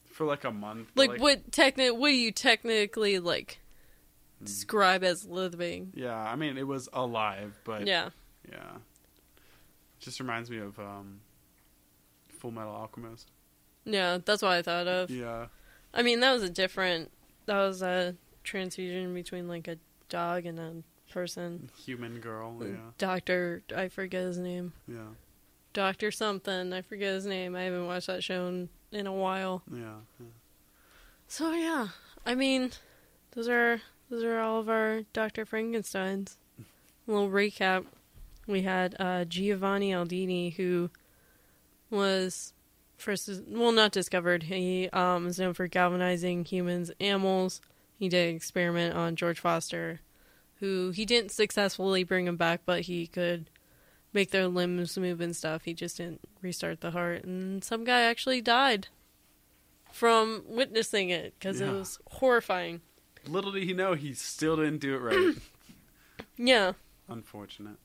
For 0.06 0.26
like 0.26 0.46
a 0.46 0.52
month. 0.52 0.90
like, 0.96 1.20
what 1.20 1.52
techni- 1.52 1.96
What 1.98 2.10
do 2.10 2.16
you 2.16 2.32
technically 2.32 3.20
like 3.20 3.60
Hmm. 4.40 4.46
describe 4.46 5.04
as 5.04 5.26
living? 5.26 5.92
Yeah, 5.96 6.16
I 6.16 6.36
mean 6.38 6.58
it 6.58 6.68
was 6.68 6.88
alive, 6.94 7.60
but 7.66 7.86
yeah. 7.88 8.10
yeah. 8.50 8.78
Just 10.00 10.20
reminds 10.22 10.50
me 10.50 10.60
of 10.60 10.80
um 10.80 11.20
Fullmetal 12.42 12.68
Alchemist. 12.74 13.32
Yeah, 13.86 14.18
that's 14.24 14.42
what 14.42 14.52
I 14.52 14.62
thought 14.62 14.88
of. 14.88 15.10
Yeah. 15.10 15.48
I 15.94 16.02
mean, 16.02 16.20
that 16.20 16.34
was 16.34 16.44
a 16.44 16.50
different. 16.50 17.12
That 17.46 17.58
was 17.58 17.82
a 17.82 18.16
transfusion 18.44 19.14
between 19.14 19.48
like 19.48 19.68
a 19.68 19.78
dog 20.10 20.46
and 20.46 20.60
a 20.60 20.74
person. 21.12 21.70
Human 21.86 22.20
girl, 22.20 22.58
yeah. 22.62 22.76
Doctor, 22.98 23.64
I 23.76 23.88
forget 23.88 24.24
his 24.24 24.38
name. 24.38 24.74
Yeah. 24.88 25.14
Doctor 25.74 26.12
something. 26.12 26.74
I 26.74 26.82
forget 26.82 27.14
his 27.14 27.26
name. 27.26 27.56
I 27.56 27.64
haven't 27.64 27.88
watched 27.88 28.08
that 28.08 28.24
show 28.24 28.48
in, 28.48 28.70
in 28.92 29.08
a 29.08 29.14
while. 29.14 29.64
Yeah. 29.72 30.00
yeah. 30.20 30.28
So 31.28 31.54
yeah, 31.54 31.88
I 32.26 32.36
mean, 32.36 32.72
those 33.32 33.50
are 33.50 33.82
those 34.10 34.24
are 34.24 34.40
all 34.40 34.60
of 34.60 34.70
our 34.70 35.02
Doctor 35.14 35.46
Frankenstein's. 35.46 36.38
A 37.08 37.12
little 37.12 37.30
recap: 37.30 37.86
we 38.48 38.62
had 38.64 38.96
uh, 39.00 39.26
Giovanni 39.26 39.92
Aldini, 39.92 40.56
who 40.56 40.90
was 41.90 42.54
first, 42.98 43.30
well, 43.48 43.72
not 43.72 43.92
discovered. 43.92 44.44
He 44.44 44.90
um, 44.90 45.28
is 45.28 45.40
known 45.40 45.54
for 45.54 45.68
galvanizing 45.68 46.46
humans, 46.46 46.92
animals. 47.00 47.62
He 47.98 48.10
did 48.10 48.30
an 48.30 48.36
experiment 48.36 48.96
on 48.96 49.16
George 49.16 49.40
Forster, 49.40 50.02
who 50.60 50.92
he 50.92 51.06
didn't 51.06 51.32
successfully 51.32 52.04
bring 52.04 52.28
him 52.28 52.36
back, 52.38 52.62
but 52.66 52.82
he 52.82 53.08
could 53.08 53.50
make 54.14 54.32
their 54.32 54.48
limbs 54.48 54.98
move 54.98 55.22
and 55.22 55.36
stuff. 55.36 55.64
He 55.64 55.74
just 55.74 55.98
didn't 55.98 56.22
restart 56.42 56.82
the 56.82 56.92
heart, 56.92 57.24
and 57.24 57.64
some 57.64 57.84
guy 57.84 58.02
actually 58.02 58.42
died 58.42 58.88
from 59.92 60.44
witnessing 60.48 61.10
it 61.10 61.34
because 61.40 61.60
Yeah. 61.62 61.70
it 61.70 61.74
was 61.74 62.00
horrifying. 62.12 62.82
Little 63.28 63.52
did 63.52 63.64
he 63.64 63.74
know 63.74 63.94
he 63.94 64.14
still 64.14 64.56
didn't 64.58 64.80
do 64.80 64.96
it 64.96 65.00
right. 65.00 65.36
Yeah, 66.38 66.74
Unfortunate. 67.08 67.78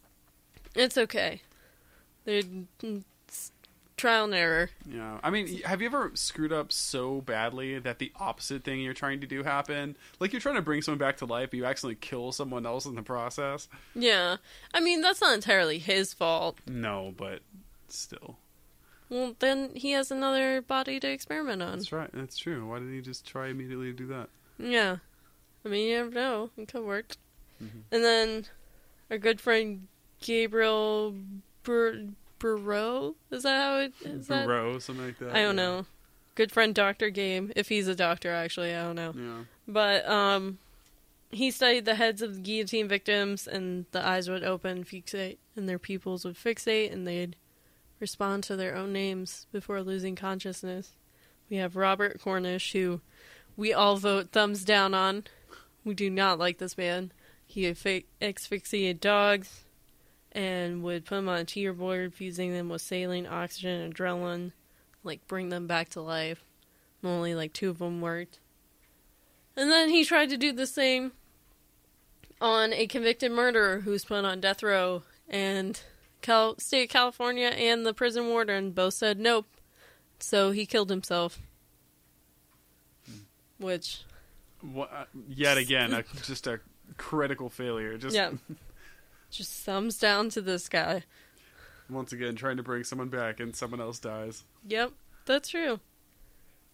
it's 0.74 0.98
okay. 0.98 1.42
They're, 2.24 2.42
it's 2.82 3.04
trial 4.01 4.24
and 4.24 4.34
error. 4.34 4.70
Yeah. 4.90 5.20
I 5.22 5.30
mean, 5.30 5.62
have 5.62 5.80
you 5.80 5.86
ever 5.86 6.11
screwed 6.14 6.53
up 6.53 6.72
so 6.72 7.20
badly 7.20 7.78
that 7.78 7.98
the 7.98 8.11
opposite 8.16 8.64
thing 8.64 8.80
you're 8.80 8.94
trying 8.94 9.20
to 9.20 9.26
do 9.26 9.42
happened? 9.42 9.96
Like 10.18 10.32
you're 10.32 10.40
trying 10.40 10.57
to 10.57 10.62
bring 10.62 10.82
someone 10.82 10.98
back 10.98 11.18
to 11.18 11.26
life, 11.26 11.51
but 11.51 11.59
you 11.59 11.66
accidentally 11.66 11.96
kill 12.01 12.32
someone 12.32 12.64
else 12.66 12.86
in 12.86 12.94
the 12.94 13.03
process? 13.03 13.68
Yeah, 13.94 14.36
I 14.74 14.80
mean 14.80 15.01
that's 15.03 15.20
not 15.20 15.34
entirely 15.34 15.78
his 15.78 16.14
fault. 16.14 16.59
No, 16.66 17.14
but 17.16 17.40
still. 17.88 18.38
Well, 19.09 19.34
then 19.38 19.70
he 19.74 19.90
has 19.92 20.11
another 20.11 20.62
body 20.62 20.98
to 21.01 21.11
experiment 21.11 21.62
on. 21.62 21.78
That's 21.78 21.92
right. 21.92 22.11
That's 22.12 22.38
true. 22.38 22.66
Why 22.68 22.78
didn't 22.78 22.94
he 22.94 23.01
just 23.01 23.26
try 23.26 23.48
immediately 23.48 23.86
to 23.86 23.92
do 23.92 24.07
that? 24.07 24.28
Yeah, 24.59 24.96
I 25.64 25.68
mean 25.68 25.88
you 25.88 25.96
never 25.98 26.11
know. 26.11 26.51
It 26.57 26.68
could 26.72 26.84
work. 26.84 27.16
Mhm. 27.62 27.82
And 27.92 28.03
then 28.05 28.46
our 29.11 29.18
good 29.18 29.40
friend 29.40 29.88
Gabriel 30.20 31.14
Burrow 32.41 33.14
is 33.30 33.45
that 33.45 33.62
how 33.62 33.78
it 33.78 33.93
is? 34.03 34.26
That? 34.26 34.47
Burrow, 34.47 34.78
something 34.80 35.07
like 35.07 35.18
that. 35.20 35.30
I 35.30 35.43
don't 35.43 35.57
yeah. 35.57 35.64
know. 35.64 35.86
Good 36.34 36.51
friend 36.51 36.74
Doctor 36.74 37.11
Game, 37.11 37.53
if 37.55 37.68
he's 37.68 37.86
a 37.86 37.95
doctor, 37.95 38.32
actually, 38.32 38.74
I 38.74 38.82
don't 38.82 38.97
know. 38.97 39.12
Yeah. 39.14 39.45
But 39.68 40.09
um, 40.09 40.59
he 41.30 41.51
studied 41.51 41.84
the 41.84 41.97
heads 41.97 42.22
of 42.22 42.34
the 42.34 42.41
guillotine 42.41 42.88
victims, 42.88 43.47
and 43.47 43.84
the 43.93 44.05
eyes 44.05 44.28
would 44.28 44.43
open, 44.43 44.84
fixate, 44.84 45.36
and 45.55 45.68
their 45.68 45.78
pupils 45.78 46.24
would 46.24 46.36
fixate, 46.36 46.93
and 46.93 47.07
they'd 47.07 47.36
respond 48.01 48.43
to 48.45 48.57
their 48.57 48.74
own 48.74 48.93
names 48.93 49.47
before 49.53 49.82
losing 49.82 50.16
consciousness. 50.16 50.93
We 51.51 51.59
have 51.59 51.76
Robert 51.76 52.20
Cornish, 52.20 52.72
who 52.72 53.01
we 53.57 53.74
all 53.74 53.97
vote 53.97 54.30
thumbs 54.32 54.64
down 54.64 54.95
on. 54.95 55.24
We 55.84 55.95
do 55.95 56.09
not 56.09 56.38
like 56.38 56.59
this 56.59 56.78
man. 56.78 57.12
He 57.45 57.66
asphyxiated 57.66 59.01
dogs 59.01 59.64
and 60.32 60.82
would 60.82 61.04
put 61.04 61.16
them 61.16 61.28
on 61.28 61.38
a 61.40 61.44
teeter 61.44 61.72
board, 61.72 62.14
fusing 62.14 62.52
them 62.52 62.68
with 62.68 62.82
saline, 62.82 63.26
oxygen, 63.26 63.80
and 63.80 63.94
adrenaline, 63.94 64.52
like 65.02 65.26
bring 65.26 65.48
them 65.48 65.66
back 65.66 65.88
to 65.90 66.00
life. 66.00 66.44
Only 67.02 67.34
like 67.34 67.52
two 67.52 67.70
of 67.70 67.78
them 67.78 68.00
worked. 68.00 68.40
And 69.56 69.70
then 69.70 69.88
he 69.88 70.04
tried 70.04 70.30
to 70.30 70.36
do 70.36 70.52
the 70.52 70.66
same 70.66 71.12
on 72.40 72.72
a 72.72 72.86
convicted 72.86 73.32
murderer 73.32 73.80
who's 73.80 74.04
put 74.04 74.24
on 74.24 74.40
death 74.40 74.62
row, 74.62 75.02
and 75.28 75.80
Cal- 76.22 76.58
state 76.58 76.84
of 76.84 76.90
California 76.90 77.48
and 77.48 77.84
the 77.84 77.94
prison 77.94 78.28
warden 78.28 78.70
both 78.72 78.94
said 78.94 79.18
nope. 79.18 79.46
So 80.18 80.50
he 80.50 80.66
killed 80.66 80.90
himself. 80.90 81.38
Which, 83.58 84.02
Wha- 84.62 84.84
uh, 84.84 85.04
yet 85.28 85.58
again, 85.58 85.92
a, 85.92 86.04
just 86.22 86.46
a 86.46 86.60
critical 86.96 87.50
failure. 87.50 87.96
Just 87.98 88.14
yeah, 88.14 88.32
just 89.30 89.52
thumbs 89.64 89.98
down 89.98 90.28
to 90.30 90.40
this 90.40 90.68
guy. 90.68 91.04
once 91.88 92.12
again 92.12 92.36
trying 92.36 92.56
to 92.56 92.62
bring 92.62 92.84
someone 92.84 93.08
back 93.08 93.40
and 93.40 93.54
someone 93.56 93.80
else 93.80 93.98
dies. 93.98 94.44
Yep, 94.68 94.92
that's 95.26 95.48
true. 95.48 95.80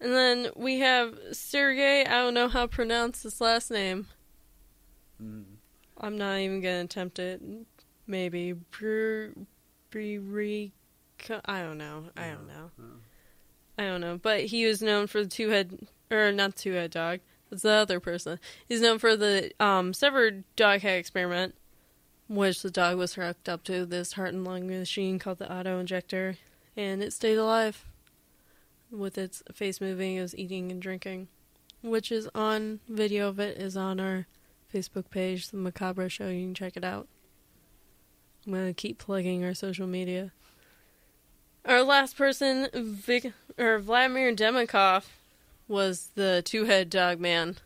And 0.01 0.13
then 0.13 0.49
we 0.55 0.81
have 0.81 1.15
Sergey. 1.33 2.05
I 2.05 2.11
don't 2.23 2.35
know 2.35 2.49
how 2.49 2.63
to 2.63 2.69
pronounce 2.69 3.23
his 3.23 3.41
last 3.41 3.71
name. 3.71 4.07
Mm. 5.23 5.45
I'm 5.99 6.19
not 6.19 6.37
even 6.37 6.61
gonna 6.61 6.83
attempt 6.83 7.19
it. 7.19 7.41
Maybe 8.07 8.53
Br- 8.53 9.29
Bri- 9.91 10.73
I 11.47 11.61
don't 11.63 11.79
know. 11.79 12.05
I 12.17 12.29
don't 12.29 12.47
know. 12.47 12.71
I 13.79 13.85
don't 13.85 14.03
know. 14.03 14.19
But 14.19 14.45
he 14.45 14.67
was 14.67 14.83
known 14.83 15.07
for 15.07 15.23
the 15.23 15.29
two 15.31 15.49
head, 15.49 15.87
or 16.11 16.31
not 16.31 16.57
two 16.57 16.73
head 16.73 16.91
dog. 16.91 17.21
That's 17.49 17.63
the 17.63 17.71
other 17.71 18.01
person. 18.01 18.39
He's 18.69 18.83
known 18.83 18.99
for 18.99 19.17
the 19.17 19.53
um, 19.59 19.95
severed 19.95 20.45
dog 20.57 20.81
head 20.83 20.99
experiment, 20.99 21.55
which 22.29 22.63
the 22.63 22.71
dog 22.71 22.97
was 22.97 23.15
hooked 23.15 23.49
up 23.49 23.63
to 23.65 23.87
this 23.87 24.15
heart 24.15 24.35
and 24.35 24.45
lung 24.45 24.67
machine 24.67 25.19
called 25.19 25.39
the 25.39 25.53
auto 25.53 25.79
injector, 25.79 26.37
and 26.77 27.03
it 27.03 27.13
stayed 27.13 27.37
alive. 27.37 27.85
With 28.91 29.19
its 29.19 29.43
face 29.53 29.81
moving, 29.81 30.17
it 30.17 30.23
was 30.23 30.37
eating 30.37 30.71
and 30.71 30.81
drinking, 30.81 31.29
which 31.83 32.13
is 32.13 32.29
on 32.35 32.81
video 32.89 33.29
of 33.29 33.41
it 33.41 33.59
is 33.59 33.77
on 33.77 34.01
our 34.01 34.27
Facebook 34.73 35.11
page, 35.11 35.49
The 35.49 35.57
Macabre 35.57 36.09
Show. 36.09 36.29
You 36.29 36.47
can 36.47 36.55
check 36.55 36.77
it 36.77 36.85
out. 36.85 37.09
I'm 38.47 38.53
to 38.53 38.73
keep 38.75 38.99
plugging 38.99 39.45
our 39.45 39.55
social 39.55 39.87
media. 39.87 40.33
Our 41.65 41.83
last 41.83 42.17
person, 42.17 42.69
Vic, 42.73 43.33
or 43.59 43.81
Vladimir 43.81 44.35
Demikhov, 44.35 45.07
was 45.67 46.11
the 46.15 46.43
two-head 46.45 46.89
dog 46.89 47.19
man 47.19 47.57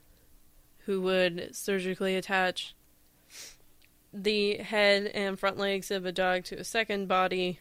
who 0.86 1.02
would 1.02 1.54
surgically 1.54 2.16
attach 2.16 2.74
the 4.12 4.56
head 4.56 5.06
and 5.06 5.38
front 5.38 5.58
legs 5.58 5.90
of 5.90 6.04
a 6.04 6.12
dog 6.12 6.44
to 6.44 6.56
a 6.56 6.64
second 6.64 7.08
body. 7.08 7.60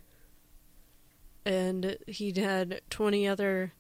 And 1.45 1.97
he'd 2.08 2.38
had 2.38 2.82
20 2.89 3.28
other 3.28 3.74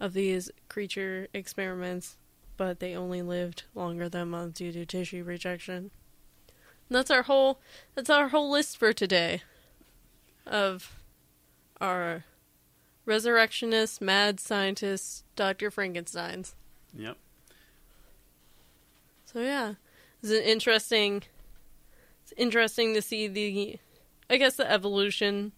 of 0.00 0.12
these 0.12 0.50
creature 0.68 1.28
experiments, 1.32 2.16
but 2.56 2.80
they 2.80 2.94
only 2.94 3.22
lived 3.22 3.64
longer 3.74 4.08
than 4.08 4.22
a 4.22 4.26
month 4.26 4.54
due 4.54 4.72
to 4.72 4.84
tissue 4.84 5.24
rejection. 5.24 5.90
And 6.88 6.96
that's 6.96 7.10
our 7.10 7.22
whole 7.22 7.60
that's 7.94 8.10
our 8.10 8.28
whole 8.28 8.50
list 8.50 8.76
for 8.76 8.92
today 8.92 9.42
of 10.46 11.00
our 11.80 12.24
resurrectionist, 13.06 14.00
mad 14.00 14.40
scientists, 14.40 15.24
Dr. 15.36 15.70
Frankenstein's. 15.70 16.54
Yep. 16.94 17.16
So 19.24 19.40
yeah, 19.40 19.74
it's 20.22 20.30
an 20.30 20.42
interesting. 20.42 21.22
Interesting 22.36 22.94
to 22.94 23.02
see 23.02 23.28
the, 23.28 23.78
I 24.28 24.36
guess 24.36 24.56
the 24.56 24.70
evolution 24.70 25.52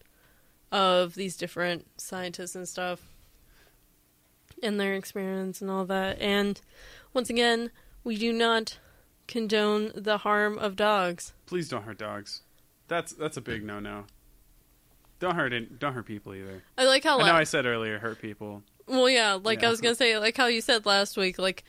of 0.72 1.14
these 1.14 1.36
different 1.36 1.86
scientists 1.96 2.54
and 2.54 2.68
stuff, 2.68 3.00
and 4.62 4.78
their 4.80 4.94
experiments 4.94 5.60
and 5.60 5.70
all 5.70 5.84
that. 5.86 6.20
And 6.20 6.60
once 7.14 7.30
again, 7.30 7.70
we 8.04 8.16
do 8.16 8.32
not 8.32 8.78
condone 9.26 9.92
the 9.94 10.18
harm 10.18 10.58
of 10.58 10.76
dogs. 10.76 11.32
Please 11.46 11.68
don't 11.68 11.82
hurt 11.84 11.98
dogs. 11.98 12.42
That's 12.88 13.12
that's 13.12 13.36
a 13.36 13.40
big 13.40 13.64
no 13.64 13.80
no. 13.80 14.04
Don't 15.18 15.34
hurt 15.34 15.52
it. 15.52 15.78
Don't 15.78 15.94
hurt 15.94 16.06
people 16.06 16.34
either. 16.34 16.62
I 16.76 16.84
like 16.84 17.02
how. 17.04 17.18
I 17.18 17.22
la- 17.30 17.36
I 17.38 17.44
said 17.44 17.66
earlier 17.66 17.98
hurt 17.98 18.20
people. 18.20 18.62
well, 18.86 19.08
yeah, 19.08 19.38
like 19.42 19.64
I 19.64 19.70
was 19.70 19.80
gonna 19.80 19.94
say, 19.94 20.18
like 20.18 20.36
how 20.36 20.46
you 20.46 20.60
said 20.60 20.86
last 20.86 21.16
week, 21.16 21.38
like 21.38 21.64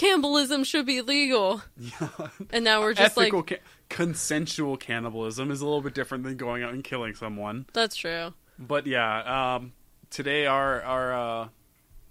cannibalism 0.00 0.64
should 0.64 0.86
be 0.86 1.00
legal, 1.02 1.62
Yeah. 1.76 2.08
and 2.50 2.64
now 2.64 2.80
we're 2.80 2.94
just 2.94 3.16
Ethical 3.18 3.40
like, 3.40 3.48
ca- 3.48 3.58
consensual 3.88 4.76
cannibalism 4.76 5.50
is 5.50 5.60
a 5.60 5.64
little 5.64 5.82
bit 5.82 5.94
different 5.94 6.24
than 6.24 6.36
going 6.36 6.62
out 6.62 6.72
and 6.72 6.82
killing 6.84 7.14
someone. 7.14 7.66
that's 7.72 7.96
true. 7.96 8.34
But 8.58 8.86
yeah, 8.86 9.54
um, 9.56 9.72
today 10.10 10.46
our 10.46 10.82
our 10.82 11.14
uh, 11.14 11.48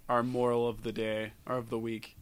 our 0.07 0.23
moral 0.23 0.67
of 0.67 0.83
the 0.83 0.91
day 0.91 1.33
or 1.45 1.57
of 1.57 1.69
the 1.69 1.77
week: 1.79 2.15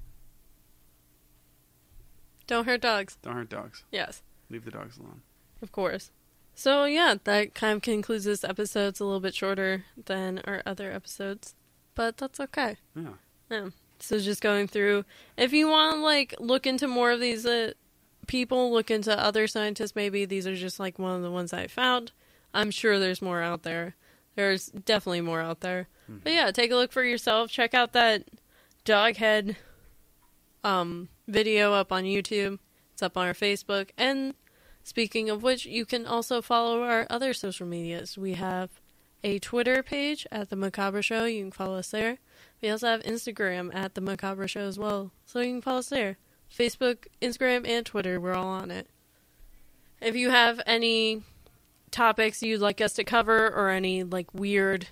Don't 2.47 2.65
hurt 2.65 2.81
dogs. 2.81 3.17
don't 3.21 3.35
hurt 3.35 3.49
dogs. 3.49 3.83
Yes. 3.91 4.21
Leave 4.49 4.63
the 4.65 4.71
dogs 4.71 4.97
alone. 4.97 5.21
Of 5.61 5.71
course. 5.71 6.11
So 6.55 6.85
yeah, 6.85 7.15
that 7.25 7.53
kind 7.53 7.75
of 7.77 7.81
concludes 7.81 8.23
this 8.25 8.43
episode. 8.43 8.87
It's 8.89 8.99
a 8.99 9.05
little 9.05 9.19
bit 9.19 9.35
shorter 9.35 9.85
than 10.05 10.39
our 10.45 10.63
other 10.65 10.91
episodes, 10.91 11.55
but 11.95 12.17
that's 12.17 12.39
okay. 12.39 12.77
Yeah. 12.95 13.13
Yeah. 13.51 13.69
So 13.99 14.19
just 14.19 14.41
going 14.41 14.67
through. 14.67 15.05
If 15.37 15.53
you 15.53 15.67
want 15.67 15.95
to 15.95 16.01
like 16.01 16.35
look 16.39 16.67
into 16.67 16.87
more 16.87 17.11
of 17.11 17.19
these 17.19 17.45
uh, 17.45 17.73
people, 18.27 18.71
look 18.71 18.91
into 18.91 19.17
other 19.17 19.47
scientists. 19.47 19.95
Maybe 19.95 20.25
these 20.25 20.47
are 20.47 20.55
just 20.55 20.79
like 20.79 20.99
one 20.99 21.15
of 21.15 21.21
the 21.21 21.31
ones 21.31 21.53
I 21.53 21.67
found. 21.67 22.11
I'm 22.53 22.71
sure 22.71 22.99
there's 22.99 23.21
more 23.21 23.41
out 23.41 23.63
there. 23.63 23.95
There's 24.35 24.67
definitely 24.67 25.21
more 25.21 25.41
out 25.41 25.61
there. 25.61 25.87
But 26.23 26.33
yeah, 26.33 26.51
take 26.51 26.71
a 26.71 26.75
look 26.75 26.91
for 26.91 27.03
yourself. 27.03 27.51
Check 27.51 27.73
out 27.73 27.93
that 27.93 28.23
dog 28.85 29.17
head 29.17 29.57
um, 30.63 31.09
video 31.27 31.73
up 31.73 31.91
on 31.91 32.03
YouTube. 32.03 32.59
It's 32.93 33.03
up 33.03 33.17
on 33.17 33.27
our 33.27 33.33
Facebook. 33.33 33.89
And 33.97 34.33
speaking 34.83 35.29
of 35.29 35.43
which, 35.43 35.65
you 35.65 35.85
can 35.85 36.05
also 36.05 36.41
follow 36.41 36.83
our 36.83 37.05
other 37.09 37.33
social 37.33 37.67
medias. 37.67 38.17
We 38.17 38.35
have 38.35 38.69
a 39.23 39.39
Twitter 39.39 39.83
page 39.83 40.25
at 40.31 40.49
The 40.49 40.55
Macabre 40.55 41.01
Show. 41.01 41.25
You 41.25 41.43
can 41.43 41.51
follow 41.51 41.77
us 41.77 41.89
there. 41.89 42.19
We 42.61 42.69
also 42.69 42.87
have 42.87 43.03
Instagram 43.03 43.73
at 43.73 43.95
The 43.95 44.01
Macabre 44.01 44.47
Show 44.47 44.61
as 44.61 44.79
well. 44.79 45.11
So 45.25 45.39
you 45.39 45.53
can 45.53 45.61
follow 45.61 45.79
us 45.79 45.89
there. 45.89 46.17
Facebook, 46.51 47.07
Instagram, 47.21 47.67
and 47.67 47.85
Twitter. 47.85 48.19
We're 48.19 48.33
all 48.33 48.47
on 48.47 48.71
it. 48.71 48.89
If 50.01 50.15
you 50.15 50.29
have 50.29 50.61
any 50.65 51.23
topics 51.91 52.43
you'd 52.43 52.61
like 52.61 52.81
us 52.81 52.93
to 52.93 53.03
cover 53.03 53.47
or 53.47 53.69
any 53.69 54.03
like 54.03 54.33
weird 54.33 54.87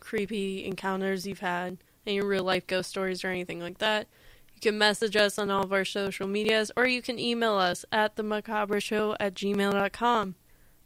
creepy 0.00 0.64
encounters 0.64 1.26
you've 1.26 1.40
had 1.40 1.76
any 2.06 2.20
real 2.20 2.44
life 2.44 2.66
ghost 2.66 2.88
stories 2.88 3.24
or 3.24 3.28
anything 3.28 3.60
like 3.60 3.78
that 3.78 4.06
you 4.54 4.60
can 4.60 4.78
message 4.78 5.16
us 5.16 5.38
on 5.38 5.50
all 5.50 5.62
of 5.62 5.72
our 5.72 5.84
social 5.84 6.26
medias 6.26 6.70
or 6.76 6.86
you 6.86 7.02
can 7.02 7.18
email 7.18 7.54
us 7.54 7.84
at 7.92 8.16
the 8.16 8.22
macabre 8.22 8.80
show 8.80 9.14
at 9.20 9.34
gmail.com 9.34 10.34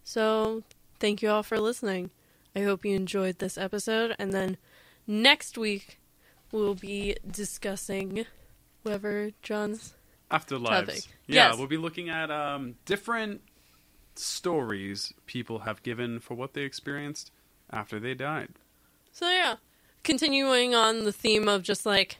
so 0.03 0.62
thank 0.98 1.22
you 1.22 1.30
all 1.30 1.42
for 1.42 1.61
listening 1.61 2.11
i 2.57 2.61
hope 2.61 2.84
you 2.84 2.94
enjoyed 2.94 3.38
this 3.38 3.57
episode 3.57 4.14
and 4.18 4.32
then 4.32 4.57
next 5.11 5.59
week 5.59 5.99
we'll 6.53 6.75
be 6.77 7.17
discussing 7.29 8.25
whatever 8.83 9.31
Jon's 9.43 9.95
Afterlives. 10.31 10.87
Topic. 10.87 11.03
Yeah, 11.27 11.49
Yes. 11.49 11.59
we'll 11.59 11.67
be 11.67 11.77
looking 11.77 12.09
at 12.09 12.31
um, 12.31 12.77
different 12.85 13.41
stories 14.15 15.13
people 15.27 15.61
have 15.61 15.83
given 15.83 16.21
for 16.21 16.35
what 16.35 16.55
they 16.55 16.63
experienced 16.63 17.33
after 17.71 17.99
they 17.99 18.15
died. 18.15 18.51
So 19.13 19.29
yeah, 19.29 19.57
continuing 20.05 20.75
on 20.75 21.05
the 21.05 21.13
theme 21.13 21.49
of 21.49 21.63
just 21.65 21.85
like 21.85 22.19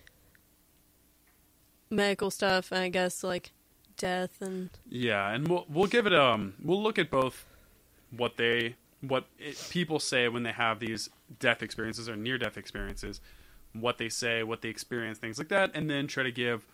medical 1.91 2.31
stuff, 2.31 2.73
I 2.73 2.89
guess 2.89 3.23
like 3.23 3.53
death 3.97 4.41
and 4.41 4.71
Yeah, 4.89 5.31
and 5.31 5.47
we'll 5.47 5.67
we'll 5.69 5.87
give 5.87 6.07
it 6.07 6.15
um 6.15 6.55
we'll 6.63 6.83
look 6.83 6.99
at 6.99 7.11
both 7.11 7.45
what 8.17 8.37
they 8.37 8.75
what 9.01 9.25
it, 9.39 9.63
people 9.71 9.99
say 9.99 10.29
when 10.29 10.43
they 10.43 10.53
have 10.53 10.79
these 10.81 11.09
death 11.39 11.63
experiences 11.63 12.09
or 12.09 12.17
near 12.17 12.39
death 12.39 12.57
experiences, 12.57 13.21
what 13.73 13.99
they 13.99 14.09
say, 14.09 14.43
what 14.43 14.63
they 14.63 14.69
experience, 14.69 15.19
things 15.19 15.39
like 15.39 15.49
that, 15.49 15.71
and 15.75 15.89
then 15.89 16.07
try 16.07 16.23
to 16.23 16.33
give 16.33 16.67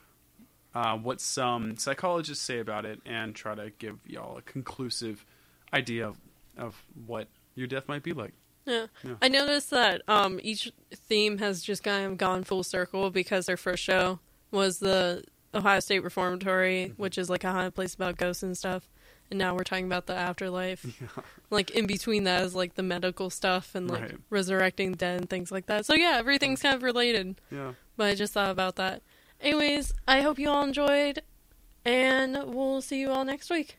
uh, 0.74 0.96
what 0.96 1.20
some 1.20 1.76
psychologists 1.76 2.44
say 2.44 2.58
about 2.58 2.84
it, 2.84 3.00
and 3.06 3.34
try 3.34 3.54
to 3.54 3.70
give 3.78 3.98
y'all 4.06 4.36
a 4.38 4.42
conclusive 4.42 5.24
idea 5.72 6.08
of, 6.08 6.16
of 6.58 6.84
what 7.06 7.28
your 7.54 7.66
death 7.66 7.88
might 7.88 8.02
be 8.02 8.12
like. 8.12 8.32
yeah. 8.66 8.86
Yeah. 9.02 9.14
I 9.22 9.28
noticed 9.28 9.70
that 9.70 10.02
um 10.08 10.38
each 10.42 10.72
theme 10.92 11.38
has 11.38 11.62
just 11.62 11.82
kind 11.82 12.06
of 12.06 12.18
gone 12.18 12.44
full 12.44 12.62
circle 12.62 13.10
because 13.10 13.46
their 13.46 13.56
first 13.56 13.82
show 13.82 14.18
was 14.50 14.78
the 14.78 15.24
Ohio 15.54 15.80
State 15.80 16.00
Reformatory, 16.04 16.92
which 16.96 17.16
is 17.16 17.30
like 17.30 17.44
a 17.44 17.52
haunted 17.52 17.74
place 17.74 17.94
about 17.94 18.16
ghosts 18.18 18.42
and 18.42 18.56
stuff. 18.56 18.88
And 19.30 19.38
now 19.38 19.54
we're 19.54 19.64
talking 19.64 19.86
about 19.86 20.06
the 20.06 20.14
afterlife. 20.14 20.84
Like 21.50 21.70
in 21.70 21.86
between 21.86 22.24
that 22.24 22.42
is 22.44 22.54
like 22.56 22.74
the 22.74 22.82
medical 22.82 23.30
stuff 23.30 23.74
and 23.76 23.88
like 23.88 24.02
Right. 24.02 24.14
resurrecting 24.30 24.92
dead 24.94 25.20
and 25.20 25.30
things 25.30 25.52
like 25.52 25.66
that. 25.66 25.86
So 25.86 25.94
yeah, 25.94 26.16
everything's 26.18 26.60
kind 26.60 26.74
of 26.74 26.82
related. 26.82 27.40
Yeah. 27.52 27.74
But 27.96 28.06
I 28.08 28.14
just 28.16 28.32
thought 28.32 28.50
about 28.50 28.74
that. 28.76 29.02
Anyways, 29.40 29.94
I 30.08 30.22
hope 30.22 30.38
you 30.40 30.48
all 30.50 30.64
enjoyed, 30.64 31.22
and 31.84 32.52
we'll 32.52 32.82
see 32.82 32.98
you 33.00 33.10
all 33.10 33.24
next 33.24 33.48
week. 33.48 33.78